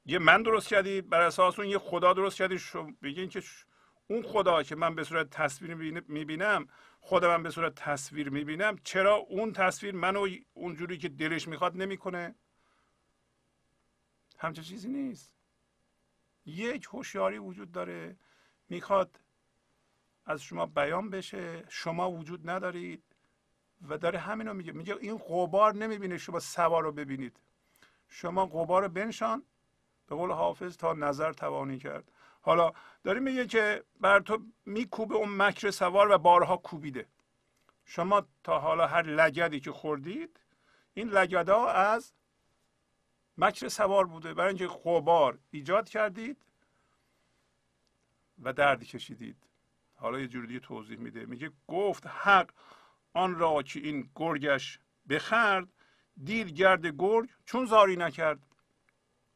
[0.07, 1.09] یه من درست کردید.
[1.09, 2.61] بر اساس اون یه خدا درست کردید.
[3.03, 3.43] بگین که
[4.09, 5.75] اون خدا که من به صورت تصویر
[6.09, 6.69] می‌بینم
[7.01, 12.35] خودم من به صورت تصویر می‌بینم چرا اون تصویر منو اونجوری که دلش می‌خواد نمی‌کنه؟
[14.39, 15.33] همچه چیزی نیست.
[16.47, 18.17] یک هوشیاری وجود داره.
[18.69, 19.21] می‌خواد
[20.27, 21.65] از شما بیان بشه.
[21.69, 23.03] شما وجود ندارید.
[23.89, 24.73] و داره همینو میگه.
[24.73, 27.41] میگه این غبار نمی‌بینه شما سوار رو ببینید.
[28.09, 29.43] شما غبار رو بنشان.
[30.07, 32.13] به قول حافظ تا نظر توانی کرد.
[32.47, 32.73] حالا
[33.05, 37.07] داریم میگه که بر تو میکوبه اون مکر سوار و بارها کوبیده.
[37.85, 40.41] شما تا حالا هر لگدی که خوردید
[40.95, 42.13] این لگدا از
[43.39, 44.35] مکر سوار بوده.
[44.35, 46.37] برای اینکه غبار ایجاد کردید
[48.43, 49.37] و درد کشیدید.
[49.97, 51.27] حالا یه جوری توضیح میده.
[51.27, 52.51] میگه گفت حق
[53.13, 54.79] آن را که این گرگش
[55.09, 55.69] بخرد
[56.25, 58.39] دید گرد گرگ چون زاری نکرد.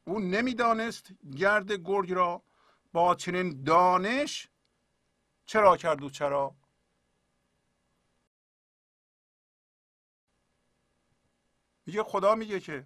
[0.04, 2.42] او نمی‌دانست گرد گرگ را
[2.92, 4.48] با چنین دانش؟
[5.46, 6.54] چرا کرد و چرا؟
[11.86, 12.84] میگه خدا میگه که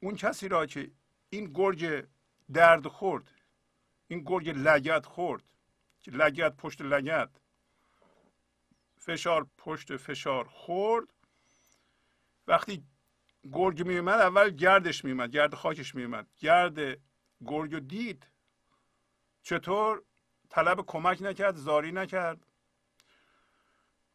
[0.00, 0.90] اون کسی را که
[1.30, 2.06] این گرگ
[2.52, 3.30] درد خورد
[4.08, 5.42] این گرگ لگت خورد
[6.00, 7.30] که لگت پشت لگت
[8.98, 11.08] فشار پشت فشار خورد.
[12.46, 12.84] وقتی
[13.52, 16.98] گرگ می اومد اول گردش می اومد گرد خاکش می اومد گرد
[17.46, 18.26] گرگ دید.
[19.42, 20.02] چطور
[20.50, 22.46] طلب کمک نکرد زاری نکرد.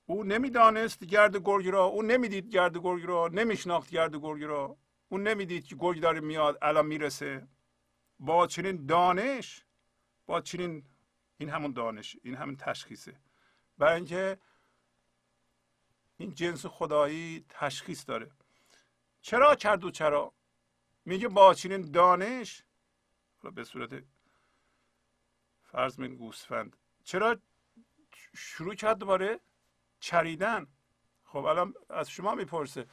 [0.05, 4.77] او نمی‌دانست گرد گرگ را او نمی‌دید گرد گرگ را نمیشناخت گرد گرگ را.
[5.09, 7.47] او نمی‌دید که گرگ داره میاد الان می‌رسه.
[8.19, 9.63] با چنین دانش
[10.25, 10.83] با چنین
[11.37, 13.19] این همون دانش این همون تشخیصه.
[13.77, 14.37] برای اینکه
[16.17, 18.31] این جنس خدایی تشخیص داره.
[19.21, 20.33] چرا کرد و چرا؟
[21.05, 22.63] میگه با چنین دانش
[23.49, 24.03] به صورت
[25.63, 26.77] فرض من گوسفند.
[27.03, 27.37] چرا
[28.35, 29.39] شروع کرد دوباره؟
[29.99, 30.67] چریدن.
[31.23, 32.87] خب الان از شما می‌پرسه.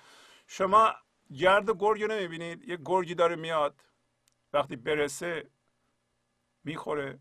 [0.46, 0.94] شما
[1.38, 3.84] گرد گرگ نمی‌بینید؟ یه گرگی داره میاد
[4.52, 5.50] وقتی برسه
[6.64, 7.18] می‌خوره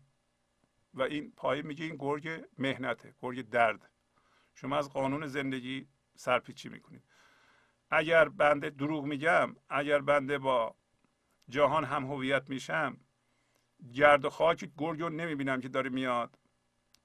[0.94, 3.90] و این پایه میگه این گرگ مهنته گرگ درد.
[4.54, 7.04] شما از قانون زندگی سرپیچی می‌کنید.
[7.90, 10.76] اگر بنده دروغ میگم اگر بنده با
[11.48, 13.00] جهان هم هویت میشم
[13.94, 16.38] گرد و خاک گرگ رو نمی‌بینم که داره میاد.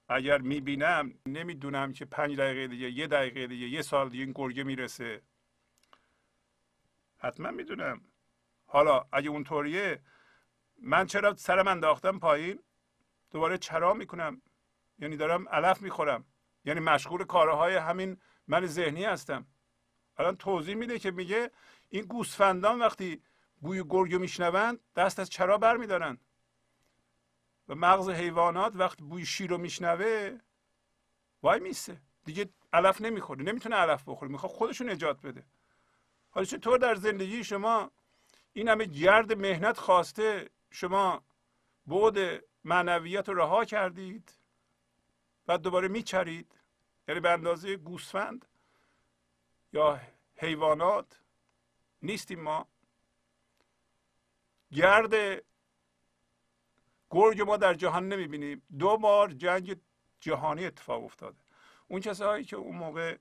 [0.10, 4.64] اگر می‌بینم نمی‌دونم که پنج دقیقه دیگه یه دقیقه دیگه یه سال دیگه این گرگه
[4.64, 5.22] می‌رسه.
[7.18, 8.02] حتما می‌دونم.
[8.66, 10.00] حالا اگه اونطوریه
[10.82, 12.60] من چرا سرم انداختم پایین؟
[13.32, 14.42] دوباره چرا می‌کنم؟
[15.00, 16.26] یعنی دارم علف می‌خورم.
[16.66, 18.18] یعنی مشغول کارهای همین
[18.48, 19.46] من ذهنی هستم.
[20.18, 21.52] الان توضیح میده که میگه
[21.90, 23.22] این گوسفندان وقتی
[23.62, 26.18] بوی گرگو میشنوند دست از چرا برمیدارن.
[27.68, 30.40] و مغز حیوانات وقتی بوی شیر رو میشنوه
[31.44, 32.02] وای میسه.
[32.26, 33.44] دیگه علف نمی‌خوره.
[33.44, 34.32] نمی‌تونه علف بخوره.
[34.32, 35.44] می‌خواد خودشون نجات بده.
[36.32, 37.92] حالا چطور در زندگی شما
[38.54, 41.24] این همه گرد مهنت خواسته شما
[41.88, 44.38] بعد معنویت رو رها کردید
[45.48, 46.60] و دوباره میچرید؟
[47.08, 48.46] یعنی به اندازه گوسفند
[49.74, 50.00] یا
[50.36, 51.20] حیوانات
[52.02, 52.68] نیستیم ما.
[54.72, 55.44] گرد
[57.14, 59.80] گرگ ما در جهان نمی‌بینیم دو بار جنگ
[60.20, 61.40] جهانی اتفاق افتاده.
[61.88, 63.18] اون کسایی که اون موقع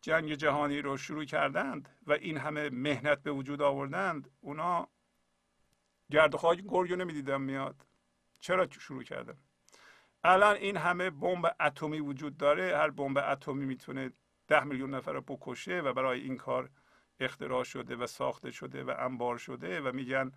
[0.00, 4.88] جنگ جهانی رو شروع کردند و این همه مهنت به وجود آوردند اونا
[6.10, 7.86] گرد خاک گرگ رو نمی‌دیدن میاد.
[8.40, 9.36] چرا شروع کردن؟
[10.24, 12.76] الان این همه بمب اتمی وجود داره.
[12.76, 14.12] هر بمب اتمی می‌تونه
[14.48, 16.70] ده میلیون نفر رو بکشه و برای این کار
[17.20, 20.32] اختراع شده و ساخته شده و انبار شده و میگن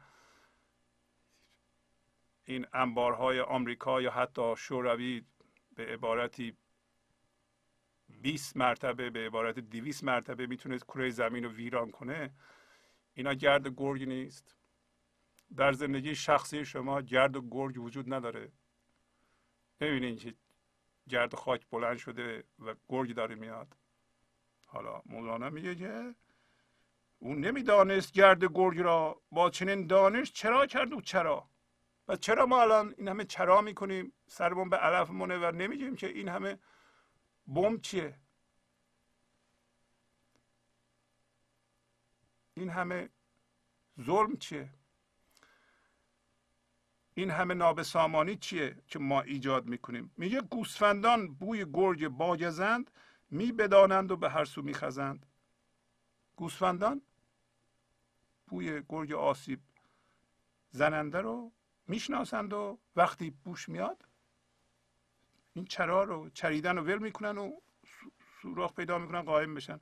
[2.49, 5.25] این انبارهای آمریکا یا حتی شوروی
[5.75, 6.57] به عبارتی
[8.09, 12.33] 20 مرتبه به عبارت 200 مرتبه می‌تونه کره زمین رو ویران کنه
[13.13, 14.55] اینا گرد گرگ نیست.
[15.55, 18.51] در زندگی شخصی شما گرد و گرگ وجود نداره.
[19.79, 20.33] ببینید که
[21.09, 23.77] گرد خاک بلند شده و گرگ داره میاد.
[24.65, 26.15] حالا مولانا میگه که
[27.19, 31.49] او نمی‌دانست گرد گرگ را با چنین دانش چرا کرد او چرا؟
[32.07, 36.07] و چرا ما الان این همه چرا می‌کنیم؟ سرمون به علف مونه و نمیگیم که
[36.07, 36.59] این همه
[37.47, 38.19] بم چیه؟
[42.53, 43.09] این همه
[44.01, 44.69] ظلم چیه؟
[47.13, 52.91] این همه نابسامانی چیه که ما ایجاد می‌کنیم؟ میگه گوسفندان بوی گرگ باگزند
[53.29, 55.25] می بدانند و به هر سو میخزند.
[56.35, 57.01] گوسفندان
[58.47, 59.59] بوی گرگ آسیب
[60.71, 61.51] زننده رو
[61.87, 64.05] می‌شناسند و وقتی بوش میاد
[65.53, 67.51] این چرا رو چریدن رو ول می‌کنن و
[68.41, 69.79] سوراخ پیدا می‌کنن قایم بشن.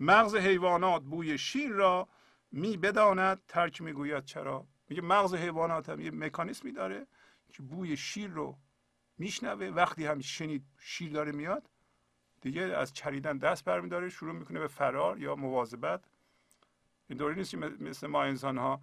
[0.00, 2.08] مغز حیوانات بوی شیر را
[2.52, 4.66] می بداند ترک می‌گوید چرا.
[4.88, 7.06] میگه مغز حیوانات هم یه مکانیسمی داره
[7.52, 8.58] که بوی شیر رو
[9.18, 9.66] میشنوه.
[9.66, 11.70] وقتی هم شنید شیر داره میاد
[12.40, 16.04] دیگه از چریدن دست برمیداره شروع می‌کنه به فرار یا مواظبت.
[17.08, 18.82] اینطوری نیست مثل ما انسان ها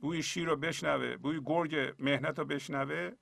[0.00, 3.12] بوی شیر رو بشنوه بوی گرگ مهنت رو بشنوه.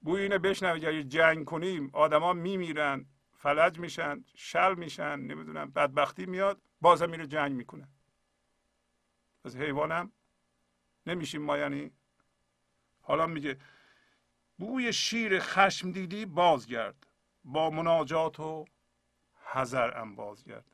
[0.00, 3.06] بوی اینو بشنوه اگه جنگ کنیم آدما میمیرن
[3.38, 7.88] فلج میشن شل میشن نمی‌دونم بدبختی میاد بازم میره جنگ می‌کنه.
[9.44, 10.12] از حیوانم
[11.06, 11.90] نمیشیم ما یعنی
[13.00, 13.58] حالا میگه
[14.58, 17.06] بوی شیر خشم دیدی بازگرد.
[17.44, 18.64] با مناجات و
[19.54, 20.64] ام بازگرد.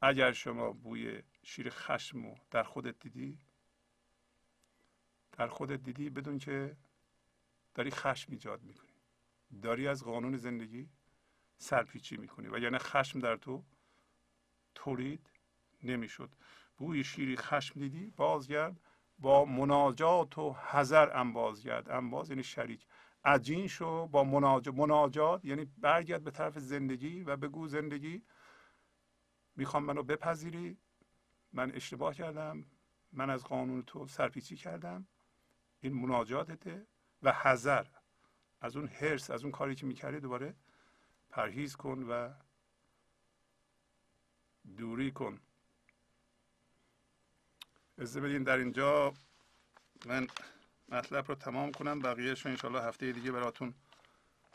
[0.00, 3.38] اگر شما بوی شیر خشم رو در خودت دیدی
[5.38, 6.76] در خودت دیدی بدون که
[7.74, 8.92] داری خشم ایجاد می‌کنی.
[9.62, 10.88] داری از قانون زندگی
[11.58, 12.48] سرپیچی می‌کنی.
[12.48, 13.64] و یعنی خشم در تو
[14.74, 15.30] تولید
[15.82, 16.30] نمی‌شد.
[16.76, 18.80] بوی شیری خشم دیدی بازگرد
[19.18, 22.86] با مناجات و حذر انبازگرد انباز یعنی شریک.
[23.24, 28.22] عجین شو با مناجات مناجات یعنی برگرد به طرف زندگی و بگو زندگی
[29.56, 30.78] می‌خوام منو بپذیری.
[31.52, 32.64] من اشتباه کردم.
[33.12, 35.06] من از قانون تو سرپیچی کردم.
[35.80, 36.86] این مناجاتته
[37.22, 37.84] و حذر.
[38.60, 40.54] از اون هرس از اون کاری که می‌کردی دوباره
[41.30, 42.30] پرهیز کن و
[44.76, 45.40] دوری کن.
[47.98, 49.14] اجازه بدین در اینجا
[50.06, 50.26] من
[50.88, 51.98] مطلب رو تمام کنم.
[51.98, 53.74] بقیهش رو انشالله هفته دیگه براتون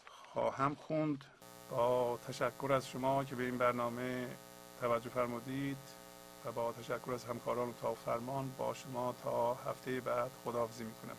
[0.05, 1.25] خواهم خوند.
[1.69, 4.37] با تشکر از شما که به این برنامه
[4.79, 6.02] توجه فرمودید.
[6.45, 11.17] و با تشکر از همکاران تا فرمان با شما تا هفته بعد خداحافظی می‌کنم.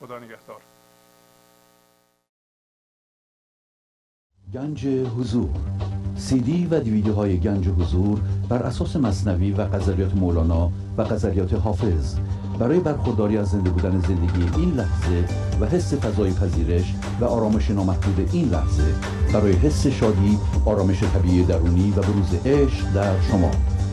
[0.00, 0.60] خدا نگهدار.
[4.54, 5.50] گنج حضور.
[6.16, 11.52] سی دی و دیویدیو های گنج حضور بر اساس مصنوی و قذریات مولانا و قذریات
[11.52, 12.16] حافظ.
[12.58, 15.24] برای برخورداری از زنده بودن زندگی این لحظه
[15.60, 18.94] و حس فضای پذیرش و آرامش نامحدود این لحظه
[19.32, 23.50] برای حس شادی آرامش طبیعی درونی و بروز عشق در شما.